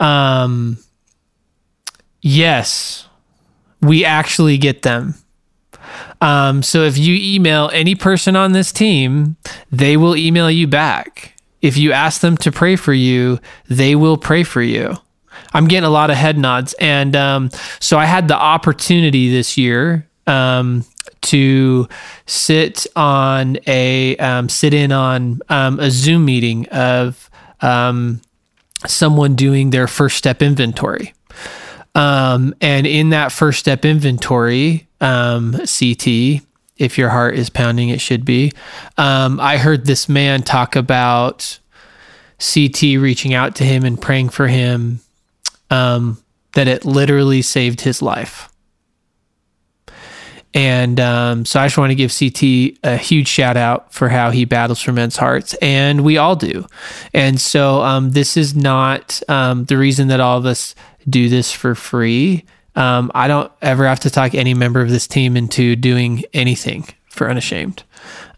Um, 0.00 0.78
yes, 2.20 3.08
we 3.80 4.04
actually 4.04 4.58
get 4.58 4.82
them. 4.82 5.14
Um, 6.20 6.62
so 6.62 6.82
if 6.82 6.98
you 6.98 7.16
email 7.18 7.70
any 7.72 7.94
person 7.94 8.36
on 8.36 8.52
this 8.52 8.72
team, 8.72 9.36
they 9.70 9.96
will 9.96 10.16
email 10.16 10.50
you 10.50 10.66
back. 10.66 11.34
If 11.62 11.76
you 11.76 11.92
ask 11.92 12.20
them 12.20 12.36
to 12.38 12.52
pray 12.52 12.76
for 12.76 12.92
you, 12.92 13.38
they 13.68 13.94
will 13.94 14.16
pray 14.16 14.42
for 14.42 14.62
you. 14.62 14.96
I'm 15.52 15.66
getting 15.66 15.86
a 15.86 15.90
lot 15.90 16.10
of 16.10 16.16
head 16.16 16.38
nods. 16.38 16.74
And 16.74 17.14
um, 17.16 17.50
so 17.80 17.98
I 17.98 18.04
had 18.04 18.28
the 18.28 18.36
opportunity 18.36 19.30
this 19.30 19.56
year 19.56 20.06
um, 20.26 20.84
to 21.22 21.88
sit 22.26 22.86
on 22.94 23.58
a 23.66 24.16
um, 24.18 24.48
sit 24.48 24.74
in 24.74 24.92
on 24.92 25.40
um, 25.48 25.80
a 25.80 25.90
Zoom 25.90 26.24
meeting 26.24 26.66
of 26.68 27.30
um, 27.60 28.20
someone 28.86 29.34
doing 29.34 29.70
their 29.70 29.86
first 29.86 30.16
step 30.16 30.42
inventory. 30.42 31.14
Um, 31.94 32.54
and 32.60 32.86
in 32.86 33.10
that 33.10 33.32
first 33.32 33.58
step 33.58 33.84
inventory, 33.84 34.86
um, 35.00 35.52
CT, 35.52 36.42
if 36.76 36.98
your 36.98 37.08
heart 37.08 37.36
is 37.36 37.48
pounding, 37.48 37.88
it 37.88 38.00
should 38.00 38.24
be. 38.24 38.52
Um, 38.98 39.40
I 39.40 39.56
heard 39.56 39.86
this 39.86 40.08
man 40.08 40.42
talk 40.42 40.76
about 40.76 41.58
CT 42.38 42.82
reaching 42.98 43.32
out 43.32 43.56
to 43.56 43.64
him 43.64 43.84
and 43.84 44.00
praying 44.00 44.28
for 44.28 44.46
him, 44.46 45.00
um, 45.70 46.18
that 46.54 46.68
it 46.68 46.84
literally 46.84 47.40
saved 47.40 47.80
his 47.80 48.02
life. 48.02 48.50
And 50.56 50.98
um, 51.00 51.44
so 51.44 51.60
I 51.60 51.66
just 51.66 51.76
want 51.76 51.90
to 51.90 51.94
give 51.94 52.18
CT 52.18 52.78
a 52.82 52.96
huge 52.96 53.28
shout 53.28 53.58
out 53.58 53.92
for 53.92 54.08
how 54.08 54.30
he 54.30 54.46
battles 54.46 54.80
for 54.80 54.90
men's 54.90 55.18
hearts, 55.18 55.52
and 55.60 56.02
we 56.02 56.16
all 56.16 56.34
do. 56.34 56.66
And 57.12 57.38
so 57.38 57.82
um, 57.82 58.12
this 58.12 58.38
is 58.38 58.56
not 58.56 59.20
um, 59.28 59.66
the 59.66 59.76
reason 59.76 60.08
that 60.08 60.18
all 60.18 60.38
of 60.38 60.46
us 60.46 60.74
do 61.06 61.28
this 61.28 61.52
for 61.52 61.74
free. 61.74 62.46
Um, 62.74 63.12
I 63.14 63.28
don't 63.28 63.52
ever 63.60 63.86
have 63.86 64.00
to 64.00 64.10
talk 64.10 64.34
any 64.34 64.54
member 64.54 64.80
of 64.80 64.88
this 64.88 65.06
team 65.06 65.36
into 65.36 65.76
doing 65.76 66.24
anything 66.32 66.86
for 67.10 67.28
Unashamed. 67.28 67.82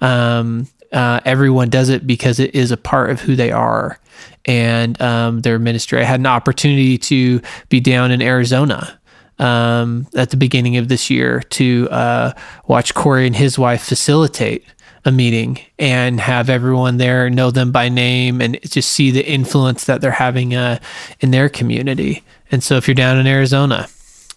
Um, 0.00 0.66
uh, 0.92 1.20
everyone 1.24 1.70
does 1.70 1.88
it 1.88 2.04
because 2.04 2.40
it 2.40 2.52
is 2.52 2.72
a 2.72 2.76
part 2.76 3.10
of 3.10 3.20
who 3.20 3.36
they 3.36 3.52
are 3.52 4.00
and 4.44 5.00
um, 5.00 5.42
their 5.42 5.60
ministry. 5.60 6.00
I 6.00 6.04
had 6.04 6.18
an 6.18 6.26
opportunity 6.26 6.98
to 6.98 7.40
be 7.68 7.78
down 7.78 8.10
in 8.10 8.20
Arizona 8.20 8.98
um, 9.38 10.06
at 10.16 10.30
the 10.30 10.36
beginning 10.36 10.76
of 10.76 10.88
this 10.88 11.10
year 11.10 11.40
to 11.50 11.88
uh, 11.90 12.32
watch 12.66 12.94
Corey 12.94 13.26
and 13.26 13.36
his 13.36 13.58
wife 13.58 13.82
facilitate 13.84 14.64
a 15.04 15.12
meeting 15.12 15.58
and 15.78 16.20
have 16.20 16.50
everyone 16.50 16.96
there 16.96 17.30
know 17.30 17.50
them 17.50 17.70
by 17.72 17.88
name 17.88 18.40
and 18.40 18.58
just 18.62 18.90
see 18.92 19.10
the 19.10 19.24
influence 19.26 19.84
that 19.84 20.00
they're 20.00 20.10
having 20.10 20.54
uh, 20.54 20.78
in 21.20 21.30
their 21.30 21.48
community. 21.48 22.22
And 22.50 22.62
so 22.62 22.76
if 22.76 22.88
you're 22.88 22.94
down 22.96 23.18
in 23.18 23.26
Arizona, 23.26 23.86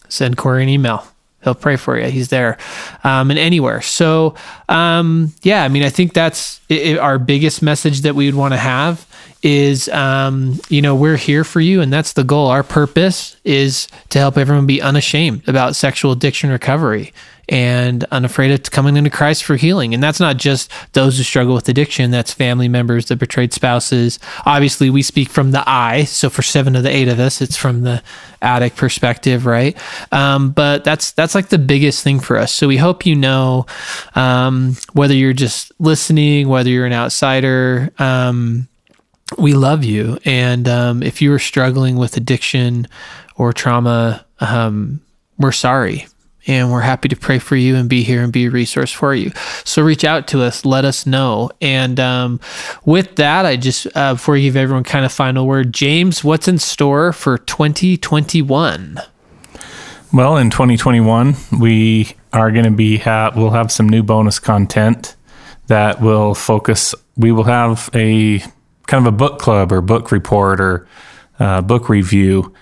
send 0.08 0.36
Corey 0.36 0.62
an 0.62 0.68
email. 0.68 1.04
He'll 1.42 1.56
pray 1.56 1.74
for 1.74 1.98
you. 1.98 2.08
He's 2.08 2.28
there, 2.28 2.56
um, 3.02 3.28
and 3.30 3.38
anywhere. 3.38 3.80
So, 3.82 4.36
um, 4.68 5.32
yeah, 5.42 5.64
I 5.64 5.68
mean, 5.68 5.82
I 5.82 5.88
think 5.88 6.12
that's 6.14 6.60
it, 6.68 6.82
it- 6.92 6.98
our 6.98 7.18
biggest 7.18 7.62
message 7.62 8.02
that 8.02 8.14
we 8.14 8.26
would 8.26 8.36
want 8.36 8.54
to 8.54 8.58
have 8.58 9.04
is, 9.42 9.88
um, 9.88 10.60
you 10.68 10.80
know, 10.80 10.94
we're 10.94 11.16
here 11.16 11.44
for 11.44 11.60
you, 11.60 11.80
and 11.80 11.92
that's 11.92 12.12
the 12.12 12.24
goal. 12.24 12.48
Our 12.48 12.62
purpose 12.62 13.36
is 13.44 13.88
to 14.10 14.18
help 14.18 14.38
everyone 14.38 14.66
be 14.66 14.80
unashamed 14.80 15.48
about 15.48 15.76
sexual 15.76 16.12
addiction 16.12 16.50
recovery 16.50 17.12
and 17.48 18.04
unafraid 18.04 18.52
of 18.52 18.70
coming 18.70 18.96
into 18.96 19.10
Christ 19.10 19.42
for 19.44 19.56
healing. 19.56 19.94
And 19.94 20.02
that's 20.02 20.20
not 20.20 20.36
just 20.36 20.70
those 20.92 21.18
who 21.18 21.24
struggle 21.24 21.54
with 21.54 21.68
addiction, 21.68 22.10
that's 22.10 22.32
family 22.32 22.68
members, 22.68 23.06
the 23.06 23.16
betrayed 23.16 23.52
spouses. 23.52 24.20
Obviously, 24.46 24.90
we 24.90 25.02
speak 25.02 25.28
from 25.28 25.50
the 25.50 25.62
I. 25.66 26.04
So 26.04 26.30
for 26.30 26.42
seven 26.42 26.76
of 26.76 26.84
the 26.84 26.90
eight 26.90 27.08
of 27.08 27.18
us, 27.18 27.42
it's 27.42 27.56
from 27.56 27.82
the 27.82 28.02
addict 28.40 28.76
perspective, 28.76 29.44
right? 29.44 29.76
Um, 30.12 30.52
but 30.52 30.84
that's 30.84 31.12
that's 31.12 31.34
like 31.34 31.48
the 31.48 31.58
biggest 31.58 32.04
thing 32.04 32.20
for 32.20 32.36
us. 32.36 32.52
So 32.52 32.68
we 32.68 32.76
hope 32.76 33.04
you 33.04 33.16
know 33.16 33.66
um, 34.14 34.76
whether 34.92 35.14
you're 35.14 35.32
just 35.32 35.72
listening, 35.78 36.48
whether 36.48 36.70
you're 36.70 36.86
an 36.86 36.92
outsider. 36.92 37.90
Um, 37.98 38.68
we 39.38 39.54
love 39.54 39.84
you. 39.84 40.18
And 40.24 40.68
um, 40.68 41.02
if 41.02 41.22
you 41.22 41.32
are 41.32 41.38
struggling 41.38 41.96
with 41.96 42.16
addiction 42.16 42.86
or 43.36 43.52
trauma, 43.52 44.24
um, 44.40 45.00
we're 45.38 45.52
sorry. 45.52 46.06
And 46.46 46.72
we're 46.72 46.80
happy 46.80 47.08
to 47.08 47.16
pray 47.16 47.38
for 47.38 47.54
you 47.54 47.76
and 47.76 47.88
be 47.88 48.02
here 48.02 48.22
and 48.22 48.32
be 48.32 48.46
a 48.46 48.50
resource 48.50 48.90
for 48.90 49.14
you. 49.14 49.30
So 49.64 49.80
reach 49.80 50.04
out 50.04 50.26
to 50.28 50.42
us, 50.42 50.64
let 50.64 50.84
us 50.84 51.06
know. 51.06 51.50
And 51.60 52.00
um, 52.00 52.40
with 52.84 53.14
that, 53.16 53.46
I 53.46 53.56
just, 53.56 53.86
uh, 53.94 54.14
before 54.14 54.36
you 54.36 54.48
give 54.48 54.56
everyone 54.56 54.82
kind 54.82 55.04
of 55.04 55.12
final 55.12 55.46
word, 55.46 55.72
James, 55.72 56.24
what's 56.24 56.48
in 56.48 56.58
store 56.58 57.12
for 57.12 57.38
2021? 57.38 58.98
Well, 60.12 60.36
in 60.36 60.50
2021, 60.50 61.36
we 61.60 62.12
are 62.32 62.50
going 62.50 62.64
to 62.64 62.72
be 62.72 62.98
ha- 62.98 63.32
we'll 63.34 63.50
have 63.50 63.70
some 63.70 63.88
new 63.88 64.02
bonus 64.02 64.38
content 64.40 65.16
that 65.68 66.02
will 66.02 66.34
focus. 66.34 66.94
We 67.16 67.32
will 67.32 67.44
have 67.44 67.88
a 67.94 68.42
kind 68.86 69.06
of 69.06 69.12
a 69.12 69.16
book 69.16 69.38
club 69.38 69.72
or 69.72 69.80
book 69.80 70.12
report 70.12 70.60
or 70.60 70.86
uh, 71.38 71.60
book 71.60 71.88
review 71.88 72.52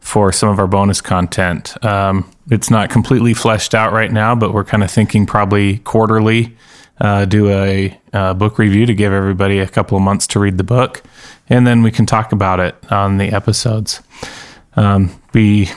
for 0.00 0.32
some 0.32 0.48
of 0.48 0.58
our 0.58 0.66
bonus 0.66 1.00
content. 1.00 1.82
Um, 1.84 2.30
it's 2.50 2.70
not 2.70 2.90
completely 2.90 3.34
fleshed 3.34 3.74
out 3.74 3.92
right 3.92 4.10
now, 4.10 4.34
but 4.34 4.54
we're 4.54 4.64
kind 4.64 4.82
of 4.82 4.90
thinking 4.90 5.26
probably 5.26 5.78
quarterly 5.78 6.56
uh, 7.00 7.24
do 7.24 7.50
a, 7.50 7.98
uh 8.12 8.34
book 8.34 8.58
review 8.58 8.86
to 8.86 8.94
give 8.94 9.12
everybody 9.12 9.58
a 9.58 9.68
couple 9.68 9.96
of 9.96 10.02
months 10.02 10.26
to 10.28 10.40
read 10.40 10.58
the 10.58 10.64
book, 10.64 11.02
and 11.48 11.66
then 11.66 11.82
we 11.82 11.90
can 11.90 12.06
talk 12.06 12.32
about 12.32 12.58
it 12.58 12.74
on 12.90 13.18
the 13.18 13.26
episodes. 13.26 14.00
Um, 14.76 15.10
we 15.34 15.68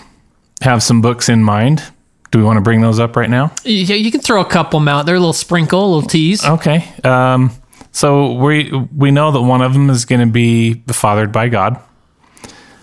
have 0.61 0.81
some 0.81 1.01
books 1.01 1.29
in 1.29 1.43
mind. 1.43 1.83
Do 2.31 2.39
we 2.39 2.45
want 2.45 2.57
to 2.57 2.61
bring 2.61 2.81
those 2.81 2.99
up 2.99 3.15
right 3.15 3.29
now? 3.29 3.51
Yeah, 3.63 3.95
you 3.95 4.09
can 4.09 4.21
throw 4.21 4.39
a 4.39 4.45
couple 4.45 4.79
them 4.79 4.87
out 4.87 5.05
there, 5.05 5.15
a 5.15 5.19
little 5.19 5.33
sprinkle, 5.33 5.83
a 5.83 5.89
little 5.93 6.09
tease. 6.09 6.45
Okay. 6.45 6.87
Um, 7.03 7.51
so 7.91 8.33
we 8.33 8.71
we 8.95 9.11
know 9.11 9.31
that 9.31 9.41
one 9.41 9.61
of 9.61 9.73
them 9.73 9.89
is 9.89 10.05
going 10.05 10.21
to 10.21 10.31
be 10.31 10.75
fathered 10.87 11.31
by 11.31 11.49
God. 11.49 11.79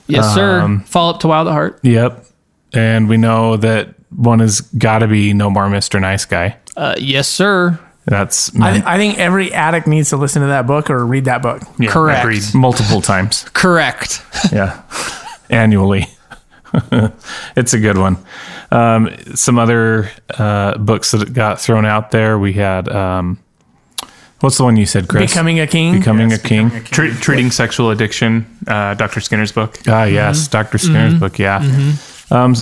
Yes, 0.07 0.35
sir. 0.35 0.61
Um, 0.61 0.81
Fall 0.85 1.11
up 1.11 1.21
to 1.21 1.29
Wild 1.29 1.49
at 1.49 1.53
Heart. 1.53 1.81
Yep. 1.83 2.25
And 2.73 3.09
we 3.09 3.17
know 3.19 3.57
that 3.59 3.95
one 4.11 4.41
has 4.41 4.61
got 4.63 5.01
to 5.01 5.07
be 5.09 5.35
No 5.35 5.51
More 5.51 5.67
Mr. 5.67 6.01
Nice 6.01 6.25
Guy. 6.25 6.57
Uh, 6.77 6.95
yes, 6.99 7.29
sir. 7.29 7.79
That's 8.07 8.55
I, 8.59 8.73
th- 8.73 8.85
I 8.85 8.97
think 8.97 9.19
every 9.19 9.53
addict 9.53 9.87
needs 9.87 10.09
to 10.11 10.17
listen 10.17 10.41
to 10.41 10.49
that 10.49 10.67
book 10.67 10.89
or 10.89 11.05
read 11.05 11.27
that 11.27 11.43
book. 11.43 11.61
Yeah, 11.79 11.91
Correct. 11.91 12.21
Agreed. 12.21 12.43
multiple 12.55 13.03
times. 13.03 13.45
Correct. 13.53 14.23
Yeah. 14.51 14.83
Annually. 15.51 16.07
it's 17.55 17.75
a 17.75 17.79
good 17.79 17.99
one. 17.99 18.17
Um, 18.71 19.15
some 19.35 19.59
other 19.59 20.11
uh, 20.31 20.79
books 20.79 21.11
that 21.11 21.35
got 21.35 21.61
thrown 21.61 21.85
out 21.85 22.11
there. 22.11 22.39
We 22.39 22.55
had, 22.55 22.89
um, 22.89 23.39
what's 24.41 24.57
the 24.59 24.65
one 24.65 24.77
you 24.77 24.87
said, 24.87 25.09
Chris? 25.09 25.31
Becoming 25.31 25.61
a 25.61 25.67
king. 25.67 25.99
Becoming 25.99 26.33
a 26.33 26.39
King. 26.39 26.71
Tre- 26.85 27.11
treating 27.13 27.51
sexual 27.51 27.91
addiction, 27.91 28.45
uh, 28.67 28.95
Dr. 28.95 29.21
Skinner's 29.21 29.53
book. 29.53 29.79
Ah, 29.87 30.05
yes, 30.05 30.49
Dr. 30.49 30.79
Skinner's 30.79 31.15
book. 31.15 31.39
Yeah. 31.39 31.59
Um, 32.31 32.55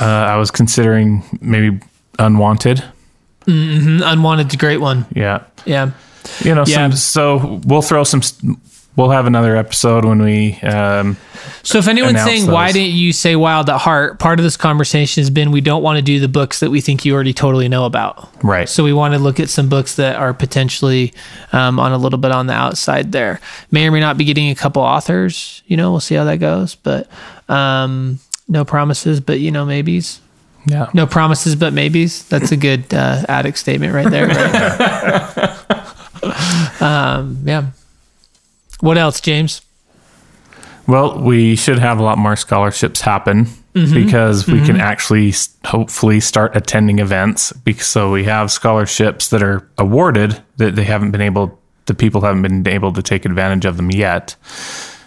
uh, 0.00 0.04
I 0.04 0.36
was 0.36 0.50
considering 0.50 1.22
maybe 1.40 1.80
Unwanted. 2.18 2.82
Unwanted's 3.46 4.54
a 4.54 4.56
great 4.56 4.80
one. 4.80 5.04
Yeah. 5.14 5.42
Yeah. 5.64 5.90
You 6.40 6.54
know, 6.54 6.64
Yeah. 6.66 6.90
some, 6.90 6.92
so 6.92 7.60
we'll 7.64 7.82
throw 7.82 8.04
some. 8.04 8.22
We'll 8.94 9.08
have 9.10 9.26
another 9.26 9.56
episode 9.56 10.04
when 10.04 10.20
we. 10.22 10.52
Um, 10.60 11.16
So 11.62 11.78
if 11.78 11.88
anyone's 11.88 12.22
saying 12.22 12.46
why 12.50 12.72
didn't 12.72 12.94
you 12.94 13.14
say 13.14 13.36
Wild 13.36 13.70
at 13.70 13.78
Heart, 13.80 14.18
part 14.18 14.38
of 14.38 14.44
this 14.44 14.58
conversation 14.58 15.22
has 15.22 15.30
been 15.30 15.50
we 15.50 15.62
don't 15.62 15.82
want 15.82 15.96
to 15.96 16.02
do 16.02 16.20
the 16.20 16.28
books 16.28 16.60
that 16.60 16.70
we 16.70 16.82
think 16.82 17.06
you 17.06 17.14
already 17.14 17.32
totally 17.32 17.68
know 17.68 17.86
about. 17.86 18.28
right. 18.44 18.68
So 18.68 18.84
we 18.84 18.92
want 18.92 19.14
to 19.14 19.18
look 19.18 19.40
at 19.40 19.48
some 19.48 19.70
books 19.70 19.96
that 19.96 20.16
are 20.16 20.34
potentially 20.34 21.14
um, 21.52 21.80
on 21.80 21.92
a 21.92 21.96
little 21.96 22.18
bit 22.18 22.32
on 22.32 22.48
the 22.48 22.52
outside 22.52 23.12
there. 23.12 23.40
May 23.70 23.86
or 23.86 23.90
may 23.92 24.00
not 24.00 24.18
be 24.18 24.24
getting 24.24 24.50
a 24.50 24.54
couple 24.54 24.82
authors. 24.82 25.62
You 25.66 25.78
know, 25.78 25.90
we'll 25.90 26.00
see 26.00 26.16
how 26.16 26.24
that 26.24 26.36
goes. 26.36 26.74
But 26.74 27.08
um, 27.48 28.18
no 28.46 28.66
promises, 28.66 29.20
but 29.20 29.40
you 29.40 29.50
know, 29.50 29.64
maybes. 29.64 30.20
yeah. 30.66 30.90
No 30.92 31.06
promises, 31.06 31.56
but 31.56 31.72
maybes. 31.72 32.28
That's 32.28 32.52
a 32.52 32.58
good 32.58 32.92
uh, 32.92 33.24
addict 33.26 33.56
statement 33.56 33.94
right 33.94 34.10
there. 34.10 34.26
Right? 34.28 36.80
um, 36.82 37.38
yeah. 37.44 37.70
What 38.82 38.98
else, 38.98 39.20
James? 39.20 39.62
Well, 40.88 41.20
we 41.20 41.54
should 41.54 41.78
have 41.78 42.00
a 42.00 42.02
lot 42.02 42.18
more 42.18 42.34
scholarships 42.34 43.00
happen 43.00 43.46
because 43.72 44.48
we 44.48 44.60
can 44.60 44.80
actually 44.80 45.32
hopefully 45.64 46.18
start 46.18 46.56
attending 46.56 46.98
events. 46.98 47.52
Because 47.52 47.86
so 47.86 48.10
we 48.10 48.24
have 48.24 48.50
scholarships 48.50 49.28
that 49.28 49.40
are 49.40 49.70
awarded 49.78 50.42
that 50.56 50.74
they 50.74 50.82
haven't 50.82 51.12
been 51.12 51.20
able, 51.20 51.60
the 51.86 51.94
people 51.94 52.22
haven't 52.22 52.42
been 52.42 52.66
able 52.66 52.92
to 52.92 53.02
take 53.02 53.24
advantage 53.24 53.64
of 53.66 53.76
them 53.76 53.92
yet. 53.92 54.34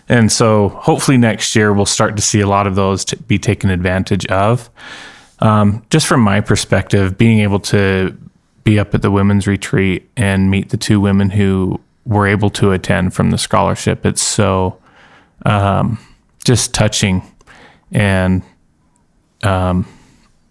And 0.07 0.32
so 0.32 0.69
hopefully 0.69 1.17
next 1.17 1.53
year 1.53 1.73
we'll 1.73 1.86
start 1.86 2.15
to 2.15 2.21
see 2.21 2.39
a 2.39 2.47
lot 2.47 2.67
of 2.67 2.76
those 2.76 3.03
be 3.03 3.38
taken 3.38 3.69
advantage 3.69 4.26
of. 4.28 4.69
Um, 5.39 5.86
just 5.89 6.07
from 6.07 6.21
my 6.21 6.39
perspective, 6.39 7.17
being 7.17 7.41
able 7.41 7.59
to 7.59 8.17
be 8.63 8.80
up 8.80 8.95
at 8.95 9.01
the 9.01 9.11
women's 9.11 9.47
retreat 9.47 10.09
and 10.15 10.49
meet 10.49 10.69
the 10.69 10.78
two 10.78 11.01
women 11.01 11.30
who 11.30 11.82
were 12.06 12.28
able 12.28 12.49
to 12.51 12.72
attend 12.72 13.14
from 13.14 13.32
the 13.32 13.38
scholarship, 13.38 14.06
it's 14.06 14.22
so 14.22 14.80
um, 15.45 15.99
just 16.43 16.74
touching 16.74 17.24
and 17.91 18.43
um, 19.43 19.88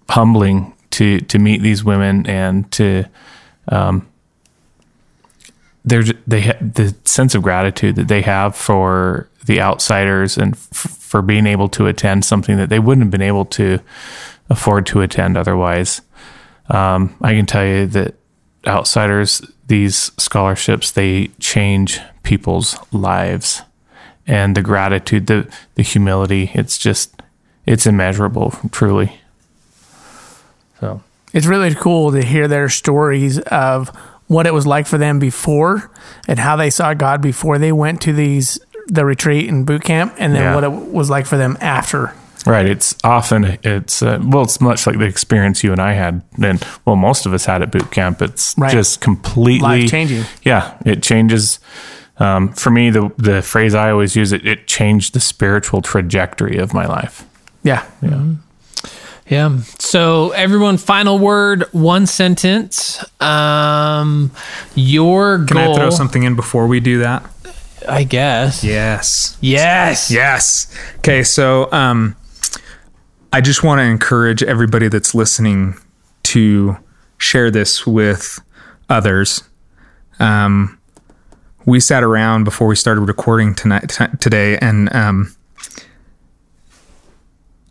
humbling 0.09 0.75
to 0.91 1.21
to 1.21 1.39
meet 1.39 1.63
these 1.63 1.85
women 1.85 2.27
and 2.27 2.71
to 2.73 3.05
um, 3.69 4.07
there's 5.85 6.13
they 6.27 6.43
ha- 6.43 6.59
the 6.61 6.95
sense 7.05 7.35
of 7.35 7.43
gratitude 7.43 7.97
that 7.97 8.09
they 8.09 8.23
have 8.23 8.57
for 8.57 9.29
the 9.47 9.61
outsiders 9.61 10.39
and 10.39 10.55
f- 10.55 10.97
for 10.99 11.23
being 11.23 11.47
able 11.47 11.69
to 11.69 11.87
attend 11.87 12.25
something 12.25 12.57
that 12.57 12.69
they 12.69 12.79
wouldn't 12.79 13.05
have 13.05 13.11
been 13.11 13.23
able 13.23 13.45
to 13.45 13.79
afford 14.51 14.87
to 14.87 15.01
attend 15.01 15.37
otherwise. 15.37 16.01
Um, 16.69 17.15
I 17.21 17.35
can 17.35 17.47
tell 17.47 17.65
you 17.65 17.87
that 17.89 18.15
outsiders, 18.67 19.43
these 19.67 20.13
scholarships, 20.19 20.91
they 20.91 21.29
change 21.41 22.01
people's 22.23 22.77
lives. 22.93 23.63
and 24.27 24.57
the 24.57 24.63
gratitude, 24.63 25.27
the 25.27 25.47
the 25.75 25.83
humility. 25.83 26.51
It's 26.55 26.79
just 26.79 27.21
it's 27.67 27.87
immeasurable, 27.87 28.55
truly. 28.73 29.21
So 30.81 31.03
It's 31.33 31.47
really 31.47 31.75
cool 31.75 32.13
to 32.13 32.23
hear 32.23 32.49
their 32.49 32.69
stories 32.69 33.39
of 33.41 33.91
what 34.29 34.47
it 34.47 34.55
was 34.55 34.67
like 34.67 34.87
for 34.87 34.97
them 34.99 35.19
before 35.19 35.91
and 36.29 36.39
how 36.39 36.57
they 36.57 36.71
saw 36.71 36.95
God 36.95 37.21
before 37.21 37.59
they 37.59 37.73
went 37.73 38.01
to 38.03 38.13
these 38.13 38.59
the 38.87 39.05
retreat 39.05 39.49
and 39.49 39.65
boot 39.67 39.83
camp, 39.85 40.15
and 40.19 40.35
then 40.35 40.43
Yeah. 40.43 40.55
what 40.55 40.65
it 40.65 40.71
was 40.73 41.09
like 41.11 41.27
for 41.27 41.37
them 41.39 41.57
after. 41.61 42.13
Right. 42.47 42.67
It's 42.67 42.95
often 43.03 43.59
it's 43.63 44.03
uh, 44.03 44.19
well, 44.23 44.43
it's 44.43 44.61
much 44.61 44.87
like 44.87 44.99
the 44.99 45.07
experience 45.07 45.65
you 45.65 45.73
and 45.73 45.81
I 45.81 45.95
had, 45.95 46.23
and 46.43 46.63
well, 46.85 46.97
most 46.97 47.25
of 47.27 47.33
us 47.33 47.47
had 47.47 47.63
at 47.63 47.71
boot 47.73 47.91
camp. 47.91 48.21
It's 48.21 48.55
Right. 48.59 48.71
just 48.71 49.01
completely 49.01 49.81
Life-changing. 49.83 50.25
Yeah, 50.43 50.77
it 50.85 51.03
changes. 51.03 51.59
Um, 52.19 52.53
for 52.53 52.71
me, 52.71 52.91
the 52.91 53.11
the 53.17 53.41
phrase 53.43 53.75
I 53.75 53.91
always 53.91 54.15
use 54.15 54.33
it 54.33 54.47
it 54.47 54.67
changed 54.67 55.15
the 55.15 55.21
spiritual 55.21 55.81
trajectory 55.83 56.59
of 56.59 56.75
my 56.75 56.87
life. 56.87 57.25
Yeah. 57.63 57.85
Yeah. 58.03 58.23
Yeah. 59.27 59.59
So 59.79 60.31
everyone, 60.33 60.77
final 60.77 61.19
word, 61.19 61.65
one 61.73 62.07
sentence. 62.07 63.03
Um, 63.23 64.31
your 64.75 65.39
Can 65.47 65.57
goal. 65.57 65.73
I 65.73 65.77
throw 65.79 65.91
something 65.91 66.25
in 66.25 66.37
before 66.37 66.67
we 66.67 66.79
do 66.81 66.99
that? 66.99 67.25
I 67.89 68.05
guess. 68.05 68.63
Yes. 68.63 69.39
Yes. 69.41 70.11
Yes. 70.11 70.67
Okay, 70.99 71.23
so 71.23 71.73
um 71.73 72.17
I 73.35 73.41
just 73.41 73.65
want 73.65 73.81
to 73.81 73.83
encourage 73.83 74.45
everybody 74.45 74.87
that's 74.87 75.13
listening 75.13 75.75
to 76.23 76.77
share 77.19 77.51
this 77.51 77.85
with 77.85 78.41
others. 78.89 79.43
Um 80.21 80.79
we 81.67 81.81
sat 81.81 82.05
around 82.05 82.45
before 82.45 82.69
we 82.69 82.77
started 82.77 83.01
recording 83.01 83.53
tonight 83.53 83.89
t- 83.89 84.05
today 84.21 84.57
and 84.59 84.95
um 84.95 85.35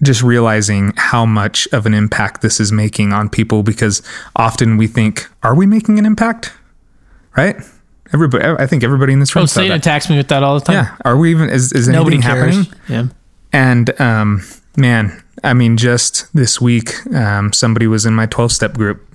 just 0.04 0.22
realizing 0.22 0.92
how 0.98 1.26
much 1.26 1.66
of 1.72 1.86
an 1.86 1.94
impact 1.94 2.42
this 2.42 2.60
is 2.60 2.74
making 2.74 3.14
on 3.14 3.30
people 3.30 3.64
because 3.64 4.02
often 4.36 4.76
we 4.76 4.88
think 4.88 5.30
are 5.44 5.56
we 5.56 5.66
making 5.66 5.98
an 5.98 6.06
impact? 6.06 6.52
Right? 7.38 7.56
Everybody 8.14 8.44
I 8.46 8.68
think 8.68 8.84
everybody 8.84 9.14
in 9.14 9.22
this 9.22 9.34
room 9.34 9.44
Oh, 9.44 9.46
Satan 9.46 9.72
attacks 9.72 10.10
me 10.10 10.18
with 10.18 10.28
that 10.28 10.44
all 10.44 10.60
the 10.60 10.66
time. 10.66 10.76
Yeah. 10.76 10.98
Are 11.06 11.16
we 11.16 11.32
even 11.32 11.50
is, 11.50 11.72
is 11.72 11.88
anything 11.88 11.94
Nobody 11.94 12.22
cares. 12.22 12.56
happening? 12.58 12.80
Yeah. 12.90 13.06
And 13.54 14.02
um, 14.02 14.42
man, 14.76 15.23
I 15.44 15.54
mean, 15.54 15.76
just 15.78 16.34
this 16.34 16.62
week, 16.62 17.06
um, 17.14 17.52
somebody 17.54 17.88
was 17.88 18.06
in 18.06 18.14
my 18.14 18.26
12 18.26 18.52
step 18.52 18.74
group 18.74 19.06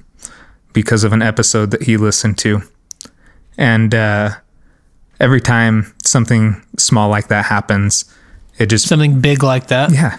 because 0.73 1.03
of 1.05 1.13
an 1.13 1.23
episode 1.23 1.71
that 1.71 1.83
he 1.85 1.97
listened 1.97 2.37
to. 2.39 2.63
And 3.57 3.95
uh, 3.95 4.31
every 5.19 5.41
time 5.41 5.95
something 6.05 6.63
small 6.77 7.09
like 7.09 7.29
that 7.29 7.47
happens, 7.47 8.05
it 8.59 8.67
just, 8.67 8.87
Something 8.89 9.21
big 9.21 9.43
like 9.43 9.69
that. 9.69 9.91
yeah, 9.93 10.19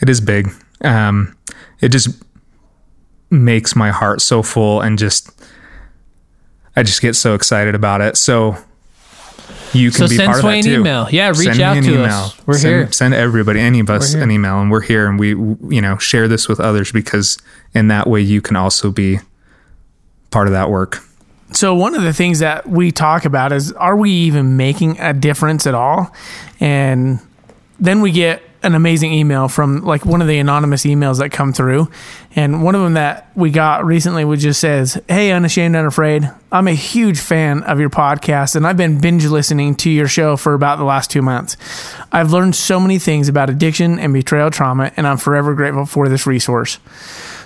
it 0.00 0.08
is 0.08 0.20
big. 0.20 0.50
Um, 0.82 1.36
it 1.80 1.88
just 1.88 2.10
makes 3.30 3.74
my 3.74 3.90
heart 3.90 4.20
so 4.22 4.42
full 4.42 4.80
and 4.80 4.98
just, 4.98 5.30
I 6.76 6.82
just 6.82 7.02
get 7.02 7.14
so 7.16 7.34
excited 7.34 7.74
about 7.74 8.00
it. 8.00 8.16
So 8.16 8.56
you 9.72 9.90
can 9.90 9.98
So 9.98 10.08
be 10.08 10.16
send 10.16 10.26
part 10.26 10.38
of 10.38 10.42
Sway 10.42 10.60
that 10.62 10.68
an 10.68 10.74
too. 10.74 10.80
email. 10.80 11.08
Yeah, 11.10 11.28
reach 11.30 11.38
Send 11.38 11.58
me 11.58 11.64
out 11.64 11.76
an 11.76 11.82
to 11.84 11.90
email. 11.94 12.04
us. 12.06 12.46
We're 12.46 12.58
send, 12.58 12.74
here. 12.74 12.92
Send 12.92 13.14
everybody, 13.14 13.60
any 13.60 13.80
of 13.80 13.90
us, 13.90 14.14
an 14.14 14.30
email, 14.30 14.60
and 14.60 14.70
we're 14.70 14.80
here, 14.82 15.08
and 15.08 15.18
we, 15.18 15.30
you 15.30 15.80
know, 15.80 15.96
share 15.98 16.28
this 16.28 16.48
with 16.48 16.60
others 16.60 16.92
because 16.92 17.38
in 17.74 17.88
that 17.88 18.06
way 18.06 18.20
you 18.20 18.40
can 18.40 18.56
also 18.56 18.90
be 18.90 19.18
part 20.30 20.46
of 20.46 20.52
that 20.52 20.70
work. 20.70 21.02
So 21.50 21.74
one 21.74 21.94
of 21.94 22.02
the 22.02 22.12
things 22.12 22.40
that 22.40 22.68
we 22.68 22.92
talk 22.92 23.24
about 23.24 23.52
is 23.52 23.72
are 23.72 23.96
we 23.96 24.10
even 24.10 24.56
making 24.56 24.98
a 25.00 25.12
difference 25.14 25.66
at 25.66 25.74
all? 25.74 26.14
And 26.60 27.20
then 27.80 28.00
we 28.02 28.10
get 28.12 28.42
an 28.62 28.74
amazing 28.74 29.12
email 29.12 29.48
from 29.48 29.84
like 29.84 30.04
one 30.04 30.20
of 30.20 30.28
the 30.28 30.38
anonymous 30.38 30.84
emails 30.84 31.18
that 31.18 31.30
come 31.30 31.52
through. 31.52 31.90
And 32.34 32.62
one 32.62 32.74
of 32.74 32.82
them 32.82 32.94
that 32.94 33.30
we 33.34 33.50
got 33.50 33.84
recently 33.84 34.24
which 34.24 34.40
just 34.40 34.60
says, 34.60 35.00
Hey, 35.08 35.32
unashamed, 35.32 35.76
unafraid. 35.76 36.30
I'm 36.50 36.66
a 36.66 36.72
huge 36.72 37.20
fan 37.20 37.62
of 37.64 37.78
your 37.78 37.90
podcast 37.90 38.56
and 38.56 38.66
I've 38.66 38.76
been 38.76 39.00
binge 39.00 39.24
listening 39.26 39.74
to 39.76 39.90
your 39.90 40.08
show 40.08 40.36
for 40.36 40.54
about 40.54 40.76
the 40.76 40.84
last 40.84 41.10
two 41.10 41.22
months. 41.22 41.56
I've 42.10 42.32
learned 42.32 42.56
so 42.56 42.80
many 42.80 42.98
things 42.98 43.28
about 43.28 43.50
addiction 43.50 43.98
and 43.98 44.12
betrayal 44.12 44.50
trauma, 44.50 44.92
and 44.96 45.06
I'm 45.06 45.18
forever 45.18 45.54
grateful 45.54 45.84
for 45.84 46.08
this 46.08 46.26
resource. 46.26 46.78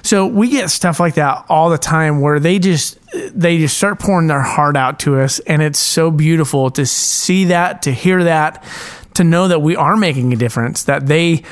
So 0.03 0.27
we 0.27 0.49
get 0.51 0.71
stuff 0.71 0.99
like 0.99 1.15
that 1.15 1.45
all 1.49 1.71
the 1.71 1.79
time 1.79 2.21
where 2.21 2.41
they 2.41 2.59
just 2.59 2.99
they 3.13 3.59
just 3.59 3.77
start 3.77 3.99
pouring 3.99 4.27
their 4.27 4.41
heart 4.41 4.77
out 4.77 5.01
to 5.01 5.21
us 5.21 5.39
and 5.41 5.61
it's 5.61 5.79
so 5.79 6.11
beautiful 6.11 6.71
to 6.73 6.87
see 6.87 7.47
that, 7.47 7.83
to 7.83 7.93
hear 7.93 8.25
that, 8.25 8.65
to 9.15 9.25
know 9.25 9.49
that 9.49 9.61
we 9.61 9.77
are 9.77 9.97
making 9.97 10.33
a 10.33 10.37
difference, 10.37 10.85
that 10.85 11.07
they 11.07 11.43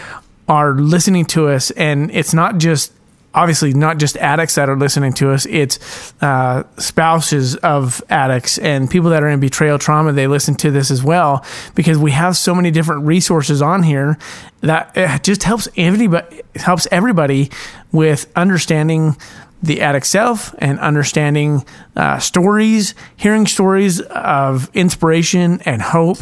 are 0.48 0.74
listening 0.74 1.24
to 1.26 1.48
us. 1.48 1.70
And 1.72 2.10
it's 2.10 2.34
not 2.34 2.58
just 2.58 2.92
obviously 3.34 3.72
not 3.72 3.98
just 3.98 4.16
addicts 4.16 4.56
that 4.56 4.68
are 4.68 4.76
listening 4.76 5.12
to 5.12 5.30
us. 5.30 5.46
It's 5.46 6.12
uh, 6.20 6.64
spouses 6.78 7.56
of 7.56 8.02
addicts 8.10 8.58
and 8.58 8.90
people 8.90 9.10
that 9.10 9.22
are 9.22 9.28
in 9.28 9.40
betrayal 9.40 9.78
trauma. 9.78 10.12
They 10.12 10.26
listen 10.26 10.54
to 10.56 10.70
this 10.70 10.90
as 10.90 11.02
well 11.02 11.44
because 11.74 11.96
we 11.96 12.10
have 12.10 12.36
so 12.36 12.54
many 12.54 12.70
different 12.70 13.06
resources 13.06 13.62
on 13.62 13.82
here 13.84 14.18
that 14.62 14.92
it 14.96 15.22
just 15.22 15.44
helps 15.44 15.68
everybody 15.76 16.42
helps 16.56 16.88
everybody 16.90 17.50
with 17.92 18.30
understanding 18.36 19.16
the 19.62 19.80
addict 19.80 20.06
self 20.06 20.54
and 20.58 20.78
understanding 20.80 21.64
uh, 21.96 22.18
stories, 22.18 22.94
hearing 23.16 23.46
stories 23.46 24.00
of 24.00 24.70
inspiration 24.74 25.60
and 25.62 25.82
hope, 25.82 26.18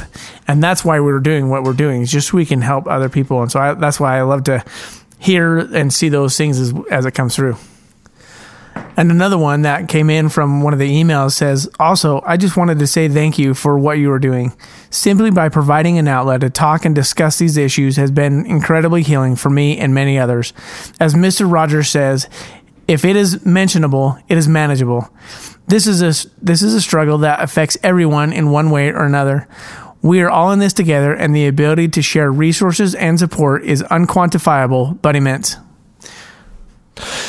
and 0.46 0.62
that's 0.62 0.84
why 0.84 1.00
we're 1.00 1.20
doing 1.20 1.48
what 1.48 1.62
we're 1.62 1.72
doing. 1.72 2.02
Is 2.02 2.10
just 2.10 2.28
so 2.28 2.36
we 2.36 2.46
can 2.46 2.62
help 2.62 2.86
other 2.86 3.08
people, 3.08 3.42
and 3.42 3.50
so 3.50 3.60
I, 3.60 3.74
that's 3.74 4.00
why 4.00 4.18
I 4.18 4.22
love 4.22 4.44
to 4.44 4.64
hear 5.18 5.58
and 5.58 5.92
see 5.92 6.08
those 6.08 6.36
things 6.36 6.58
as, 6.58 6.72
as 6.90 7.04
it 7.04 7.12
comes 7.12 7.34
through. 7.34 7.56
And 8.96 9.12
another 9.12 9.38
one 9.38 9.62
that 9.62 9.88
came 9.88 10.10
in 10.10 10.28
from 10.28 10.60
one 10.60 10.72
of 10.72 10.80
the 10.80 10.90
emails 10.90 11.32
says, 11.32 11.68
Also, 11.78 12.20
I 12.26 12.36
just 12.36 12.56
wanted 12.56 12.80
to 12.80 12.86
say 12.86 13.08
thank 13.08 13.38
you 13.38 13.54
for 13.54 13.78
what 13.78 13.98
you 13.98 14.10
are 14.10 14.18
doing. 14.18 14.52
Simply 14.90 15.30
by 15.30 15.48
providing 15.48 15.98
an 15.98 16.08
outlet 16.08 16.40
to 16.40 16.50
talk 16.50 16.84
and 16.84 16.94
discuss 16.94 17.38
these 17.38 17.56
issues 17.56 17.96
has 17.96 18.10
been 18.10 18.44
incredibly 18.46 19.02
healing 19.02 19.36
for 19.36 19.50
me 19.50 19.78
and 19.78 19.94
many 19.94 20.18
others. 20.18 20.52
As 20.98 21.14
Mr. 21.14 21.50
Rogers 21.50 21.88
says, 21.88 22.28
if 22.88 23.04
it 23.04 23.14
is 23.14 23.44
mentionable, 23.44 24.18
it 24.28 24.38
is 24.38 24.48
manageable. 24.48 25.08
This 25.68 25.86
is 25.86 26.00
a 26.02 26.28
this 26.42 26.62
is 26.62 26.74
a 26.74 26.80
struggle 26.80 27.18
that 27.18 27.40
affects 27.40 27.76
everyone 27.82 28.32
in 28.32 28.50
one 28.50 28.70
way 28.70 28.88
or 28.88 29.04
another. 29.04 29.46
We 30.00 30.22
are 30.22 30.30
all 30.30 30.52
in 30.52 30.58
this 30.58 30.72
together, 30.72 31.12
and 31.12 31.34
the 31.34 31.46
ability 31.46 31.88
to 31.88 32.02
share 32.02 32.32
resources 32.32 32.94
and 32.94 33.18
support 33.18 33.64
is 33.64 33.82
unquantifiable 33.84 35.00
but 35.02 35.14
immense. 35.14 35.56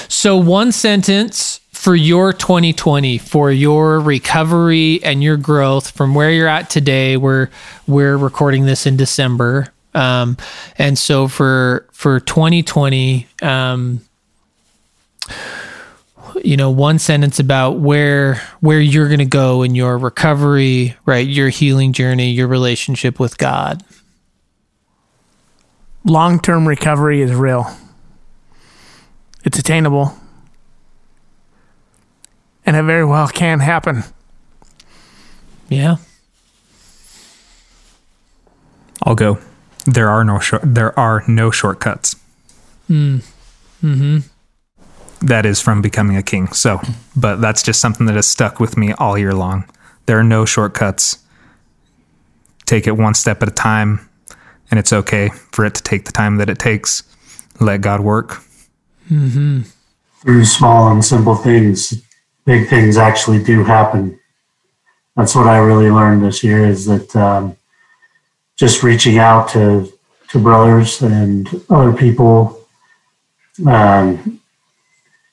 So 0.08 0.38
one 0.38 0.72
sentence 0.72 1.60
for 1.72 1.96
your 1.96 2.34
2020, 2.34 3.18
for 3.18 3.52
your 3.52 4.00
recovery 4.00 5.04
and 5.04 5.24
your 5.24 5.38
growth 5.38 5.92
from 5.92 6.16
where 6.16 6.32
you're 6.32 6.48
at 6.48 6.70
today. 6.70 7.18
We're 7.18 7.50
we're 7.86 8.18
recording 8.18 8.66
this 8.66 8.86
in 8.86 8.96
December, 8.96 9.74
um, 9.94 10.38
and 10.78 10.98
so 10.98 11.28
for 11.28 11.88
for 11.92 12.22
2020, 12.22 13.28
um, 13.42 14.02
you 16.44 16.58
know, 16.58 16.70
one 16.70 17.00
sentence 17.00 17.40
about 17.40 17.80
where 17.80 18.36
where 18.60 18.80
you're 18.80 19.08
going 19.08 19.20
to 19.20 19.26
go 19.26 19.64
in 19.64 19.76
your 19.76 19.98
recovery, 19.98 20.96
right? 21.06 21.28
Your 21.28 21.50
healing 21.50 21.94
journey, 21.94 22.32
your 22.32 22.48
relationship 22.48 23.20
with 23.20 23.38
God. 23.38 23.84
Long 26.06 26.40
term 26.40 26.68
recovery 26.68 27.22
is 27.22 27.34
real. 27.34 27.68
It's 29.44 29.58
attainable. 29.58 30.16
And 32.66 32.76
it 32.76 32.84
very 32.84 33.06
well 33.06 33.28
can 33.28 33.60
happen. 33.60 34.04
Yeah. 35.70 35.98
I'll 39.04 39.16
go. 39.16 39.40
There 39.86 40.10
are 40.10 40.24
no 40.24 40.40
short, 40.40 40.62
there 40.66 40.98
are 41.00 41.24
no 41.28 41.52
shortcuts. 41.52 42.16
Hmm. 42.88 43.20
Mm-hmm. 43.82 44.20
That 45.22 45.46
is 45.46 45.60
from 45.62 45.82
becoming 45.82 46.16
a 46.16 46.24
king. 46.24 46.48
So, 46.54 46.80
but 47.16 47.42
that's 47.42 47.62
just 47.62 47.82
something 47.82 48.06
that 48.06 48.16
has 48.16 48.28
stuck 48.28 48.60
with 48.60 48.78
me 48.78 48.94
all 48.94 49.18
year 49.18 49.34
long. 49.34 49.66
There 50.06 50.18
are 50.18 50.24
no 50.24 50.46
shortcuts. 50.46 51.20
Take 52.66 52.88
it 52.88 52.98
one 52.98 53.14
step 53.14 53.42
at 53.42 53.50
a 53.50 53.52
time, 53.52 54.10
and 54.72 54.80
it's 54.80 54.94
okay 54.94 55.30
for 55.52 55.66
it 55.66 55.76
to 55.76 55.84
take 55.84 56.06
the 56.06 56.12
time 56.12 56.38
that 56.38 56.50
it 56.50 56.60
takes. 56.60 57.04
Let 57.60 57.82
God 57.82 58.00
work. 58.00 58.42
through 60.22 60.46
small 60.46 60.92
and 60.92 61.04
simple 61.04 61.36
things, 61.36 62.02
big 62.46 62.68
things 62.68 62.98
actually 62.98 63.44
do 63.44 63.64
happen. 63.64 64.20
That's 65.16 65.36
what 65.36 65.48
I 65.48 65.58
really 65.58 65.90
learned 65.90 66.24
this 66.24 66.44
year 66.44 66.66
is 66.66 66.86
that 66.86 67.16
um, 67.16 67.58
just 68.58 68.84
reaching 68.84 69.18
out 69.18 69.50
to 69.50 69.92
to 70.30 70.40
brothers 70.40 71.02
and 71.02 71.50
other 71.70 71.92
people. 71.92 72.68
Um, 73.66 74.39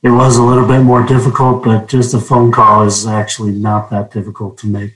it 0.02 0.10
was 0.10 0.36
a 0.36 0.42
little 0.42 0.66
bit 0.66 0.80
more 0.80 1.04
difficult, 1.04 1.64
but 1.64 1.88
just 1.88 2.14
a 2.14 2.20
phone 2.20 2.52
call 2.52 2.84
is 2.84 3.06
actually 3.06 3.52
not 3.52 3.90
that 3.90 4.10
difficult 4.10 4.58
to 4.58 4.66
make, 4.66 4.94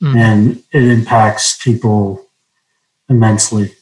hmm. 0.00 0.16
and 0.16 0.62
it 0.72 0.84
impacts 0.84 1.62
people 1.62 2.26
immensely. 3.08 3.72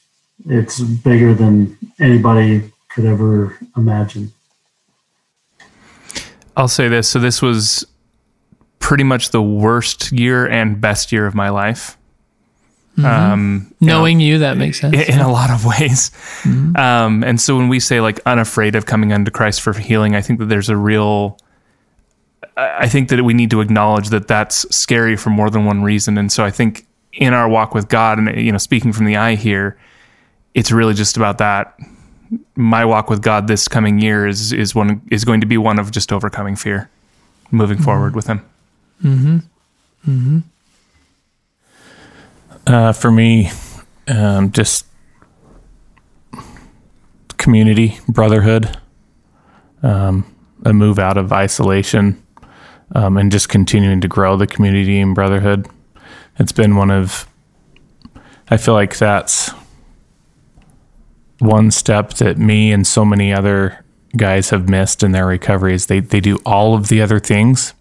It's 0.46 0.80
bigger 0.80 1.34
than 1.34 1.76
anybody 1.98 2.72
could 2.88 3.04
ever 3.04 3.58
imagine. 3.76 4.32
I'll 6.56 6.68
say 6.68 6.88
this. 6.88 7.08
So 7.08 7.18
this 7.18 7.40
was 7.40 7.86
pretty 8.78 9.04
much 9.04 9.30
the 9.30 9.42
worst 9.42 10.10
year 10.10 10.46
and 10.46 10.80
best 10.80 11.12
year 11.12 11.26
of 11.26 11.34
my 11.34 11.48
life. 11.48 11.96
Mm-hmm. 13.02 13.32
Um, 13.32 13.74
you 13.80 13.86
know, 13.86 13.98
Knowing 13.98 14.20
you, 14.20 14.38
that 14.38 14.56
makes 14.56 14.80
sense. 14.80 14.94
in, 14.94 15.14
in 15.14 15.20
a 15.20 15.30
lot 15.30 15.50
of 15.50 15.64
ways. 15.80 16.10
Mm-hmm. 16.42 16.76
Um, 16.76 17.24
and 17.24 17.40
so 17.40 17.56
when 17.56 17.68
we 17.68 17.80
say 17.80 18.00
like 18.00 18.20
unafraid 18.26 18.74
of 18.74 18.86
coming 18.86 19.12
unto 19.12 19.30
Christ 19.30 19.60
for 19.60 19.72
healing, 19.72 20.14
I 20.14 20.20
think 20.20 20.38
that 20.38 20.46
there's 20.46 20.68
a 20.68 20.76
real. 20.76 21.38
I 22.56 22.84
I 22.84 22.88
think 22.88 23.08
that 23.10 23.22
we 23.22 23.34
need 23.34 23.50
to 23.50 23.60
acknowledge 23.60 24.08
that 24.10 24.28
that's 24.28 24.66
scary 24.74 25.16
for 25.16 25.30
more 25.30 25.50
than 25.50 25.64
one 25.64 25.82
reason. 25.82 26.18
And 26.18 26.30
so 26.30 26.44
I 26.44 26.50
think 26.50 26.86
in 27.12 27.32
our 27.34 27.48
walk 27.48 27.74
with 27.74 27.88
God, 27.88 28.18
and 28.18 28.40
you 28.40 28.52
know, 28.52 28.58
speaking 28.58 28.92
from 28.92 29.06
the 29.06 29.16
eye 29.16 29.34
here, 29.34 29.78
it's 30.54 30.70
really 30.70 30.94
just 30.94 31.16
about 31.16 31.38
that. 31.38 31.78
My 32.54 32.84
walk 32.84 33.10
with 33.10 33.22
God 33.22 33.48
this 33.48 33.66
coming 33.66 33.98
year 33.98 34.26
is 34.26 34.52
is 34.52 34.74
one 34.74 35.02
is 35.10 35.24
going 35.24 35.40
to 35.40 35.46
be 35.46 35.58
one 35.58 35.78
of 35.78 35.90
just 35.90 36.12
overcoming 36.12 36.56
fear, 36.56 36.90
moving 37.50 37.76
mm-hmm. 37.76 37.84
forward 37.84 38.14
with 38.14 38.26
Him. 38.26 38.44
Uh, 42.70 42.92
for 42.92 43.10
me, 43.10 43.50
um, 44.06 44.52
just 44.52 44.86
community, 47.36 47.98
brotherhood, 48.06 48.78
um, 49.82 50.24
a 50.64 50.72
move 50.72 50.96
out 50.96 51.16
of 51.16 51.32
isolation, 51.32 52.22
um, 52.94 53.16
and 53.16 53.32
just 53.32 53.48
continuing 53.48 54.00
to 54.00 54.06
grow 54.06 54.36
the 54.36 54.46
community 54.46 55.00
and 55.00 55.16
brotherhood. 55.16 55.66
It's 56.38 56.52
been 56.52 56.76
one 56.76 56.92
of, 56.92 57.26
I 58.48 58.56
feel 58.56 58.74
like 58.74 58.96
that's 58.96 59.50
one 61.40 61.72
step 61.72 62.10
that 62.14 62.38
me 62.38 62.70
and 62.70 62.86
so 62.86 63.04
many 63.04 63.32
other 63.32 63.84
guys 64.16 64.50
have 64.50 64.68
missed 64.68 65.02
in 65.02 65.10
their 65.10 65.26
recovery 65.26 65.74
is 65.74 65.86
they, 65.86 65.98
they 65.98 66.20
do 66.20 66.38
all 66.46 66.74
of 66.74 66.86
the 66.86 67.02
other 67.02 67.18
things, 67.18 67.74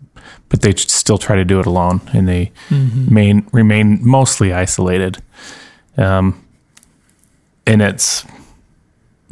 but 0.50 0.62
they 0.62 0.74
still 0.76 1.18
try 1.18 1.36
to 1.36 1.46
do 1.46 1.60
it 1.60 1.66
alone 1.66 2.02
and 2.14 2.28
they 2.28 2.52
main, 3.10 3.48
remain 3.52 4.00
mostly 4.02 4.54
isolated. 4.54 5.22
Um, 5.98 6.46
and 7.66 7.82
it's 7.82 8.26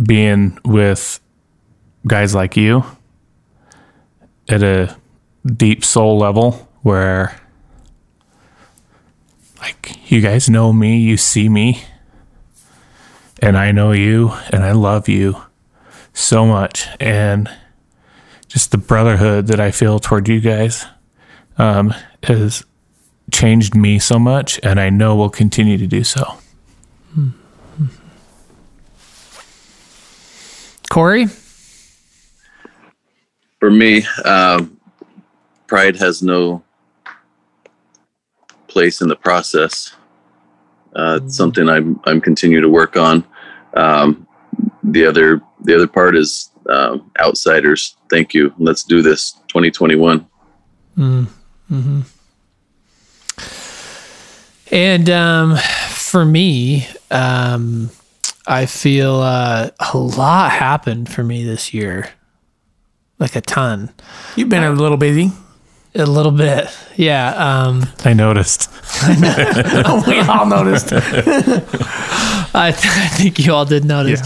being 0.02 0.60
with 0.64 1.20
guys 2.06 2.36
like 2.36 2.56
you 2.56 2.84
at 4.48 4.64
a 4.64 4.96
deep 5.46 5.84
soul 5.84 6.18
level 6.18 6.70
where 6.82 7.40
like 9.60 10.12
you 10.12 10.22
guys 10.22 10.50
know 10.50 10.72
me, 10.72 10.98
you 10.98 11.18
see 11.18 11.50
me, 11.50 11.84
and 13.42 13.58
I 13.58 13.72
know 13.72 13.92
you 13.92 14.32
and 14.52 14.64
I 14.64 14.72
love 14.72 15.10
you 15.10 15.42
so 16.14 16.46
much 16.46 16.88
and 17.00 17.50
just 18.48 18.72
the 18.72 18.78
brotherhood 18.78 19.48
that 19.48 19.60
I 19.60 19.72
feel 19.72 20.00
toward 20.00 20.28
you 20.28 20.40
guys 20.40 20.86
um, 21.58 21.94
has 22.24 22.64
changed 23.32 23.76
me 23.76 24.00
so 24.00 24.18
much, 24.18 24.60
and 24.64 24.80
I 24.80 24.90
know 24.90 25.16
will 25.16 25.30
continue 25.30 25.78
to 25.78 25.88
do 25.88 26.04
so. 26.04 26.38
Corey? 30.90 31.28
For 33.60 33.70
me, 33.70 34.06
um, 34.24 34.80
pride 35.68 35.98
has 35.98 36.24
no 36.24 36.64
place 38.68 39.02
in 39.02 39.08
the 39.08 39.16
process. 39.16 39.96
Uh, 40.96 41.20
it's 41.22 41.36
something 41.36 41.68
I'm 41.68 42.00
I'm 42.06 42.22
continuing 42.22 42.64
to 42.64 42.70
work 42.70 42.98
on. 42.98 43.26
Um, 43.74 44.28
the 44.84 45.06
other 45.06 45.42
the 45.62 45.76
other 45.76 45.88
part 45.88 46.16
is 46.16 46.52
um, 46.70 47.12
outsiders. 47.20 47.96
Thank 48.10 48.34
you. 48.34 48.54
Let's 48.58 48.84
do 48.84 49.02
this. 49.02 49.34
2021. 49.48 50.28
And 54.72 55.10
um, 55.10 55.58
for 55.90 56.26
me, 56.26 56.88
um, 57.10 57.90
I 58.46 58.66
feel 58.66 59.16
uh, 59.16 59.70
a 59.94 59.98
lot 59.98 60.52
happened 60.52 61.10
for 61.10 61.24
me 61.24 61.44
this 61.44 61.74
year, 61.74 62.10
like 63.20 63.36
a 63.36 63.42
ton, 63.42 63.92
You've 64.36 64.50
been 64.50 64.64
a 64.64 64.72
little 64.72 64.98
busy. 64.98 65.32
A 65.96 66.06
little 66.06 66.32
bit. 66.32 66.68
Yeah. 66.96 67.30
Um, 67.30 67.84
I 68.04 68.14
noticed. 68.14 68.70
we 70.08 70.20
all 70.20 70.46
noticed. 70.46 70.90
I, 72.54 72.72
th- 72.72 72.86
I 72.86 73.08
think 73.10 73.40
you 73.40 73.54
all 73.54 73.66
did 73.66 73.86
notice. 73.86 74.22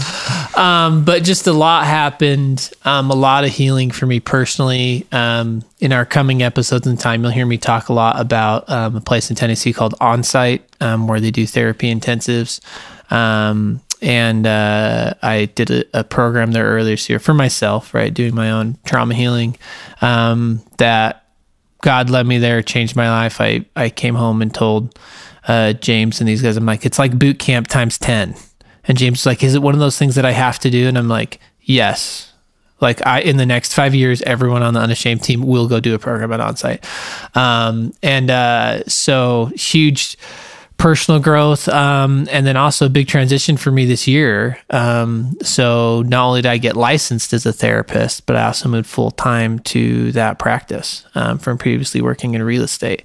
Um, 0.56 1.04
but 1.04 1.22
just 1.22 1.46
a 1.46 1.52
lot 1.52 1.84
happened. 1.84 2.70
Um, 2.84 3.10
a 3.10 3.14
lot 3.14 3.44
of 3.44 3.50
healing 3.50 3.90
for 3.90 4.06
me 4.06 4.20
personally. 4.20 5.06
Um, 5.12 5.62
in 5.80 5.92
our 5.92 6.04
coming 6.06 6.42
episodes 6.42 6.86
in 6.86 6.96
time, 6.96 7.22
you'll 7.22 7.32
hear 7.32 7.46
me 7.46 7.58
talk 7.58 7.88
a 7.88 7.92
lot 7.92 8.20
about 8.20 8.68
um, 8.70 8.96
a 8.96 9.00
place 9.00 9.30
in 9.30 9.36
Tennessee 9.36 9.72
called 9.72 9.94
Onsite, 10.00 10.62
um, 10.80 11.08
where 11.08 11.20
they 11.20 11.30
do 11.30 11.46
therapy 11.46 11.92
intensives. 11.92 12.60
Um, 13.10 13.80
and 14.00 14.46
uh, 14.46 15.14
I 15.22 15.46
did 15.46 15.70
a, 15.70 16.00
a 16.00 16.04
program 16.04 16.52
there 16.52 16.64
earlier 16.64 16.94
this 16.94 17.08
year 17.08 17.18
for 17.18 17.34
myself, 17.34 17.94
right, 17.94 18.12
doing 18.12 18.34
my 18.34 18.50
own 18.50 18.76
trauma 18.84 19.14
healing. 19.14 19.56
Um, 20.00 20.60
that 20.78 21.21
God 21.82 22.08
led 22.08 22.26
me 22.26 22.38
there, 22.38 22.62
changed 22.62 22.96
my 22.96 23.10
life. 23.10 23.40
I 23.40 23.66
I 23.76 23.90
came 23.90 24.14
home 24.14 24.40
and 24.40 24.54
told 24.54 24.98
uh, 25.46 25.74
James 25.74 26.20
and 26.20 26.28
these 26.28 26.40
guys, 26.40 26.56
I'm 26.56 26.64
like, 26.64 26.86
it's 26.86 26.98
like 26.98 27.18
boot 27.18 27.38
camp 27.38 27.68
times 27.68 27.98
ten. 27.98 28.34
And 28.84 28.96
James 28.98 29.18
was 29.18 29.26
like, 29.26 29.44
is 29.44 29.54
it 29.54 29.62
one 29.62 29.74
of 29.74 29.80
those 29.80 29.98
things 29.98 30.14
that 30.14 30.24
I 30.24 30.32
have 30.32 30.58
to 30.60 30.70
do? 30.70 30.88
And 30.88 30.96
I'm 30.96 31.08
like, 31.08 31.38
yes. 31.60 32.32
Like 32.80 33.06
I, 33.06 33.20
in 33.20 33.36
the 33.36 33.46
next 33.46 33.74
five 33.74 33.94
years, 33.94 34.22
everyone 34.22 34.62
on 34.62 34.74
the 34.74 34.80
Unashamed 34.80 35.22
team 35.22 35.42
will 35.46 35.68
go 35.68 35.78
do 35.78 35.94
a 35.94 35.98
program 35.98 36.32
at 36.32 36.40
onsite. 36.40 36.82
Um, 37.36 37.92
and 38.02 38.28
uh, 38.30 38.82
so 38.88 39.52
huge 39.54 40.16
personal 40.82 41.20
growth, 41.20 41.68
um, 41.68 42.26
and 42.32 42.44
then 42.44 42.56
also 42.56 42.86
a 42.86 42.88
big 42.88 43.06
transition 43.06 43.56
for 43.56 43.70
me 43.70 43.86
this 43.86 44.08
year. 44.08 44.58
Um, 44.70 45.38
so 45.40 46.02
not 46.08 46.26
only 46.26 46.42
did 46.42 46.48
I 46.48 46.58
get 46.58 46.74
licensed 46.74 47.32
as 47.32 47.46
a 47.46 47.52
therapist, 47.52 48.26
but 48.26 48.34
I 48.34 48.46
also 48.46 48.68
moved 48.68 48.88
full 48.88 49.12
time 49.12 49.60
to 49.60 50.10
that 50.10 50.40
practice 50.40 51.04
um, 51.14 51.38
from 51.38 51.56
previously 51.56 52.02
working 52.02 52.34
in 52.34 52.42
real 52.42 52.64
estate. 52.64 53.04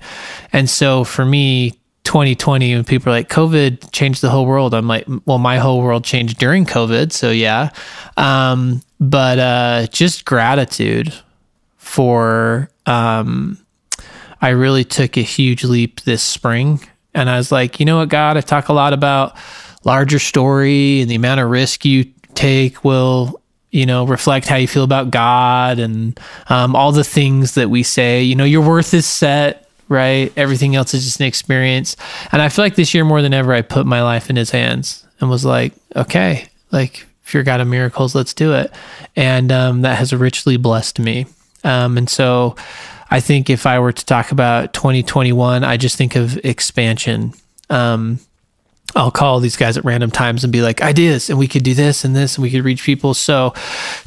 And 0.52 0.68
so 0.68 1.04
for 1.04 1.24
me, 1.24 1.80
2020 2.04 2.74
when 2.74 2.86
people 2.86 3.12
are 3.12 3.18
like 3.18 3.28
covid 3.28 3.92
changed 3.92 4.22
the 4.22 4.30
whole 4.30 4.46
world 4.46 4.74
i'm 4.74 4.88
like 4.88 5.06
well 5.26 5.40
my 5.40 5.58
whole 5.58 5.82
world 5.82 6.06
changed 6.06 6.38
during 6.38 6.64
covid 6.64 7.12
so 7.12 7.32
yeah 7.32 7.70
um, 8.16 8.82
but 8.98 9.38
uh, 9.40 9.88
just 9.88 10.24
gratitude 10.24 11.14
for 11.76 12.72
um, 12.86 13.58
i 14.42 14.48
really 14.48 14.86
took 14.86 15.18
a 15.18 15.22
huge 15.22 15.66
leap 15.66 16.00
this 16.04 16.24
spring 16.24 16.80
and 17.18 17.30
i 17.30 17.38
was 17.38 17.52
like 17.52 17.80
you 17.80 17.86
know 17.86 17.98
what 17.98 18.10
god? 18.10 18.38
I 18.38 18.42
talk 18.42 18.70
a 18.70 18.74
lot 18.74 18.94
about 18.94 19.36
larger 19.84 20.20
story 20.20 21.02
and 21.02 21.10
the 21.10 21.16
amount 21.16 21.40
of 21.40 21.50
risk 21.50 21.84
you 21.86 22.06
take 22.36 22.84
will 22.84 23.42
you 23.72 23.86
know 23.86 24.06
reflect 24.06 24.48
how 24.48 24.56
you 24.56 24.68
feel 24.68 24.84
about 24.84 25.12
god 25.12 25.80
and 25.80 26.20
um, 26.50 26.76
all 26.76 26.92
the 26.92 27.04
things 27.04 27.56
that 27.56 27.70
we 27.70 27.84
say. 27.84 28.22
You 28.24 28.36
know 28.36 28.46
your 28.46 28.66
worth 28.66 28.94
is 28.94 29.06
set 29.06 29.64
right? 29.90 30.34
Everything 30.36 30.76
else 30.76 30.94
is 30.94 31.06
just 31.06 31.22
an 31.22 31.26
experience. 31.26 31.96
And 32.32 32.42
i 32.42 32.50
feel 32.50 32.64
like 32.64 32.76
this 32.76 32.94
year 32.94 33.06
more 33.06 33.22
than 33.22 33.34
ever 33.34 33.54
i 33.54 33.62
put 33.62 33.86
my 33.86 34.04
life 34.04 34.30
in 34.30 34.36
his 34.36 34.52
hands 34.52 35.06
and 35.20 35.30
was 35.30 35.46
like 35.46 35.74
okay 35.96 36.48
like 36.72 37.08
if 37.24 37.34
you're 37.34 37.44
god 37.44 37.62
of 37.62 37.68
miracles 37.68 38.14
let's 38.14 38.34
do 38.34 38.54
it. 38.54 38.72
And 39.16 39.52
um, 39.52 39.82
that 39.82 39.98
has 39.98 40.14
richly 40.14 40.58
blessed 40.58 41.00
me. 41.00 41.26
Um, 41.64 41.98
and 41.98 42.10
so 42.10 42.56
i 43.10 43.20
think 43.20 43.50
if 43.50 43.66
i 43.66 43.80
were 43.80 43.92
to 43.92 44.06
talk 44.06 44.32
about 44.32 44.74
2021 44.74 45.64
i 45.64 45.78
just 45.78 45.98
think 45.98 46.16
of 46.16 46.38
expansion. 46.46 47.34
Um, 47.70 48.20
I'll 48.96 49.12
call 49.12 49.40
these 49.40 49.58
guys 49.58 49.78
at 49.78 49.86
random 49.86 50.10
times 50.10 50.44
and 50.44 50.52
be 50.52 50.62
like 50.62 50.82
ideas, 50.82 51.30
and 51.30 51.38
we 51.38 51.48
could 51.48 51.64
do 51.64 51.74
this 51.74 52.04
and 52.04 52.16
this, 52.16 52.36
and 52.38 52.42
we 52.44 52.50
could 52.50 52.64
reach 52.64 52.84
people. 52.84 53.14
So, 53.14 53.54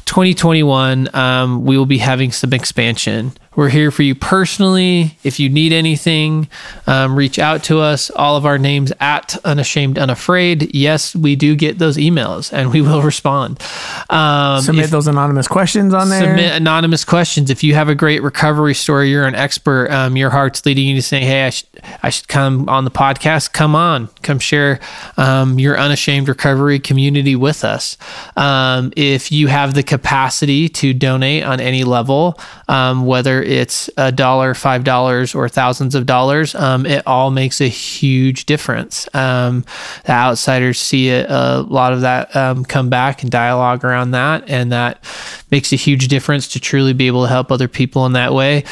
2021, 0.05 1.09
um, 1.15 1.63
we 1.63 1.77
will 1.77 1.85
be 1.85 1.99
having 1.99 2.31
some 2.31 2.51
expansion. 2.51 3.31
We're 3.55 3.69
here 3.69 3.91
for 3.91 4.03
you 4.03 4.15
personally. 4.15 5.17
If 5.23 5.39
you 5.39 5.49
need 5.49 5.73
anything, 5.73 6.47
um, 6.87 7.15
reach 7.17 7.37
out 7.37 7.63
to 7.65 7.79
us. 7.79 8.09
All 8.11 8.37
of 8.37 8.45
our 8.45 8.57
names 8.57 8.93
at 9.01 9.37
Unashamed 9.43 9.97
Unafraid. 9.99 10.73
Yes, 10.73 11.13
we 11.15 11.35
do 11.35 11.55
get 11.55 11.77
those 11.77 11.97
emails, 11.97 12.51
and 12.53 12.71
we 12.71 12.81
will 12.81 13.01
respond. 13.11 13.61
Um, 14.09 14.61
Submit 14.61 14.85
if- 14.85 14.91
those 14.91 15.07
anonymous 15.07 15.47
questions 15.49 15.93
on 15.93 16.09
there. 16.09 16.21
Submit 16.21 16.53
anonymous 16.55 17.03
questions. 17.03 17.49
If 17.49 17.61
you 17.63 17.73
have 17.75 17.89
a 17.89 17.95
great 17.95 18.23
recovery 18.23 18.73
story, 18.73 19.09
you're 19.09 19.25
an 19.27 19.35
expert. 19.35 19.89
Um, 19.91 20.15
your 20.17 20.29
heart's 20.29 20.65
leading 20.65 20.87
you 20.87 20.95
to 20.95 21.01
say, 21.01 21.19
"Hey, 21.19 21.45
I 21.45 21.49
should, 21.49 21.67
I 22.03 22.09
should 22.09 22.29
come 22.29 22.67
on 22.69 22.85
the 22.85 22.91
podcast. 22.91 23.51
Come 23.51 23.75
on, 23.75 24.07
come 24.21 24.39
share 24.39 24.70
um, 25.17 25.59
your 25.59 25.77
unashamed 25.77 26.29
recovery 26.29 26.79
community 26.79 27.35
with 27.35 27.63
us. 27.63 27.97
Um, 28.35 28.93
if 28.95 29.31
you 29.31 29.47
have 29.47 29.73
the 29.73 29.83
capacity 29.83 30.69
to 30.69 30.93
donate 30.93 31.43
on 31.43 31.59
any 31.59 31.83
level, 31.83 32.39
um, 32.67 33.05
whether 33.05 33.41
it's 33.41 33.89
a 33.97 34.11
dollar, 34.11 34.53
five 34.53 34.83
dollars, 34.83 35.35
or 35.35 35.49
thousands 35.49 35.95
of 35.95 36.05
dollars, 36.05 36.55
um, 36.55 36.85
it 36.85 37.05
all 37.05 37.31
makes 37.31 37.61
a 37.61 37.67
huge 37.67 38.45
difference. 38.45 39.07
Um, 39.15 39.65
the 40.05 40.11
outsiders 40.11 40.79
see 40.79 41.09
it, 41.09 41.29
a 41.29 41.61
lot 41.61 41.93
of 41.93 42.01
that 42.01 42.35
um, 42.35 42.63
come 42.65 42.89
back 42.89 43.23
and 43.23 43.31
dialogue 43.31 43.83
around 43.83 44.11
that, 44.11 44.49
and 44.49 44.71
that 44.71 45.03
makes 45.51 45.73
a 45.73 45.75
huge 45.75 46.07
difference 46.07 46.47
to 46.49 46.59
truly 46.59 46.93
be 46.93 47.07
able 47.07 47.23
to 47.23 47.29
help 47.29 47.51
other 47.51 47.67
people 47.67 48.05
in 48.05 48.13
that 48.13 48.33
way 48.33 48.63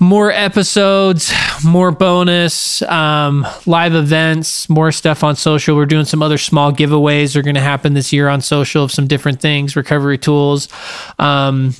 more 0.00 0.32
episodes, 0.32 1.32
more 1.64 1.90
bonus, 1.92 2.80
um, 2.82 3.46
live 3.66 3.94
events, 3.94 4.68
more 4.68 4.90
stuff 4.90 5.22
on 5.22 5.36
social. 5.36 5.76
We're 5.76 5.86
doing 5.86 6.06
some 6.06 6.22
other 6.22 6.38
small 6.38 6.72
giveaways. 6.72 7.36
Are 7.36 7.42
going 7.42 7.54
to 7.54 7.60
happen 7.60 7.92
this 7.92 8.12
year 8.12 8.28
on 8.28 8.40
social 8.40 8.82
of 8.82 8.90
some 8.90 9.06
different 9.06 9.40
things, 9.40 9.76
recovery 9.76 10.18
tools. 10.18 10.68
Um, 11.18 11.74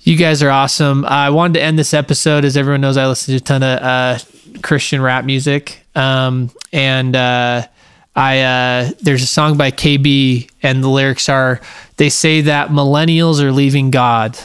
you 0.00 0.16
guys 0.16 0.42
are 0.42 0.50
awesome. 0.50 1.04
I 1.06 1.30
wanted 1.30 1.54
to 1.54 1.62
end 1.62 1.78
this 1.78 1.94
episode, 1.94 2.44
as 2.44 2.56
everyone 2.56 2.82
knows, 2.82 2.96
I 2.96 3.06
listen 3.06 3.32
to 3.32 3.36
a 3.36 3.40
ton 3.40 3.62
of 3.62 3.82
uh, 3.82 4.18
Christian 4.62 5.00
rap 5.00 5.24
music, 5.24 5.84
um, 5.94 6.50
and 6.72 7.16
uh, 7.16 7.66
I 8.14 8.40
uh, 8.40 8.90
there's 9.00 9.22
a 9.22 9.26
song 9.26 9.56
by 9.56 9.70
KB, 9.70 10.50
and 10.62 10.84
the 10.84 10.88
lyrics 10.88 11.28
are 11.28 11.60
they 11.96 12.10
say 12.10 12.42
that 12.42 12.68
millennials 12.68 13.40
are 13.40 13.52
leaving 13.52 13.90
God. 13.90 14.38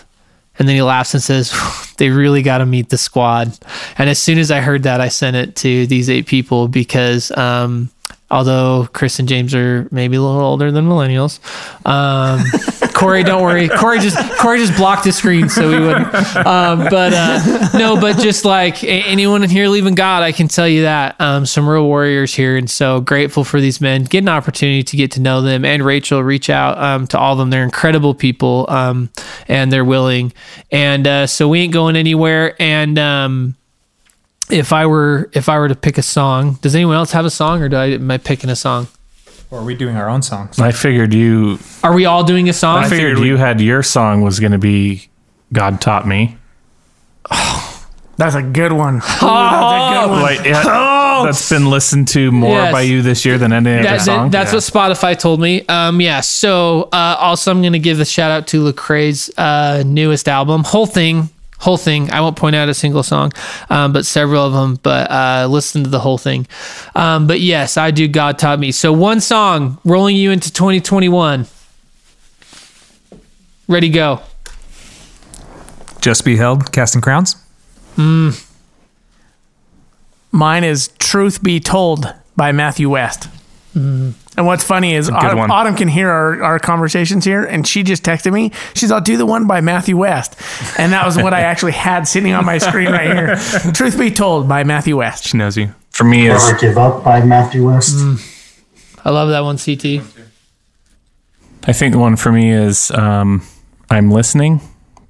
And 0.57 0.67
then 0.67 0.75
he 0.75 0.81
laughs 0.81 1.13
and 1.13 1.21
says, 1.21 1.53
They 1.97 2.09
really 2.09 2.41
got 2.41 2.57
to 2.57 2.65
meet 2.65 2.89
the 2.89 2.97
squad. 2.97 3.57
And 3.97 4.09
as 4.09 4.19
soon 4.19 4.37
as 4.37 4.51
I 4.51 4.59
heard 4.59 4.83
that, 4.83 4.99
I 4.99 5.07
sent 5.07 5.35
it 5.35 5.55
to 5.57 5.87
these 5.87 6.09
eight 6.09 6.27
people 6.27 6.67
because 6.67 7.31
um, 7.37 7.89
although 8.29 8.87
Chris 8.91 9.19
and 9.19 9.27
James 9.27 9.55
are 9.55 9.87
maybe 9.91 10.17
a 10.17 10.21
little 10.21 10.41
older 10.41 10.71
than 10.71 10.87
millennials, 10.87 11.39
um, 11.85 12.39
Corey, 12.95 13.23
don't 13.23 13.43
worry. 13.43 13.67
Corey 13.67 13.99
just 13.99 14.17
Corey 14.39 14.57
just 14.57 14.75
blocked 14.77 15.03
the 15.03 15.11
screen 15.11 15.49
so 15.49 15.69
we 15.69 15.79
wouldn't. 15.79 16.13
Um, 16.45 16.79
but 16.89 17.13
uh, 17.13 17.69
no, 17.77 17.99
but 17.99 18.17
just 18.17 18.45
like 18.45 18.83
anyone 18.83 19.43
in 19.43 19.49
here 19.49 19.67
leaving 19.67 19.95
God, 19.95 20.23
I 20.23 20.31
can 20.31 20.47
tell 20.47 20.67
you 20.67 20.83
that 20.83 21.19
um, 21.19 21.45
some 21.45 21.67
real 21.67 21.85
warriors 21.85 22.33
here, 22.33 22.55
and 22.55 22.69
so 22.69 23.01
grateful 23.01 23.43
for 23.43 23.59
these 23.59 23.81
men. 23.81 24.05
Get 24.05 24.19
an 24.19 24.29
opportunity 24.29 24.81
to 24.83 24.97
get 24.97 25.11
to 25.11 25.21
know 25.21 25.41
them, 25.41 25.65
and 25.65 25.83
Rachel 25.83 26.23
reach 26.23 26.49
out 26.49 26.77
um, 26.77 27.05
to 27.07 27.19
all 27.19 27.33
of 27.33 27.39
them. 27.39 27.49
They're 27.49 27.63
incredible 27.63 28.15
people, 28.15 28.65
um, 28.69 29.09
and 29.47 29.71
they're 29.71 29.85
willing. 29.85 30.31
And 30.71 31.05
uh, 31.05 31.27
so 31.27 31.49
we 31.49 31.61
ain't 31.61 31.73
going 31.73 31.97
anywhere. 31.97 32.55
And 32.59 32.97
um, 32.97 33.55
if 34.49 34.71
I 34.71 34.85
were 34.85 35.29
if 35.33 35.49
I 35.49 35.59
were 35.59 35.67
to 35.67 35.75
pick 35.75 35.97
a 35.97 36.01
song, 36.03 36.59
does 36.61 36.75
anyone 36.75 36.95
else 36.95 37.11
have 37.11 37.25
a 37.25 37.29
song, 37.29 37.61
or 37.61 37.69
do 37.69 37.75
I 37.75 37.85
am 37.87 38.09
I 38.09 38.17
picking 38.17 38.49
a 38.49 38.55
song? 38.55 38.87
Or 39.55 39.59
are 39.59 39.63
we 39.63 39.73
doing 39.73 39.95
our 39.95 40.09
own 40.09 40.21
songs? 40.21 40.59
I 40.59 40.71
figured 40.73 41.13
you. 41.13 41.59
Are 41.81 41.93
we 41.93 42.03
all 42.05 42.25
doing 42.25 42.49
a 42.49 42.53
song? 42.53 42.83
I 42.83 42.89
figured 42.89 43.19
you 43.19 43.37
had 43.37 43.61
your 43.61 43.83
song 43.83 44.19
was 44.21 44.41
going 44.41 44.51
to 44.51 44.57
be 44.57 45.07
"God 45.53 45.79
Taught 45.79 46.05
Me." 46.05 46.37
That's 48.17 48.35
a 48.35 48.41
good 48.41 48.71
one. 48.71 48.95
Ooh, 48.95 48.99
that's 49.01 49.21
a 49.23 50.05
good 50.05 50.09
one. 50.09 50.21
Like, 50.21 50.45
yeah, 50.45 51.23
that's 51.25 51.49
been 51.49 51.69
listened 51.69 52.07
to 52.09 52.31
more 52.31 52.51
Yes. 52.51 52.71
by 52.71 52.81
you 52.83 53.01
this 53.01 53.25
year 53.25 53.37
than 53.37 53.51
any 53.51 53.73
other 53.73 53.83
That- 53.83 53.89
that- 53.97 54.01
song. 54.05 54.29
that's 54.29 54.53
what 54.53 54.63
Spotify 54.63 55.19
told 55.19 55.41
me. 55.41 55.65
Um, 55.67 55.99
yeah. 55.99 56.21
So 56.21 56.87
uh, 56.93 57.17
also, 57.19 57.51
I'm 57.51 57.59
going 57.61 57.73
to 57.73 57.79
give 57.79 57.99
a 57.99 58.05
shout 58.05 58.31
out 58.31 58.47
to 58.47 58.63
Lecrae's 58.71 59.29
uh, 59.37 59.83
newest 59.85 60.29
album, 60.29 60.63
whole 60.63 60.85
thing, 60.85 61.29
whole 61.59 61.77
thing. 61.77 62.11
I 62.11 62.21
won't 62.21 62.35
point 62.35 62.55
out 62.55 62.69
a 62.69 62.73
single 62.73 63.03
song, 63.03 63.31
um, 63.69 63.93
but 63.93 64.05
several 64.05 64.45
of 64.45 64.53
them. 64.53 64.79
But 64.81 65.09
uh, 65.09 65.47
listen 65.49 65.83
to 65.83 65.89
the 65.89 65.99
whole 65.99 66.17
thing. 66.17 66.47
Um, 66.95 67.27
but 67.27 67.39
yes, 67.41 67.77
I 67.77 67.91
do. 67.91 68.07
God 68.07 68.37
taught 68.39 68.59
me. 68.59 68.71
So 68.71 68.91
one 68.93 69.21
song, 69.21 69.77
rolling 69.85 70.15
you 70.15 70.31
into 70.31 70.51
2021. 70.51 71.47
Ready, 73.67 73.89
go. 73.89 74.21
Just 76.01 76.23
be 76.23 76.37
held, 76.37 76.71
casting 76.71 77.01
crowns. 77.01 77.35
Mine 80.31 80.63
is 80.63 80.89
"Truth 80.99 81.41
Be 81.41 81.59
Told" 81.59 82.13
by 82.35 82.51
Matthew 82.51 82.89
West. 82.89 83.27
And 83.75 84.45
what's 84.45 84.63
funny 84.63 84.95
is 84.95 85.09
Autumn, 85.09 85.37
one. 85.37 85.51
Autumn 85.51 85.75
can 85.75 85.89
hear 85.89 86.09
our, 86.09 86.41
our 86.43 86.59
conversations 86.59 87.25
here, 87.25 87.43
and 87.43 87.67
she 87.67 87.83
just 87.83 88.03
texted 88.03 88.31
me. 88.31 88.51
She's, 88.73 88.89
"I'll 88.89 89.01
do 89.01 89.17
the 89.17 89.25
one 89.25 89.47
by 89.47 89.59
Matthew 89.59 89.97
West," 89.97 90.39
and 90.79 90.93
that 90.93 91.05
was 91.05 91.17
what 91.17 91.33
I 91.33 91.41
actually 91.51 91.73
had 91.73 92.07
sitting 92.07 92.31
on 92.33 92.45
my 92.45 92.57
screen 92.57 92.89
right 92.89 93.13
here. 93.13 93.35
"Truth 93.73 93.99
Be 93.99 94.11
Told" 94.11 94.47
by 94.47 94.63
Matthew 94.63 94.95
West. 94.97 95.25
She 95.27 95.37
knows 95.37 95.57
you. 95.57 95.73
For 95.91 96.05
me, 96.05 96.27
is 96.27 96.41
Never 96.45 96.59
Give 96.59 96.77
Up 96.77 97.03
by 97.03 97.23
Matthew 97.25 97.65
West. 97.65 97.95
I 99.03 99.09
love 99.09 99.29
that 99.29 99.41
one, 99.41 99.57
CT. 99.57 100.01
I 101.67 101.73
think 101.73 101.93
the 101.93 101.99
one 101.99 102.15
for 102.15 102.31
me 102.31 102.51
is 102.51 102.91
um, 102.91 103.41
"I'm 103.89 104.09
Listening" 104.09 104.61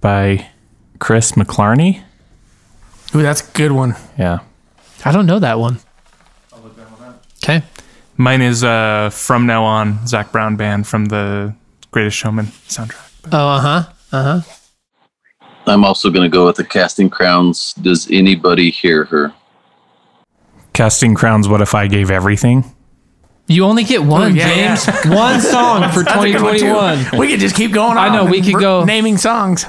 by 0.01 0.47
Chris 0.97 1.33
McClarney. 1.33 2.01
Ooh, 3.13 3.21
that's 3.21 3.47
a 3.47 3.51
good 3.53 3.71
one. 3.71 3.95
Yeah, 4.17 4.39
I 5.03 5.11
don't 5.11 5.27
know 5.27 5.37
that 5.39 5.59
one. 5.59 5.77
Okay. 7.43 7.63
Mine 8.17 8.41
is 8.41 8.63
uh, 8.63 9.09
"From 9.11 9.45
Now 9.45 9.63
On" 9.63 10.05
Zach 10.07 10.31
Brown 10.31 10.55
band 10.55 10.87
from 10.87 11.05
the 11.05 11.53
Greatest 11.91 12.17
Showman 12.17 12.47
soundtrack. 12.67 13.09
Oh, 13.31 13.47
uh 13.47 13.59
huh. 13.59 13.83
Uh 14.11 14.41
huh. 14.41 15.47
I'm 15.67 15.83
also 15.83 16.09
going 16.11 16.29
to 16.29 16.33
go 16.33 16.45
with 16.45 16.57
the 16.57 16.63
Casting 16.63 17.09
Crowns. 17.09 17.73
Does 17.73 18.07
anybody 18.11 18.69
hear 18.71 19.05
her? 19.05 19.33
casting 20.73 21.15
crowns. 21.15 21.47
What 21.47 21.61
if 21.61 21.73
I 21.73 21.87
gave 21.87 22.11
everything? 22.11 22.65
You 23.47 23.63
only 23.63 23.85
get 23.85 24.03
one, 24.03 24.33
Ooh, 24.33 24.35
yeah, 24.35 24.75
James. 24.75 24.85
One 25.05 25.39
song 25.39 25.89
for 25.91 26.03
That's 26.03 26.21
a 26.21 26.31
good 26.33 26.41
one, 26.41 26.57
2021. 26.57 27.17
We 27.17 27.29
could 27.29 27.39
just 27.39 27.55
keep 27.55 27.71
going. 27.71 27.97
I 27.97 28.13
know, 28.13 28.25
we 28.25 28.39
and 28.39 28.45
could 28.45 28.55
r- 28.55 28.59
go- 28.59 28.83
naming 28.83 29.15
songs. 29.17 29.65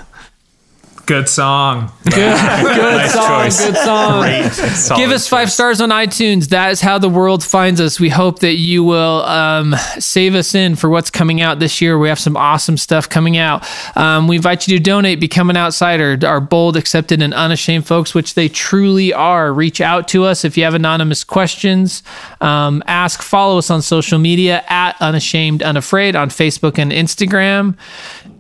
Good 1.07 1.29
song. 1.29 1.93
Good, 2.05 2.15
good 2.15 3.11
song. 3.11 3.45
choice. 3.45 3.65
Good 3.65 3.77
song. 3.77 4.51
Solid 4.51 5.01
Give 5.01 5.11
us 5.13 5.29
five 5.29 5.47
choice. 5.47 5.55
stars 5.55 5.81
on 5.81 5.91
iTunes. 5.91 6.49
That 6.49 6.73
is 6.73 6.81
how 6.81 6.99
the 6.99 7.09
world 7.09 7.45
finds 7.45 7.81
us. 7.81 8.01
We 8.01 8.09
hope 8.09 8.41
that 8.41 8.55
you 8.55 8.83
will 8.83 9.23
um, 9.23 9.77
save 10.01 10.35
us 10.35 10.57
in 10.57 10.75
for 10.75 10.91
what's 10.91 11.09
coming 11.11 11.41
out 11.41 11.61
this 11.61 11.81
year. 11.81 11.97
We 11.97 12.09
have 12.09 12.19
some 12.19 12.37
awesome 12.37 12.77
stuff 12.77 13.09
coming 13.09 13.37
out. 13.37 13.65
Um, 13.97 14.27
we 14.27 14.35
invite 14.35 14.67
you 14.67 14.77
to 14.77 14.83
donate, 14.83 15.21
become 15.21 15.49
an 15.49 15.57
outsider. 15.57 16.19
Our 16.27 16.41
bold, 16.41 16.77
accepted, 16.77 17.23
and 17.23 17.33
unashamed 17.33 17.87
folks, 17.87 18.13
which 18.13 18.35
they 18.35 18.49
truly 18.49 19.13
are. 19.13 19.53
Reach 19.53 19.81
out 19.81 20.09
to 20.09 20.25
us 20.25 20.45
if 20.45 20.57
you 20.57 20.65
have 20.65 20.75
anonymous 20.75 21.23
questions. 21.23 22.03
Um, 22.41 22.83
ask, 22.89 23.23
follow 23.23 23.59
us 23.59 23.71
on 23.71 23.81
social 23.81 24.19
media 24.19 24.65
at 24.69 24.97
Unashamed 25.01 25.63
Unafraid 25.63 26.17
on 26.17 26.31
Facebook 26.31 26.79
and 26.81 26.91
Instagram. 26.91 27.77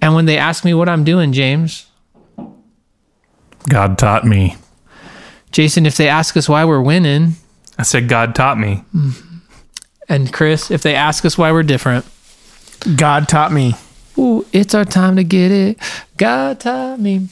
And 0.02 0.16
when 0.16 0.26
they 0.26 0.36
ask 0.36 0.64
me 0.64 0.74
what 0.74 0.88
I'm 0.88 1.04
doing, 1.04 1.32
James, 1.32 1.86
God 3.68 3.98
taught 3.98 4.24
me. 4.24 4.56
Jason, 5.52 5.86
if 5.86 5.96
they 5.96 6.08
ask 6.08 6.36
us 6.36 6.48
why 6.48 6.64
we're 6.64 6.80
winning, 6.82 7.34
I 7.78 7.82
said 7.82 8.08
God 8.08 8.34
taught 8.34 8.58
me. 8.58 8.82
and 10.08 10.32
Chris, 10.32 10.70
if 10.70 10.82
they 10.82 10.94
ask 10.94 11.24
us 11.24 11.36
why 11.38 11.52
we're 11.52 11.62
different, 11.62 12.04
God 12.96 13.28
taught 13.28 13.52
me. 13.52 13.74
ooh, 14.18 14.46
it's 14.52 14.74
our 14.74 14.84
time 14.84 15.16
to 15.16 15.24
get 15.24 15.50
it. 15.50 15.78
God 16.16 16.60
taught 16.60 17.00
me. 17.00 17.28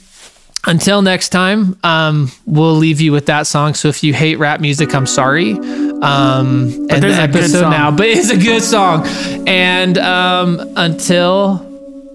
Until 0.67 1.03
next 1.03 1.29
time, 1.29 1.79
um, 1.85 2.31
we'll 2.47 2.75
leave 2.75 3.01
you 3.01 3.13
with 3.13 3.27
that 3.27 3.47
song. 3.47 3.75
So 3.75 3.89
if 3.89 4.03
you 4.03 4.15
hate 4.15 4.39
rap 4.39 4.61
music, 4.61 4.95
I'm 4.95 5.07
sorry. 5.07 5.53
Um, 5.53 6.73
and 6.73 6.89
the 6.89 7.01
there's 7.01 7.19
a 7.19 7.27
good 7.27 7.37
episode 7.37 7.61
song. 7.61 7.71
now, 7.71 7.91
but 7.91 8.07
it's 8.07 8.31
a 8.31 8.39
good 8.39 8.63
song. 8.63 9.07
And 9.47 9.99
um, 9.99 10.73
until 10.77 11.59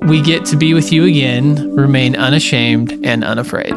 we 0.01 0.21
get 0.23 0.45
to 0.45 0.55
be 0.57 0.73
with 0.73 0.91
you 0.91 1.05
again, 1.05 1.75
remain 1.75 2.15
unashamed 2.15 3.05
and 3.05 3.23
unafraid. 3.23 3.73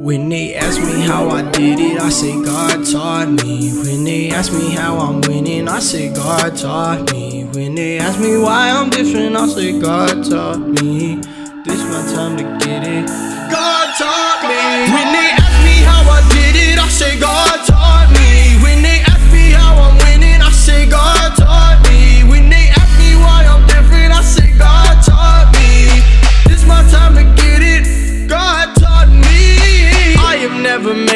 When 0.00 0.30
they 0.30 0.54
ask 0.54 0.80
me 0.80 1.02
how 1.02 1.28
I 1.28 1.42
did 1.50 1.78
it, 1.78 2.00
I 2.00 2.08
say 2.08 2.32
God 2.42 2.86
taught 2.86 3.28
me. 3.44 3.70
When 3.84 4.02
they 4.04 4.30
ask 4.30 4.50
me 4.50 4.70
how 4.72 4.96
I'm 4.96 5.20
winning, 5.20 5.68
I 5.68 5.78
say 5.80 6.08
God 6.10 6.56
taught 6.56 7.12
me. 7.12 7.44
When 7.52 7.74
they 7.74 7.98
ask 7.98 8.18
me 8.18 8.38
why 8.38 8.70
I'm 8.70 8.88
different, 8.88 9.36
I 9.36 9.46
say 9.46 9.78
God 9.78 10.24
taught 10.24 10.60
me. 10.60 11.16
This 11.66 11.82
my 11.92 12.00
time 12.16 12.38
to 12.38 12.44
get 12.64 12.82
it. 12.82 13.06
God 13.52 13.86
taught 14.00 14.40
me. 14.48 14.88
When 14.88 15.08
they 15.12 15.36
ask 15.36 15.58
me 15.68 15.76
how 15.84 16.00
I 16.08 16.24
did 16.32 16.56
it, 16.56 16.78
I 16.78 16.88
say 16.88 17.20
God 17.20 17.49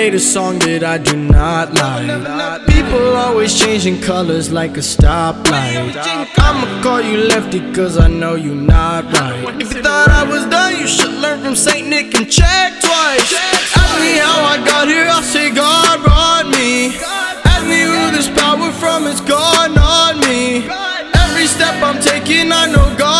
made 0.04 0.14
a 0.14 0.20
song 0.20 0.58
that 0.58 0.84
I 0.84 0.98
do 0.98 1.16
not 1.16 1.72
like. 1.72 2.66
People 2.66 3.16
always 3.16 3.58
changing 3.58 4.02
colors 4.02 4.52
like 4.52 4.76
a 4.76 4.84
stoplight. 4.92 5.96
I'ma 6.46 6.66
call 6.82 7.00
you 7.00 7.16
lefty 7.32 7.60
cause 7.72 7.96
I 7.96 8.08
know 8.08 8.34
you 8.34 8.54
not 8.54 9.04
right. 9.14 9.62
If 9.62 9.72
you 9.72 9.80
thought 9.80 10.10
I 10.10 10.24
was 10.24 10.44
done, 10.56 10.76
you 10.78 10.86
should 10.86 11.14
learn 11.24 11.40
from 11.42 11.56
Saint 11.56 11.88
Nick 11.88 12.14
and 12.18 12.30
check 12.30 12.68
twice. 12.84 13.32
Ask 13.80 13.94
me 14.04 14.12
how 14.20 14.38
I 14.52 14.56
got 14.72 14.88
here, 14.88 15.06
I'll 15.08 15.22
say 15.22 15.48
God 15.50 15.96
brought 16.04 16.48
me. 16.52 17.00
Ask 17.52 17.64
me 17.72 17.80
who 17.88 18.02
this 18.12 18.28
power 18.28 18.70
from, 18.72 19.06
it's 19.06 19.22
gone 19.22 19.78
on 19.78 20.20
me. 20.20 20.68
Every 21.24 21.46
step 21.46 21.80
I'm 21.80 21.98
taking, 22.02 22.52
I 22.52 22.66
know 22.66 22.94
God. 22.98 23.13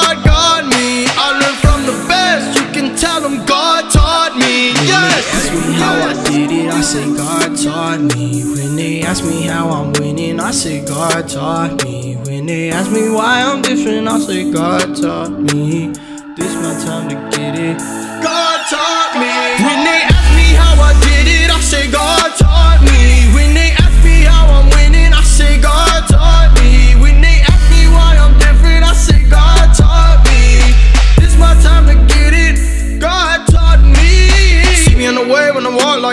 taught 4.35 4.41
me. 4.41 4.73
When. 4.75 4.85
They 4.85 5.21
ask 5.31 5.53
me 5.53 5.75
how 5.75 5.95
I 5.95 6.25
did 6.25 6.51
it, 6.51 6.71
I 6.71 6.81
say 6.81 7.17
God 7.17 7.57
taught 7.57 8.01
me. 8.17 8.45
When 8.45 8.77
they 8.77 9.03
ask 9.03 9.25
me 9.25 9.43
how 9.43 9.71
I'm 9.71 9.93
winning, 9.95 10.41
I 10.41 10.51
say 10.51 10.85
God 10.85 11.29
taught 11.29 11.85
me. 11.85 12.17
When 12.25 12.47
they 12.47 12.71
ask 12.71 12.91
me 12.91 13.11
why 13.11 13.43
I'm 13.43 13.63
different, 13.63 14.09
I 14.09 14.19
say 14.19 14.51
God 14.51 14.97
taught 14.97 15.39
me. 15.39 15.93
This 16.37 16.55
my 16.57 16.75
time 16.85 17.09
to 17.11 17.37
get 17.37 17.55
it. 17.59 17.79
God 18.23 18.59
taught 18.69 19.13
me. 19.15 19.65
When 19.65 19.85
they 19.85 20.03
ask 20.03 20.31
me 20.37 20.55
how 20.55 20.75
I 20.83 20.93
did 21.03 21.27
it, 21.29 21.51
I 21.51 21.61
say 21.61 21.91
God. 21.91 22.24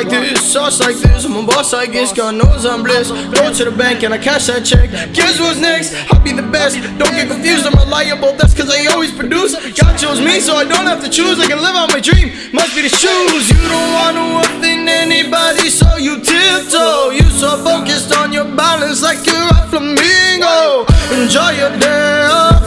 Like 0.05 0.29
this, 0.29 0.53
sauce 0.53 0.79
like 0.79 0.95
this. 0.97 1.25
I'm 1.25 1.35
a 1.35 1.45
boss, 1.45 1.73
I 1.73 1.85
guess. 1.85 2.13
God 2.13 2.35
knows 2.35 2.65
I'm 2.65 2.83
blessed. 2.83 3.13
Go 3.33 3.53
to 3.53 3.63
the 3.65 3.71
bank 3.71 4.03
and 4.03 4.13
I 4.13 4.17
cash 4.17 4.47
that 4.47 4.65
check. 4.65 4.89
Guess 5.13 5.39
what's 5.39 5.59
next? 5.59 5.93
I'll 6.11 6.23
be 6.23 6.31
the 6.33 6.45
best. 6.45 6.81
Don't 6.97 7.13
get 7.13 7.29
confused, 7.29 7.65
I'm 7.65 7.77
reliable. 7.77 8.33
That's 8.33 8.53
cause 8.53 8.69
I 8.69 8.85
always 8.93 9.13
produce. 9.13 9.53
God 9.77 9.97
chose 9.97 10.19
me, 10.19 10.39
so 10.39 10.55
I 10.55 10.65
don't 10.65 10.85
have 10.85 11.03
to 11.03 11.09
choose. 11.09 11.39
I 11.39 11.47
can 11.47 11.61
live 11.61 11.75
out 11.75 11.89
my 11.89 11.99
dream. 11.99 12.33
Must 12.53 12.73
be 12.73 12.81
the 12.81 12.89
shoes. 12.89 13.49
You 13.49 13.61
don't 13.69 13.91
want 13.93 14.15
to 14.17 14.25
offend 14.49 14.89
anybody, 14.89 15.69
so 15.69 15.97
you 15.97 16.17
tiptoe. 16.17 17.11
You 17.11 17.27
so 17.29 17.61
focused 17.61 18.15
on 18.15 18.33
your 18.33 18.45
balance 18.45 19.03
like 19.03 19.21
you're 19.25 19.53
a 19.53 19.67
flamingo. 19.69 20.89
Enjoy 21.13 21.51
your 21.61 21.73
day 21.77 22.25
off. 22.25 22.65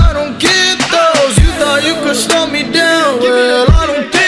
I 0.00 0.16
don't 0.16 0.38
get 0.40 0.80
those. 0.88 1.36
You 1.36 1.50
thought 1.60 1.84
you 1.84 1.94
could 2.00 2.16
slow 2.16 2.46
me 2.46 2.64
down. 2.72 3.20
Well, 3.20 3.68
I 3.68 3.86
don't 3.86 4.08
think 4.12 4.19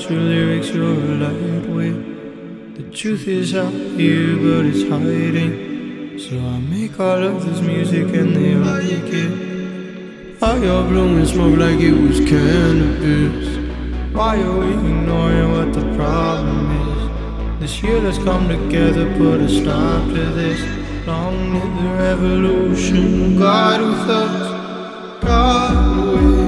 you 0.00 0.16
your 0.16 0.20
lyrics, 0.20 0.70
you're 0.70 0.84
a 0.84 1.14
lightweight. 1.22 2.76
The 2.76 2.96
truth 2.96 3.28
is 3.28 3.54
out 3.54 3.72
here, 3.72 4.36
but 4.36 4.64
it's 4.64 4.88
hiding. 4.88 6.18
So 6.18 6.38
I 6.38 6.58
make 6.60 6.98
all 6.98 7.22
of 7.22 7.44
this 7.44 7.60
music 7.60 8.14
and 8.14 8.34
they 8.34 8.54
like 8.54 9.12
it. 9.12 10.40
Why 10.40 10.56
y'all 10.56 10.88
blowing 10.88 11.26
smoke 11.26 11.58
like 11.58 11.78
it 11.80 11.92
was 11.92 12.20
cannabis? 12.20 14.14
Why 14.14 14.40
are 14.40 14.56
we 14.56 14.70
ignoring 14.72 15.52
what 15.52 15.74
the 15.74 15.84
problem 15.94 16.70
is? 16.88 17.60
This 17.60 17.82
year 17.82 18.00
let's 18.00 18.18
come 18.18 18.48
together, 18.48 19.14
put 19.18 19.40
a 19.40 19.48
stop 19.48 20.06
to 20.08 20.24
this. 20.32 20.60
Long 21.06 21.52
live 21.52 21.82
the 21.82 21.90
revolution, 22.02 23.38
God 23.38 23.80
with 23.82 24.08
us, 24.08 25.22
God 25.22 26.14
with 26.14 26.41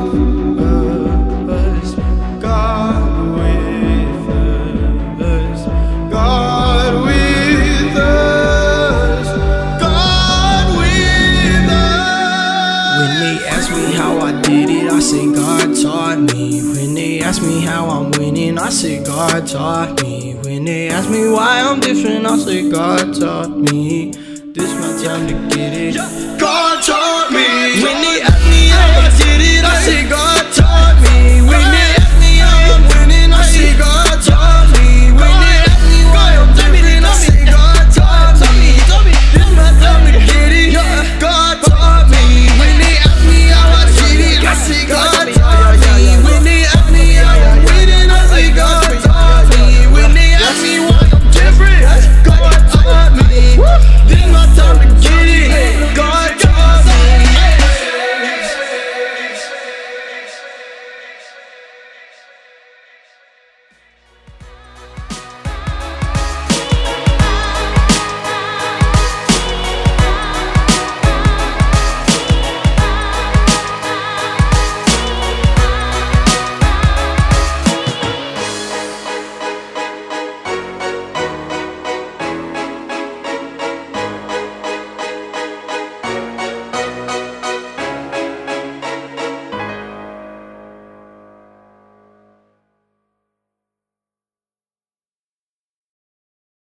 ask 17.35 17.43
me 17.43 17.63
how 17.63 17.89
I'm 17.91 18.13
winning, 18.13 18.59
I 18.59 18.71
say 18.71 19.03
God 19.03 19.49
taught 19.49 20.01
me. 20.03 20.37
When 20.45 20.65
they 20.65 20.89
ask 20.89 21.11
me 21.11 21.29
why 21.29 21.63
I'm 21.63 21.81
different, 21.81 22.27
I 22.27 22.39
say 22.39 22.71
God 22.71 23.13
taught 23.13 23.51
me. 23.51 24.13
This 24.55 24.71
my 24.79 25.03
time 25.03 25.27
to 25.27 25.57
get 25.57 25.73
it. 25.75 25.97
God 26.39 26.85
taught 26.85 27.33
me. 27.33 27.83
When 27.83 28.03
they 28.03 28.23
ask 28.23 28.47
me 28.47 28.69
how 28.69 29.01
I 29.01 29.11
did 29.19 29.41
it, 29.41 29.65
I 29.65 29.81
say 29.83 30.09
God. 30.09 30.34